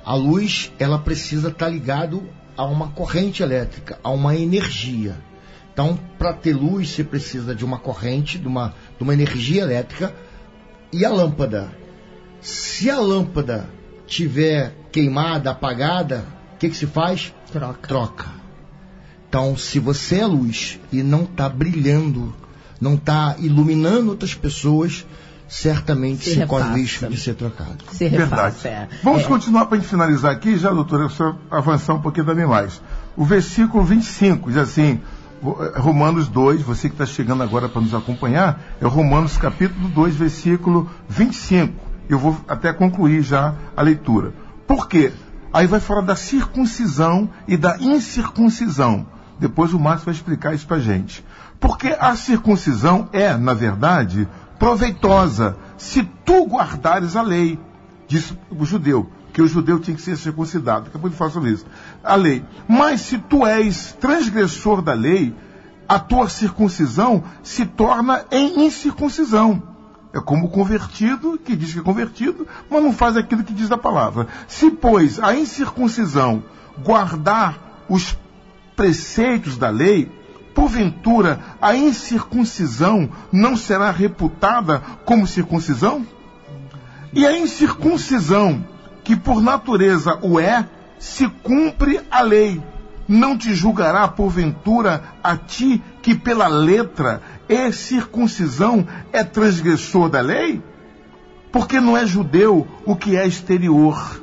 a 0.07 0.14
luz 0.14 0.72
ela 0.78 1.00
precisa 1.00 1.48
estar 1.48 1.68
ligado 1.68 2.22
a 2.57 2.64
uma 2.64 2.90
corrente 2.90 3.42
elétrica, 3.42 3.98
a 4.04 4.11
uma 4.11 4.36
energia. 4.36 5.16
Então, 5.72 5.98
para 6.16 6.32
ter 6.32 6.54
luz, 6.54 6.90
você 6.90 7.02
precisa 7.02 7.57
de 7.57 7.64
uma 7.64 7.78
corrente, 7.78 8.38
de 8.38 8.46
uma, 8.46 8.72
de 8.96 9.02
uma 9.02 9.12
energia 9.12 9.62
elétrica 9.62 10.14
e 10.92 11.04
a 11.04 11.11
lâmpada. 11.11 11.72
Se 12.40 12.88
a 12.88 13.00
lâmpada 13.00 13.68
tiver 14.07 14.74
queimada, 14.92 15.50
apagada, 15.50 16.24
o 16.54 16.59
que, 16.59 16.70
que 16.70 16.76
se 16.76 16.86
faz? 16.86 17.34
Troca. 17.52 17.88
Troca. 17.88 18.28
Então, 19.28 19.57
se 19.57 19.80
você 19.80 20.20
é 20.20 20.26
luz 20.26 20.78
e 20.92 21.02
não 21.02 21.24
está 21.24 21.48
brilhando, 21.48 22.32
não 22.80 22.94
está 22.94 23.34
iluminando 23.40 24.11
outras 24.11 24.34
pessoas, 24.34 25.04
certamente 25.49 26.24
Se 26.24 26.34
se 26.34 26.44
risco 26.74 27.07
de 27.09 27.16
ser 27.16 27.34
trocado. 27.34 27.76
Se 27.92 28.09
Verdade. 28.09 28.30
repassa. 28.30 28.68
é. 28.68 28.88
Vamos 29.03 29.22
É. 29.22 29.24
continuar 29.26 29.66
para 29.66 29.76
a 29.76 29.80
gente 29.80 29.88
finalizar 29.88 30.32
aqui, 30.32 30.57
já, 30.57 30.70
doutora, 30.70 31.05
eu 31.05 31.11
só 31.11 31.36
avançar 31.51 31.94
um 31.94 32.01
pouquinho 32.01 32.26
também 32.26 32.47
mais. 32.47 32.80
O 33.16 33.24
versículo 33.24 33.84
25 33.84 34.49
diz 34.51 34.59
assim, 34.59 35.01
eh, 35.44 35.78
Romanos 35.78 36.28
2, 36.28 36.62
você 36.62 36.88
que 36.88 36.94
está 36.94 37.07
chegando 37.07 37.42
agora 37.42 37.68
para 37.68 37.80
nos 37.80 37.94
acompanhar, 37.94 38.61
é 38.80 38.86
o 38.86 38.88
Romanos 38.88 39.36
capítulo 39.36 39.88
2, 39.88 40.14
versículo 40.16 40.90
25. 41.09 41.72
Eu 42.09 42.18
vou 42.18 42.36
até 42.49 42.72
concluir 42.72 43.22
já 43.22 43.55
a 43.76 43.82
leitura. 43.82 44.32
Por 44.66 44.88
quê? 44.88 45.12
Aí 45.53 45.66
vai 45.66 45.80
falar 45.80 46.03
da 46.03 46.16
circuncisão 46.16 47.30
e 47.49 47.57
da 47.57 47.78
incircuncisão. 47.78 49.07
Depois 49.38 49.72
o 49.72 49.78
Márcio 49.78 50.07
vai 50.07 50.14
explicar 50.14 50.55
isso 50.55 50.66
para 50.66 50.78
gente. 50.78 51.24
Porque 51.61 51.88
a 51.99 52.14
circuncisão 52.16 53.09
é, 53.12 53.36
na 53.36 53.55
verdade, 53.55 54.28
proveitosa 54.59 55.57
se 55.76 56.02
tu 56.24 56.46
guardares 56.46 57.16
a 57.16 57.22
lei 57.22 57.59
disse 58.09 58.38
o 58.50 58.64
judeu, 58.64 59.11
que 59.32 59.42
o 59.42 59.48
judeu 59.48 59.78
tinha 59.78 59.96
que 59.96 60.02
ser 60.02 60.16
circuncidado. 60.16 60.88
Acabou 60.88 61.11
de 61.11 61.16
falar 61.16 61.30
sobre 61.30 61.50
isso. 61.50 61.66
A 62.02 62.14
lei. 62.14 62.44
Mas 62.68 63.02
se 63.02 63.18
tu 63.18 63.44
és 63.44 63.92
transgressor 63.92 64.80
da 64.80 64.94
lei, 64.94 65.34
a 65.88 65.98
tua 65.98 66.28
circuncisão 66.28 67.22
se 67.42 67.66
torna 67.66 68.24
em 68.30 68.64
incircuncisão. 68.64 69.62
É 70.12 70.20
como 70.20 70.46
o 70.46 70.48
convertido, 70.48 71.38
que 71.38 71.54
diz 71.54 71.74
que 71.74 71.80
é 71.80 71.82
convertido, 71.82 72.46
mas 72.70 72.82
não 72.82 72.92
faz 72.92 73.16
aquilo 73.16 73.44
que 73.44 73.52
diz 73.52 73.70
a 73.70 73.76
palavra. 73.76 74.26
Se, 74.48 74.70
pois, 74.70 75.20
a 75.20 75.34
incircuncisão 75.36 76.42
guardar 76.82 77.84
os 77.88 78.16
preceitos 78.74 79.59
da 79.59 79.68
lei, 79.68 80.11
porventura 80.57 81.38
a 81.61 81.76
incircuncisão 81.76 83.11
não 83.30 83.59
será 83.59 83.90
reputada 83.90 84.82
como 85.04 85.26
circuncisão? 85.26 86.04
E 87.12 87.26
a 87.26 87.38
incircuncisão, 87.38 88.64
que 89.04 89.14
por 89.14 89.42
natureza 89.42 90.18
o 90.22 90.40
é, 90.40 90.66
se 90.98 91.28
cumpre 91.28 92.00
a 92.11 92.22
lei. 92.22 92.62
Não 93.07 93.36
te 93.36 93.54
julgará, 93.54 94.09
porventura, 94.09 95.04
a 95.22 95.36
ti 95.36 95.82
que 96.00 96.14
pela 96.14 96.48
letra 96.48 97.20
e 97.48 97.70
circuncisão 97.70 98.88
é 99.12 99.22
transgressor 99.22 100.09
da 100.09 100.22
lei? 100.22 100.62
Porque 101.52 101.78
não 101.80 101.96
é 101.96 102.07
judeu 102.07 102.66
o 102.84 102.96
que 102.96 103.14
é 103.14 103.26
exterior, 103.26 104.22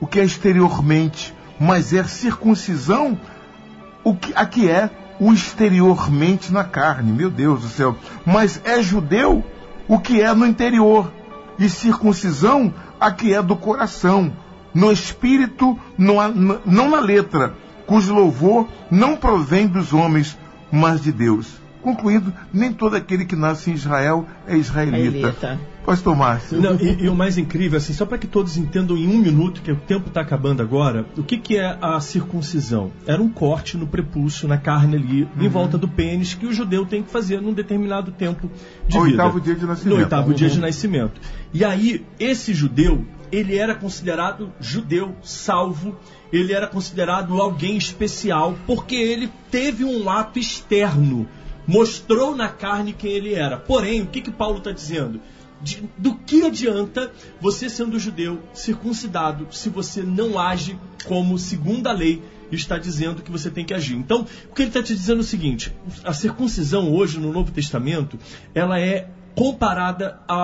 o 0.00 0.06
que 0.06 0.20
é 0.20 0.24
exteriormente, 0.24 1.34
mas 1.58 1.92
é 1.92 2.04
circuncisão 2.04 3.18
o 4.04 4.14
que, 4.14 4.32
a 4.34 4.46
que 4.46 4.68
é 4.68 4.90
o 5.22 5.32
exteriormente 5.32 6.52
na 6.52 6.64
carne, 6.64 7.12
meu 7.12 7.30
Deus 7.30 7.60
do 7.60 7.68
céu. 7.68 7.96
Mas 8.26 8.60
é 8.64 8.82
judeu 8.82 9.44
o 9.86 9.96
que 10.00 10.20
é 10.20 10.34
no 10.34 10.44
interior, 10.44 11.12
e 11.60 11.68
circuncisão 11.68 12.74
a 12.98 13.12
que 13.12 13.32
é 13.32 13.40
do 13.40 13.54
coração, 13.54 14.32
no 14.74 14.90
espírito, 14.90 15.78
não, 15.96 16.16
não 16.66 16.90
na 16.90 16.98
letra, 16.98 17.54
cujo 17.86 18.12
louvor 18.12 18.66
não 18.90 19.16
provém 19.16 19.68
dos 19.68 19.92
homens, 19.92 20.36
mas 20.72 21.00
de 21.00 21.12
Deus. 21.12 21.61
Concluindo, 21.82 22.32
nem 22.52 22.72
todo 22.72 22.94
aquele 22.96 23.24
que 23.24 23.34
nasce 23.36 23.70
em 23.70 23.74
Israel 23.74 24.26
é 24.46 24.56
israelita. 24.56 25.18
Israelita. 25.18 25.60
Pastor 25.84 26.14
Márcio. 26.16 26.60
Não, 26.60 26.76
e, 26.76 27.02
e 27.04 27.08
o 27.08 27.14
mais 27.14 27.36
incrível, 27.36 27.76
assim, 27.76 27.92
só 27.92 28.06
para 28.06 28.16
que 28.16 28.28
todos 28.28 28.56
entendam 28.56 28.96
em 28.96 29.08
um 29.08 29.18
minuto, 29.18 29.60
que 29.62 29.72
o 29.72 29.76
tempo 29.76 30.06
está 30.06 30.20
acabando 30.20 30.62
agora, 30.62 31.04
o 31.18 31.24
que, 31.24 31.36
que 31.36 31.56
é 31.58 31.76
a 31.82 31.98
circuncisão? 31.98 32.92
Era 33.04 33.20
um 33.20 33.28
corte 33.28 33.76
no 33.76 33.84
prepúcio, 33.88 34.46
na 34.46 34.56
carne 34.56 34.94
ali, 34.94 35.22
Uhum. 35.24 35.28
em 35.44 35.48
volta 35.48 35.76
do 35.76 35.88
pênis, 35.88 36.34
que 36.34 36.46
o 36.46 36.52
judeu 36.52 36.86
tem 36.86 37.02
que 37.02 37.10
fazer 37.10 37.40
num 37.42 37.52
determinado 37.52 38.12
tempo 38.12 38.48
de 38.86 38.96
Ao 38.96 39.02
vida. 39.04 39.16
oitavo 39.24 39.40
dia 39.40 39.54
de 39.56 39.66
nascimento. 39.66 39.94
No 39.96 40.02
oitavo 40.02 40.32
dia 40.34 40.48
de 40.48 40.54
Uhum. 40.54 40.60
nascimento. 40.60 41.20
E 41.52 41.64
aí, 41.64 42.06
esse 42.20 42.54
judeu, 42.54 43.04
ele 43.32 43.56
era 43.56 43.74
considerado 43.74 44.52
judeu 44.60 45.16
salvo, 45.20 45.96
ele 46.32 46.52
era 46.52 46.68
considerado 46.68 47.40
alguém 47.42 47.76
especial, 47.76 48.54
porque 48.68 48.94
ele 48.94 49.28
teve 49.50 49.84
um 49.84 50.08
ato 50.08 50.38
externo, 50.38 51.26
mostrou 51.66 52.34
na 52.36 52.48
carne 52.48 52.92
quem 52.92 53.12
ele 53.12 53.34
era. 53.34 53.56
Porém, 53.56 54.02
o 54.02 54.06
que, 54.06 54.20
que 54.20 54.30
Paulo 54.30 54.58
está 54.58 54.72
dizendo? 54.72 55.20
De- 55.60 55.84
do 55.96 56.14
que 56.16 56.42
adianta 56.44 57.12
você 57.40 57.68
sendo 57.68 57.98
judeu, 57.98 58.40
circuncidado, 58.52 59.46
se 59.52 59.68
você 59.68 60.02
não 60.02 60.38
age 60.38 60.76
como 61.04 61.38
segundo 61.38 61.86
a 61.86 61.92
lei 61.92 62.22
está 62.50 62.76
dizendo 62.76 63.22
que 63.22 63.30
você 63.30 63.48
tem 63.50 63.64
que 63.64 63.72
agir? 63.72 63.94
Então, 63.96 64.26
o 64.50 64.54
que 64.54 64.62
ele 64.62 64.68
está 64.70 64.82
te 64.82 64.94
dizendo 64.94 65.18
é 65.18 65.20
o 65.20 65.24
seguinte: 65.24 65.72
a 66.04 66.12
circuncisão 66.12 66.92
hoje 66.92 67.18
no 67.18 67.32
Novo 67.32 67.50
Testamento, 67.52 68.18
ela 68.54 68.78
é 68.78 69.08
comparada 69.34 70.20
a- 70.28 70.34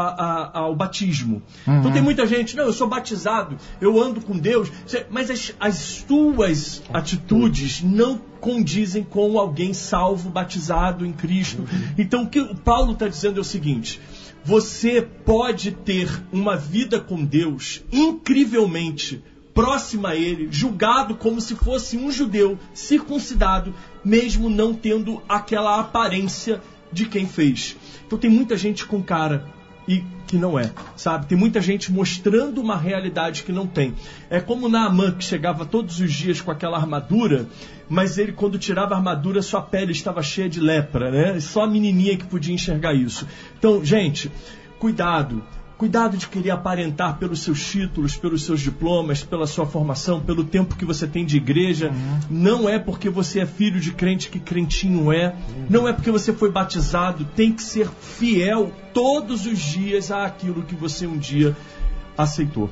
a- 0.54 0.58
ao 0.60 0.74
batismo. 0.74 1.42
Então 1.66 1.92
tem 1.92 2.00
muita 2.00 2.26
gente, 2.26 2.56
não, 2.56 2.64
eu 2.64 2.72
sou 2.72 2.88
batizado, 2.88 3.58
eu 3.82 4.00
ando 4.02 4.22
com 4.22 4.38
Deus, 4.38 4.72
mas 5.10 5.30
as, 5.30 5.52
as 5.60 6.02
tuas 6.08 6.82
atitudes 6.90 7.82
não 7.82 8.18
condizem 8.40 9.02
com 9.02 9.38
alguém 9.38 9.72
salvo, 9.74 10.30
batizado 10.30 11.04
em 11.04 11.12
Cristo. 11.12 11.64
Então 11.96 12.24
o 12.24 12.28
que 12.28 12.40
o 12.40 12.54
Paulo 12.54 12.92
está 12.92 13.08
dizendo 13.08 13.38
é 13.38 13.40
o 13.40 13.44
seguinte: 13.44 14.00
você 14.44 15.02
pode 15.02 15.72
ter 15.72 16.08
uma 16.32 16.56
vida 16.56 17.00
com 17.00 17.24
Deus 17.24 17.82
incrivelmente 17.92 19.22
próxima 19.52 20.10
a 20.10 20.16
ele, 20.16 20.48
julgado 20.52 21.16
como 21.16 21.40
se 21.40 21.56
fosse 21.56 21.96
um 21.96 22.12
judeu 22.12 22.56
circuncidado, 22.72 23.74
mesmo 24.04 24.48
não 24.48 24.72
tendo 24.72 25.20
aquela 25.28 25.80
aparência 25.80 26.62
de 26.92 27.06
quem 27.06 27.26
fez. 27.26 27.76
Então 28.06 28.18
tem 28.18 28.30
muita 28.30 28.56
gente 28.56 28.86
com 28.86 29.02
cara 29.02 29.52
e 29.88 30.04
que 30.26 30.36
não 30.36 30.58
é, 30.58 30.70
sabe? 30.94 31.26
Tem 31.26 31.38
muita 31.38 31.60
gente 31.62 31.90
mostrando 31.90 32.60
uma 32.60 32.76
realidade 32.76 33.42
que 33.42 33.50
não 33.50 33.66
tem. 33.66 33.94
É 34.28 34.38
como 34.38 34.68
Naaman 34.68 35.12
que 35.12 35.24
chegava 35.24 35.64
todos 35.64 35.98
os 35.98 36.12
dias 36.12 36.42
com 36.42 36.50
aquela 36.50 36.76
armadura, 36.76 37.46
mas 37.88 38.18
ele 38.18 38.32
quando 38.32 38.58
tirava 38.58 38.94
a 38.94 38.98
armadura 38.98 39.40
sua 39.40 39.62
pele 39.62 39.92
estava 39.92 40.22
cheia 40.22 40.48
de 40.48 40.60
lepra, 40.60 41.10
né? 41.10 41.40
Só 41.40 41.62
a 41.62 41.66
menininha 41.66 42.18
que 42.18 42.26
podia 42.26 42.54
enxergar 42.54 42.92
isso. 42.92 43.26
Então, 43.58 43.82
gente, 43.82 44.30
cuidado. 44.78 45.42
Cuidado 45.78 46.16
de 46.16 46.26
querer 46.26 46.50
aparentar 46.50 47.18
pelos 47.18 47.40
seus 47.40 47.64
títulos, 47.64 48.16
pelos 48.16 48.44
seus 48.44 48.60
diplomas, 48.60 49.22
pela 49.22 49.46
sua 49.46 49.64
formação, 49.64 50.20
pelo 50.20 50.42
tempo 50.42 50.74
que 50.74 50.84
você 50.84 51.06
tem 51.06 51.24
de 51.24 51.36
igreja. 51.36 51.92
Não 52.28 52.68
é 52.68 52.80
porque 52.80 53.08
você 53.08 53.38
é 53.38 53.46
filho 53.46 53.78
de 53.78 53.92
crente 53.92 54.28
que 54.28 54.40
crentinho 54.40 55.12
é. 55.12 55.36
Não 55.70 55.86
é 55.86 55.92
porque 55.92 56.10
você 56.10 56.32
foi 56.32 56.50
batizado. 56.50 57.24
Tem 57.36 57.52
que 57.52 57.62
ser 57.62 57.88
fiel 57.88 58.72
todos 58.92 59.46
os 59.46 59.56
dias 59.56 60.10
àquilo 60.10 60.64
que 60.64 60.74
você 60.74 61.06
um 61.06 61.16
dia 61.16 61.56
aceitou. 62.16 62.68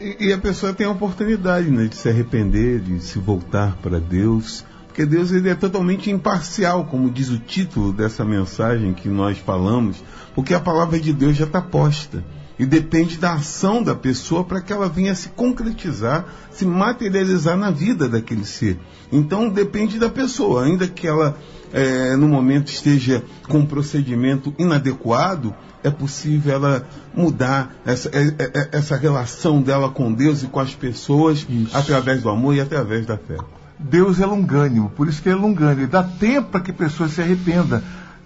E, 0.00 0.28
e 0.28 0.32
a 0.32 0.38
pessoa 0.38 0.72
tem 0.72 0.86
a 0.86 0.90
oportunidade 0.90 1.70
né, 1.70 1.88
de 1.88 1.96
se 1.96 2.08
arrepender, 2.08 2.80
de 2.80 3.00
se 3.00 3.18
voltar 3.18 3.76
para 3.82 4.00
Deus. 4.00 4.64
Porque 4.86 5.04
Deus 5.04 5.30
ele 5.30 5.50
é 5.50 5.54
totalmente 5.54 6.10
imparcial, 6.10 6.86
como 6.86 7.10
diz 7.10 7.28
o 7.28 7.38
título 7.38 7.92
dessa 7.92 8.24
mensagem 8.24 8.94
que 8.94 9.10
nós 9.10 9.36
falamos, 9.36 10.02
porque 10.34 10.54
a 10.54 10.60
palavra 10.60 10.98
de 10.98 11.12
Deus 11.12 11.36
já 11.36 11.44
está 11.44 11.60
posta. 11.60 12.24
E 12.58 12.64
depende 12.64 13.18
da 13.18 13.34
ação 13.34 13.82
da 13.82 13.94
pessoa 13.94 14.42
para 14.42 14.60
que 14.62 14.72
ela 14.72 14.88
venha 14.88 15.14
se 15.14 15.28
concretizar, 15.28 16.24
se 16.50 16.64
materializar 16.64 17.56
na 17.56 17.70
vida 17.70 18.08
daquele 18.08 18.44
ser. 18.46 18.78
Então 19.12 19.48
depende 19.48 19.98
da 19.98 20.08
pessoa, 20.08 20.64
ainda 20.64 20.88
que 20.88 21.06
ela 21.06 21.36
eh, 21.72 22.16
no 22.16 22.28
momento 22.28 22.68
esteja 22.68 23.22
com 23.48 23.58
um 23.58 23.66
procedimento 23.66 24.54
inadequado, 24.58 25.54
é 25.82 25.90
possível 25.90 26.54
ela 26.54 26.88
mudar 27.14 27.76
essa, 27.84 28.08
é- 28.08 28.34
é- 28.38 28.68
essa 28.72 28.96
relação 28.96 29.60
dela 29.60 29.90
com 29.90 30.12
Deus 30.12 30.42
e 30.42 30.46
com 30.46 30.60
as 30.60 30.74
pessoas 30.74 31.46
através 31.72 32.22
do 32.22 32.30
amor 32.30 32.54
e 32.54 32.60
através 32.60 33.04
da 33.04 33.18
fé. 33.18 33.36
Deus 33.78 34.20
é 34.20 34.26
longânimo, 34.26 34.90
por 34.90 35.06
isso 35.06 35.20
que 35.20 35.28
ele 35.28 35.38
é 35.38 35.40
longânimo. 35.42 35.80
Ele 35.82 35.86
dá 35.86 36.02
tempo 36.02 36.50
para 36.50 36.60
que 36.60 36.70
a 36.70 36.74
pessoa 36.74 37.08
se 37.08 37.20
arrependa. 37.20 37.84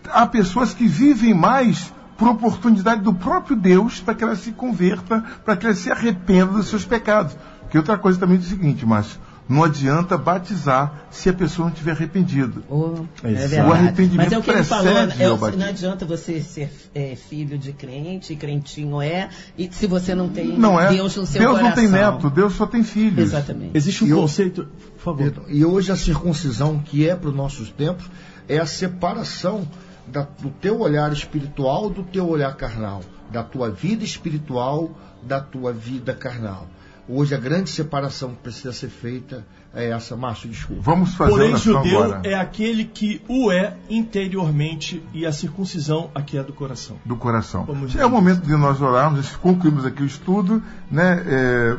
Há 0.08 0.26
pessoas 0.26 0.72
que 0.72 0.86
vivem 0.86 1.34
mais 1.34 1.92
por 2.20 2.28
oportunidade 2.28 3.00
do 3.00 3.14
próprio 3.14 3.56
Deus 3.56 3.98
para 3.98 4.14
que 4.14 4.22
ela 4.22 4.36
se 4.36 4.52
converta, 4.52 5.24
para 5.44 5.56
que 5.56 5.64
ela 5.66 5.74
se 5.74 5.90
arrependa 5.90 6.52
dos 6.52 6.66
seus 6.68 6.84
pecados. 6.84 7.34
Que 7.70 7.78
outra 7.78 7.96
coisa 7.96 8.18
também 8.20 8.36
é 8.36 8.40
o 8.40 8.42
seguinte, 8.44 8.84
mas 8.84 9.18
Não 9.48 9.64
adianta 9.64 10.16
batizar 10.16 11.06
se 11.10 11.28
a 11.28 11.32
pessoa 11.32 11.66
não 11.66 11.74
tiver 11.74 11.90
arrependido. 11.90 12.62
Oh, 12.68 12.94
é 13.24 13.32
verdade. 13.32 13.68
O 13.68 13.72
arrependimento 13.72 14.26
Mas 14.28 14.32
é 14.32 14.38
o 14.38 14.42
que 14.42 14.50
ele 14.50 14.62
falou, 14.62 14.92
é, 14.96 15.56
não 15.56 15.66
adianta 15.66 16.06
você 16.06 16.40
ser 16.40 16.70
é, 16.94 17.16
filho 17.16 17.58
de 17.58 17.72
crente, 17.72 18.36
crentinho 18.36 19.02
é, 19.02 19.28
e 19.58 19.68
se 19.72 19.88
você 19.88 20.14
não 20.14 20.28
tem 20.28 20.56
Não 20.56 20.78
é? 20.78 20.90
Deus 20.90 21.16
no 21.16 21.26
seu 21.26 21.40
Deus 21.40 21.58
coração. 21.58 21.68
não 21.68 21.74
tem 21.74 21.88
neto, 21.88 22.30
Deus 22.30 22.52
só 22.54 22.64
tem 22.64 22.84
filhos. 22.84 23.18
Exatamente. 23.18 23.72
Existe 23.74 24.04
um 24.04 24.06
E 24.06 24.10
eu- 24.10 24.20
conceito. 24.20 24.68
Por 24.96 25.02
favor. 25.16 25.32
E 25.48 25.64
hoje 25.64 25.90
a 25.90 25.96
circuncisão, 25.96 26.78
que 26.78 27.08
é 27.08 27.16
para 27.16 27.30
os 27.30 27.34
nossos 27.34 27.70
tempos, 27.70 28.04
é 28.48 28.58
a 28.58 28.66
separação 28.66 29.66
da- 30.10 30.26
do 30.40 30.50
teu 30.50 30.80
olhar 30.80 31.12
espiritual 31.12 31.88
do 31.90 32.02
teu 32.02 32.28
olhar 32.28 32.54
carnal, 32.56 33.00
da 33.30 33.42
tua 33.42 33.70
vida 33.70 34.04
espiritual 34.04 34.90
da 35.22 35.40
tua 35.40 35.72
vida 35.72 36.14
carnal. 36.14 36.66
Hoje 37.08 37.34
a 37.34 37.38
grande 37.38 37.68
separação 37.70 38.30
que 38.30 38.42
precisa 38.42 38.72
ser 38.72 38.88
feita 38.88 39.44
é 39.74 39.90
essa, 39.90 40.16
Márcio, 40.16 40.48
desculpa. 40.48 40.82
Vamos 40.82 41.14
fazer 41.14 41.30
Porém, 41.32 41.56
judeu 41.56 42.02
agora. 42.02 42.20
é 42.24 42.34
aquele 42.34 42.84
que 42.84 43.20
o 43.28 43.50
é 43.50 43.76
interiormente 43.88 45.02
e 45.12 45.24
a 45.26 45.32
circuncisão 45.32 46.10
aqui 46.14 46.36
é 46.38 46.42
do 46.42 46.52
coração. 46.52 46.96
do 47.04 47.16
coração. 47.16 47.64
Vamos 47.64 47.94
é 47.96 48.04
o 48.04 48.10
momento 48.10 48.42
de 48.42 48.54
nós 48.56 48.80
orarmos, 48.80 49.34
concluímos 49.36 49.84
aqui 49.84 50.02
o 50.02 50.06
estudo, 50.06 50.62
né? 50.90 51.22
é, 51.26 51.76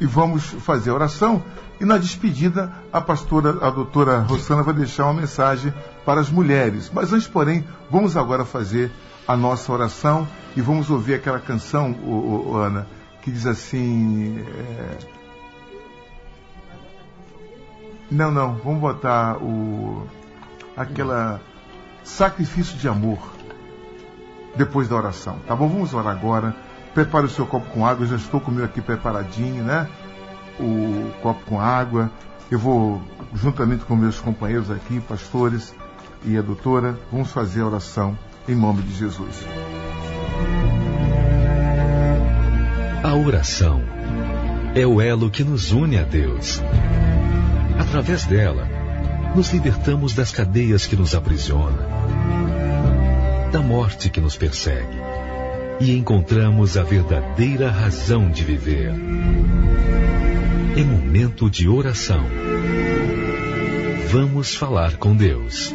e 0.00 0.06
vamos 0.06 0.44
fazer 0.44 0.90
a 0.90 0.94
oração. 0.94 1.42
E 1.80 1.84
na 1.84 1.98
despedida, 1.98 2.72
a 2.92 3.00
pastora, 3.00 3.58
a 3.60 3.70
doutora 3.70 4.20
Rosana 4.20 4.62
vai 4.62 4.74
deixar 4.74 5.04
uma 5.04 5.20
mensagem 5.20 5.72
para 6.04 6.20
as 6.20 6.30
mulheres. 6.30 6.90
Mas 6.92 7.12
antes, 7.12 7.28
porém, 7.28 7.64
vamos 7.90 8.16
agora 8.16 8.44
fazer 8.44 8.90
a 9.28 9.36
nossa 9.36 9.70
oração 9.72 10.26
e 10.56 10.60
vamos 10.60 10.90
ouvir 10.90 11.14
aquela 11.14 11.38
canção, 11.38 11.94
ô, 12.04 12.52
ô, 12.52 12.56
Ana, 12.56 12.86
que 13.22 13.30
diz 13.30 13.46
assim. 13.46 14.38
é, 14.38 14.98
Não, 18.10 18.30
não, 18.30 18.54
vamos 18.56 18.80
botar 18.80 19.36
o 19.36 20.06
aquela 20.76 21.40
sacrifício 22.02 22.76
de 22.78 22.88
amor 22.88 23.18
depois 24.56 24.88
da 24.88 24.96
oração, 24.96 25.38
tá 25.46 25.54
bom? 25.54 25.68
Vamos 25.68 25.94
orar 25.94 26.16
agora. 26.16 26.69
Prepare 26.94 27.26
o 27.26 27.28
seu 27.28 27.46
copo 27.46 27.70
com 27.70 27.86
água, 27.86 28.04
eu 28.04 28.10
já 28.10 28.16
estou 28.16 28.40
com 28.40 28.50
o 28.50 28.54
meu 28.54 28.64
aqui 28.64 28.80
preparadinho, 28.80 29.62
né? 29.62 29.86
O 30.58 31.10
copo 31.22 31.44
com 31.46 31.60
água. 31.60 32.10
Eu 32.50 32.58
vou, 32.58 33.00
juntamente 33.32 33.84
com 33.84 33.94
meus 33.94 34.18
companheiros 34.18 34.70
aqui, 34.70 35.00
pastores 35.00 35.72
e 36.24 36.36
a 36.36 36.42
doutora, 36.42 36.98
vamos 37.10 37.30
fazer 37.30 37.60
a 37.60 37.66
oração 37.66 38.18
em 38.48 38.56
nome 38.56 38.82
de 38.82 38.92
Jesus. 38.92 39.46
A 43.04 43.14
oração 43.14 43.82
é 44.74 44.84
o 44.84 45.00
elo 45.00 45.30
que 45.30 45.44
nos 45.44 45.70
une 45.70 45.96
a 45.96 46.02
Deus. 46.02 46.60
Através 47.78 48.24
dela, 48.26 48.68
nos 49.34 49.52
libertamos 49.52 50.12
das 50.12 50.32
cadeias 50.32 50.86
que 50.86 50.96
nos 50.96 51.14
aprisionam, 51.14 51.86
da 53.52 53.60
morte 53.60 54.10
que 54.10 54.20
nos 54.20 54.36
persegue 54.36 55.09
e 55.80 55.96
encontramos 55.96 56.76
a 56.76 56.82
verdadeira 56.82 57.70
razão 57.70 58.30
de 58.30 58.44
viver. 58.44 58.92
É 60.76 60.84
momento 60.84 61.48
de 61.48 61.66
oração. 61.66 62.22
Vamos 64.10 64.54
falar 64.54 64.98
com 64.98 65.16
Deus. 65.16 65.74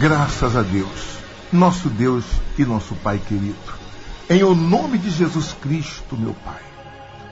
Graças 0.00 0.56
a 0.56 0.62
Deus, 0.62 1.18
nosso 1.52 1.88
Deus 1.88 2.24
e 2.58 2.64
nosso 2.64 2.96
Pai 2.96 3.18
querido. 3.18 3.56
Em 4.28 4.42
o 4.42 4.54
nome 4.54 4.98
de 4.98 5.10
Jesus 5.10 5.52
Cristo, 5.52 6.16
meu 6.16 6.34
Pai, 6.44 6.60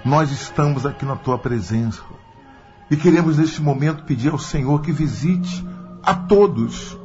nós 0.04 0.30
estamos 0.30 0.86
aqui 0.86 1.04
na 1.04 1.16
tua 1.16 1.36
presença 1.36 2.00
e 2.90 2.96
queremos 2.96 3.38
neste 3.38 3.60
momento 3.60 4.04
pedir 4.04 4.30
ao 4.30 4.38
Senhor 4.38 4.80
que 4.80 4.92
visite 4.92 5.64
a 6.06 6.14
todos 6.14 6.96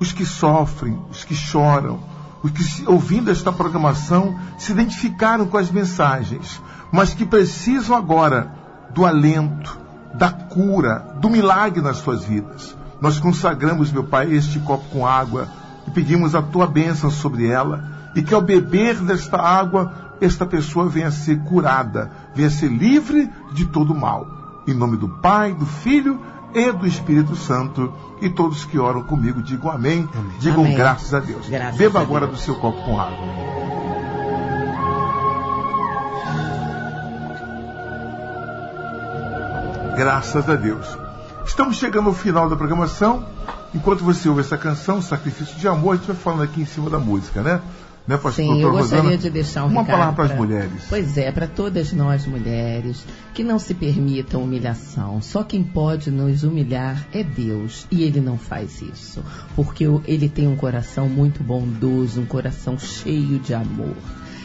os 0.00 0.12
que 0.12 0.26
sofrem, 0.26 0.98
os 1.08 1.22
que 1.22 1.34
choram, 1.34 2.00
os 2.42 2.50
que 2.50 2.88
ouvindo 2.88 3.30
esta 3.30 3.52
programação 3.52 4.36
se 4.58 4.72
identificaram 4.72 5.46
com 5.46 5.56
as 5.56 5.70
mensagens, 5.70 6.60
mas 6.90 7.14
que 7.14 7.24
precisam 7.24 7.96
agora 7.96 8.52
do 8.92 9.06
alento, 9.06 9.78
da 10.14 10.30
cura, 10.30 11.14
do 11.20 11.30
milagre 11.30 11.80
nas 11.80 11.98
suas 11.98 12.24
vidas. 12.24 12.76
Nós 13.00 13.20
consagramos, 13.20 13.92
meu 13.92 14.02
Pai, 14.02 14.32
este 14.32 14.58
copo 14.58 14.84
com 14.90 15.06
água 15.06 15.48
e 15.86 15.90
pedimos 15.90 16.34
a 16.34 16.42
tua 16.42 16.66
bênção 16.66 17.10
sobre 17.10 17.46
ela 17.46 18.10
e 18.14 18.22
que 18.22 18.34
ao 18.34 18.42
beber 18.42 18.96
desta 19.00 19.36
água, 19.36 19.92
esta 20.20 20.44
pessoa 20.44 20.88
venha 20.88 21.08
a 21.08 21.12
ser 21.12 21.38
curada, 21.44 22.10
venha 22.34 22.48
a 22.48 22.50
ser 22.50 22.68
livre 22.68 23.30
de 23.52 23.66
todo 23.66 23.94
mal. 23.94 24.26
Em 24.66 24.74
nome 24.74 24.96
do 24.96 25.08
Pai, 25.08 25.54
do 25.54 25.64
Filho 25.64 26.20
e 26.54 26.72
do 26.72 26.86
Espírito 26.86 27.36
Santo. 27.36 27.92
E 28.20 28.28
todos 28.28 28.64
que 28.64 28.78
oram 28.78 29.02
comigo 29.04 29.42
digam 29.42 29.70
amém. 29.70 30.08
Digam 30.40 30.64
Amém. 30.64 30.76
graças 30.76 31.14
a 31.14 31.20
Deus. 31.20 31.48
Graças 31.48 31.76
Beba 31.78 32.00
a 32.00 32.02
agora 32.02 32.26
Deus. 32.26 32.38
do 32.40 32.44
seu 32.44 32.54
copo 32.56 32.82
com 32.82 33.00
água. 33.00 33.16
Graças 39.96 40.48
a 40.48 40.54
Deus. 40.54 40.86
Estamos 41.44 41.76
chegando 41.76 42.08
ao 42.08 42.14
final 42.14 42.48
da 42.48 42.56
programação. 42.56 43.24
Enquanto 43.74 44.04
você 44.04 44.28
ouve 44.28 44.40
essa 44.40 44.56
canção, 44.56 45.02
Sacrifício 45.02 45.56
de 45.56 45.66
Amor, 45.66 45.94
a 45.94 45.96
gente 45.96 46.06
vai 46.06 46.16
falando 46.16 46.42
aqui 46.42 46.60
em 46.62 46.66
cima 46.66 46.88
da 46.88 46.98
música, 46.98 47.42
né? 47.42 47.60
Né, 48.08 48.16
pastor 48.16 48.32
Sim, 48.32 48.62
eu 48.62 48.70
gostaria 48.70 49.02
Rosana? 49.02 49.18
de 49.18 49.28
deixar 49.28 49.64
um 49.64 49.68
Uma 49.68 49.82
recado 49.82 49.98
palavra 49.98 50.14
para 50.14 50.32
as 50.32 50.40
mulheres. 50.40 50.84
Pois 50.88 51.18
é, 51.18 51.30
para 51.30 51.46
todas 51.46 51.92
nós 51.92 52.26
mulheres, 52.26 53.04
que 53.34 53.44
não 53.44 53.58
se 53.58 53.74
permitam 53.74 54.42
humilhação. 54.42 55.20
Só 55.20 55.44
quem 55.44 55.62
pode 55.62 56.10
nos 56.10 56.42
humilhar 56.42 57.06
é 57.12 57.22
Deus, 57.22 57.86
e 57.90 58.02
Ele 58.02 58.18
não 58.18 58.38
faz 58.38 58.80
isso, 58.80 59.22
porque 59.54 59.84
Ele 60.06 60.26
tem 60.26 60.48
um 60.48 60.56
coração 60.56 61.06
muito 61.06 61.44
bondoso, 61.44 62.22
um 62.22 62.26
coração 62.26 62.78
cheio 62.78 63.38
de 63.40 63.52
amor. 63.52 63.94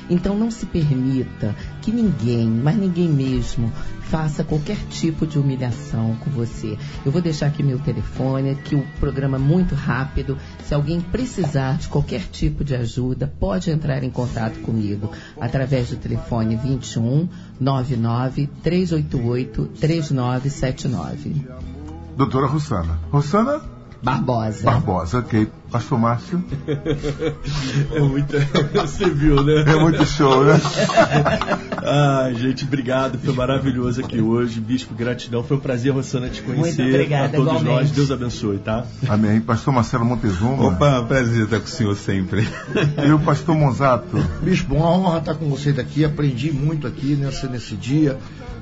Então 0.09 0.37
não 0.37 0.51
se 0.51 0.65
permita 0.65 1.55
que 1.81 1.91
ninguém, 1.91 2.47
mas 2.47 2.75
ninguém 2.75 3.07
mesmo, 3.07 3.71
faça 4.01 4.43
qualquer 4.43 4.77
tipo 4.89 5.25
de 5.25 5.39
humilhação 5.39 6.15
com 6.17 6.29
você. 6.29 6.77
Eu 7.05 7.11
vou 7.11 7.21
deixar 7.21 7.47
aqui 7.47 7.63
meu 7.63 7.79
telefone, 7.79 8.55
que 8.55 8.75
o 8.75 8.85
programa 8.99 9.37
é 9.37 9.39
muito 9.39 9.73
rápido. 9.73 10.37
Se 10.63 10.73
alguém 10.73 11.01
precisar 11.01 11.77
de 11.77 11.87
qualquer 11.87 12.21
tipo 12.31 12.63
de 12.63 12.75
ajuda, 12.75 13.31
pode 13.39 13.71
entrar 13.71 14.03
em 14.03 14.09
contato 14.09 14.59
comigo 14.59 15.11
através 15.39 15.89
do 15.89 15.97
telefone 15.97 16.55
21 16.55 17.27
99 17.59 18.47
388 18.61 19.65
3979. 19.79 21.47
Doutora 22.15 22.45
Rosana. 22.45 22.99
Rosana 23.11 23.72
Barbosa. 24.03 24.63
Barbosa, 24.65 25.19
ok. 25.19 25.47
Pastor 25.71 25.97
Márcio. 25.97 26.43
É 27.93 27.99
muito. 27.99 28.33
Você 28.73 29.09
viu, 29.09 29.41
né? 29.43 29.63
É 29.67 29.75
muito 29.75 30.05
show, 30.05 30.43
né? 30.43 30.59
Ah, 31.85 32.31
gente, 32.33 32.63
obrigado. 32.63 33.17
Foi 33.19 33.33
maravilhoso 33.33 33.99
aqui 34.01 34.21
hoje. 34.21 34.59
Bispo, 34.61 34.93
gratidão. 34.93 35.43
Foi 35.43 35.57
um 35.57 35.59
prazer, 35.59 35.91
Rosana, 35.91 36.29
te 36.29 36.41
conhecer. 36.41 36.81
Muito 36.81 36.95
obrigada, 36.95 37.25
A 37.25 37.29
todos 37.29 37.61
igualmente. 37.61 37.87
nós. 37.87 37.91
Deus 37.91 38.09
abençoe, 38.09 38.57
tá? 38.59 38.85
Amém. 39.07 39.41
Pastor 39.41 39.73
Marcelo 39.73 40.05
Montezuma. 40.05 40.67
Opa, 40.69 41.03
prazer 41.03 41.43
estar 41.43 41.59
com 41.59 41.65
o 41.65 41.69
senhor 41.69 41.95
sempre. 41.95 42.47
E 43.05 43.11
o 43.11 43.19
pastor 43.19 43.55
Monzato. 43.55 44.17
Bispo, 44.41 44.75
uma 44.75 44.89
honra 44.89 45.19
estar 45.19 45.35
com 45.35 45.49
vocês 45.49 45.77
aqui. 45.77 46.05
Aprendi 46.05 46.51
muito 46.53 46.87
aqui 46.87 47.15
nesse, 47.15 47.47
nesse 47.47 47.75
dia. 47.75 48.17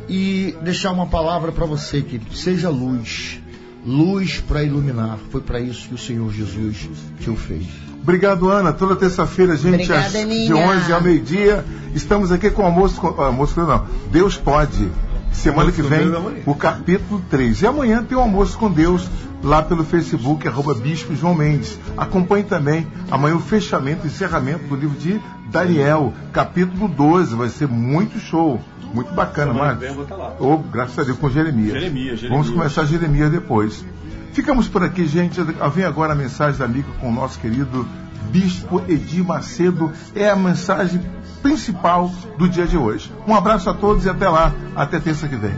E 0.09 0.55
deixar 0.63 0.91
uma 0.91 1.05
palavra 1.05 1.51
para 1.51 1.65
você, 1.67 2.01
querido. 2.01 2.35
Seja 2.35 2.69
luz. 2.69 3.39
Luz 3.85 4.39
para 4.47 4.63
iluminar. 4.63 5.17
Foi 5.31 5.41
para 5.41 5.59
isso 5.59 5.87
que 5.87 5.95
o 5.95 5.97
Senhor 5.97 6.31
Jesus 6.31 6.89
te 7.19 7.29
o 7.29 7.35
fez. 7.35 7.65
Obrigado, 8.01 8.49
Ana. 8.49 8.73
Toda 8.73 8.95
terça-feira, 8.95 9.55
gente, 9.55 9.75
Obrigada, 9.75 10.05
às, 10.05 10.11
de 10.11 10.17
Aninha. 10.19 10.55
11 10.55 10.93
ao 10.93 11.01
meio-dia, 11.01 11.65
estamos 11.93 12.31
aqui 12.31 12.49
com 12.49 12.63
o 12.63 12.65
almoço. 12.65 12.99
Com, 12.99 13.07
almoço 13.21 13.59
não. 13.61 13.85
Deus 14.11 14.37
pode. 14.37 14.89
Semana 15.31 15.69
Almoço 15.69 15.81
que 15.81 15.87
vem, 15.87 16.43
o 16.45 16.53
capítulo 16.55 17.21
3. 17.29 17.61
E 17.61 17.67
amanhã 17.67 18.03
tem 18.03 18.17
o 18.17 18.21
almoço 18.21 18.57
com 18.57 18.69
Deus 18.71 19.09
lá 19.43 19.61
pelo 19.63 19.83
Facebook, 19.83 20.47
arroba 20.47 20.73
Bispo 20.73 21.15
João 21.15 21.33
Mendes. 21.33 21.79
Acompanhe 21.97 22.43
também 22.43 22.87
amanhã 23.09 23.35
o 23.35 23.39
fechamento, 23.39 24.03
o 24.03 24.07
encerramento 24.07 24.67
do 24.67 24.75
livro 24.75 24.97
de 24.97 25.19
Daniel, 25.49 26.13
capítulo 26.31 26.87
12. 26.87 27.35
Vai 27.35 27.49
ser 27.49 27.67
muito 27.67 28.19
show. 28.19 28.61
Muito 28.93 29.13
bacana, 29.13 29.53
Semana 29.53 29.73
mas. 29.73 29.79
vem 29.79 30.17
lá. 30.17 30.35
Oh, 30.37 30.57
graças 30.57 30.99
a 30.99 31.03
Deus, 31.03 31.17
com 31.17 31.29
Jeremias. 31.29 31.73
Jeremias, 31.73 32.19
Jeremias. 32.19 32.29
Vamos 32.29 32.49
começar 32.49 32.83
Jeremias 32.83 33.31
depois. 33.31 33.85
Ficamos 34.33 34.67
por 34.67 34.83
aqui, 34.83 35.07
gente. 35.07 35.41
Vem 35.73 35.85
agora 35.85 36.13
a 36.13 36.15
mensagem 36.15 36.59
da 36.59 36.65
amiga 36.65 36.87
com 36.99 37.09
o 37.09 37.13
nosso 37.13 37.39
querido 37.39 37.87
Bispo 38.31 38.81
Edir 38.87 39.23
Macedo. 39.23 39.91
É 40.13 40.29
a 40.29 40.35
mensagem 40.35 41.01
principal 41.41 42.11
do 42.37 42.47
dia 42.47 42.65
de 42.65 42.77
hoje. 42.77 43.11
Um 43.27 43.35
abraço 43.35 43.69
a 43.69 43.73
todos 43.73 44.05
e 44.05 44.09
até 44.09 44.29
lá, 44.29 44.53
até 44.75 44.99
terça 44.99 45.27
que 45.27 45.35
vem. 45.35 45.53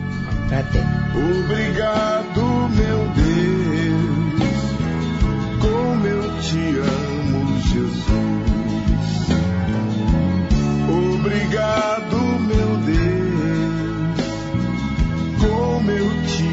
Até. 0.47 0.83
Obrigado, 1.15 2.41
meu 2.75 3.07
Deus, 3.15 4.43
como 5.59 6.07
eu 6.07 6.39
te 6.39 6.77
amo, 6.79 7.59
Jesus. 7.61 8.03
Obrigado, 11.15 12.17
meu 12.41 12.77
Deus, 12.85 14.19
como 15.39 15.91
eu 15.91 16.09
te 16.27 16.43
amo. 16.43 16.52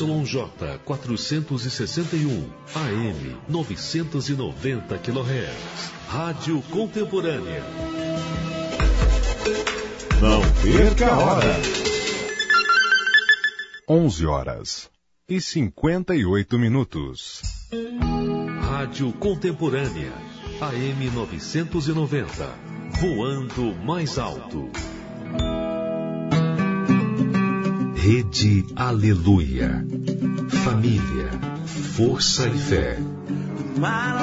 YJ 0.00 0.78
461, 0.84 2.50
AM 2.74 3.36
990 3.48 4.98
kHz. 4.98 5.92
Rádio 6.08 6.62
Contemporânea. 6.70 7.64
Não 10.20 10.40
perca 10.62 11.08
a 11.08 11.18
hora. 11.18 11.56
11 13.88 14.26
horas 14.26 14.90
e 15.28 15.40
58 15.40 16.58
minutos. 16.58 17.42
Rádio 18.60 19.12
Contemporânea. 19.14 20.12
AM 20.60 21.10
990. 21.10 22.54
Voando 23.00 23.74
mais 23.84 24.18
alto. 24.18 24.70
Rede 28.08 28.64
Aleluia. 28.74 29.84
Família, 30.64 31.28
força 31.94 32.48
e 32.48 32.56
fé. 32.56 32.98
Might 33.76 34.18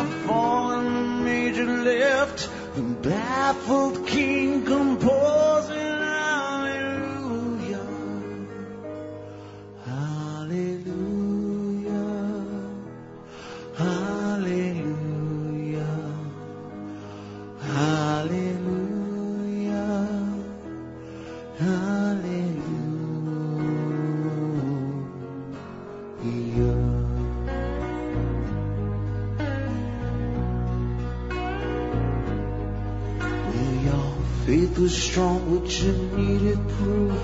was 34.85 35.03
strong, 35.03 35.39
but 35.49 35.67
you 35.81 35.93
needed 36.15 36.59
proof. 36.77 37.17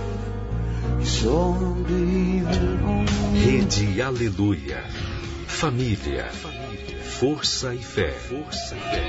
You 1.00 1.06
saw 1.06 1.54
him. 1.54 1.86
Rede 3.36 4.02
Aleluia. 4.02 4.84
Família, 5.46 6.26
força 7.20 7.76
e 7.76 7.84
fé. 7.84 8.14
Força 8.14 8.76
e 8.76 8.80
fé. 8.80 9.04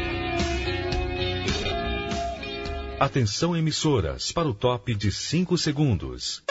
Atenção 3.01 3.57
emissoras 3.57 4.31
para 4.33 4.49
o 4.49 4.55
top 4.55 4.95
de 4.95 5.11
5 5.11 5.57
segundos. 5.57 6.43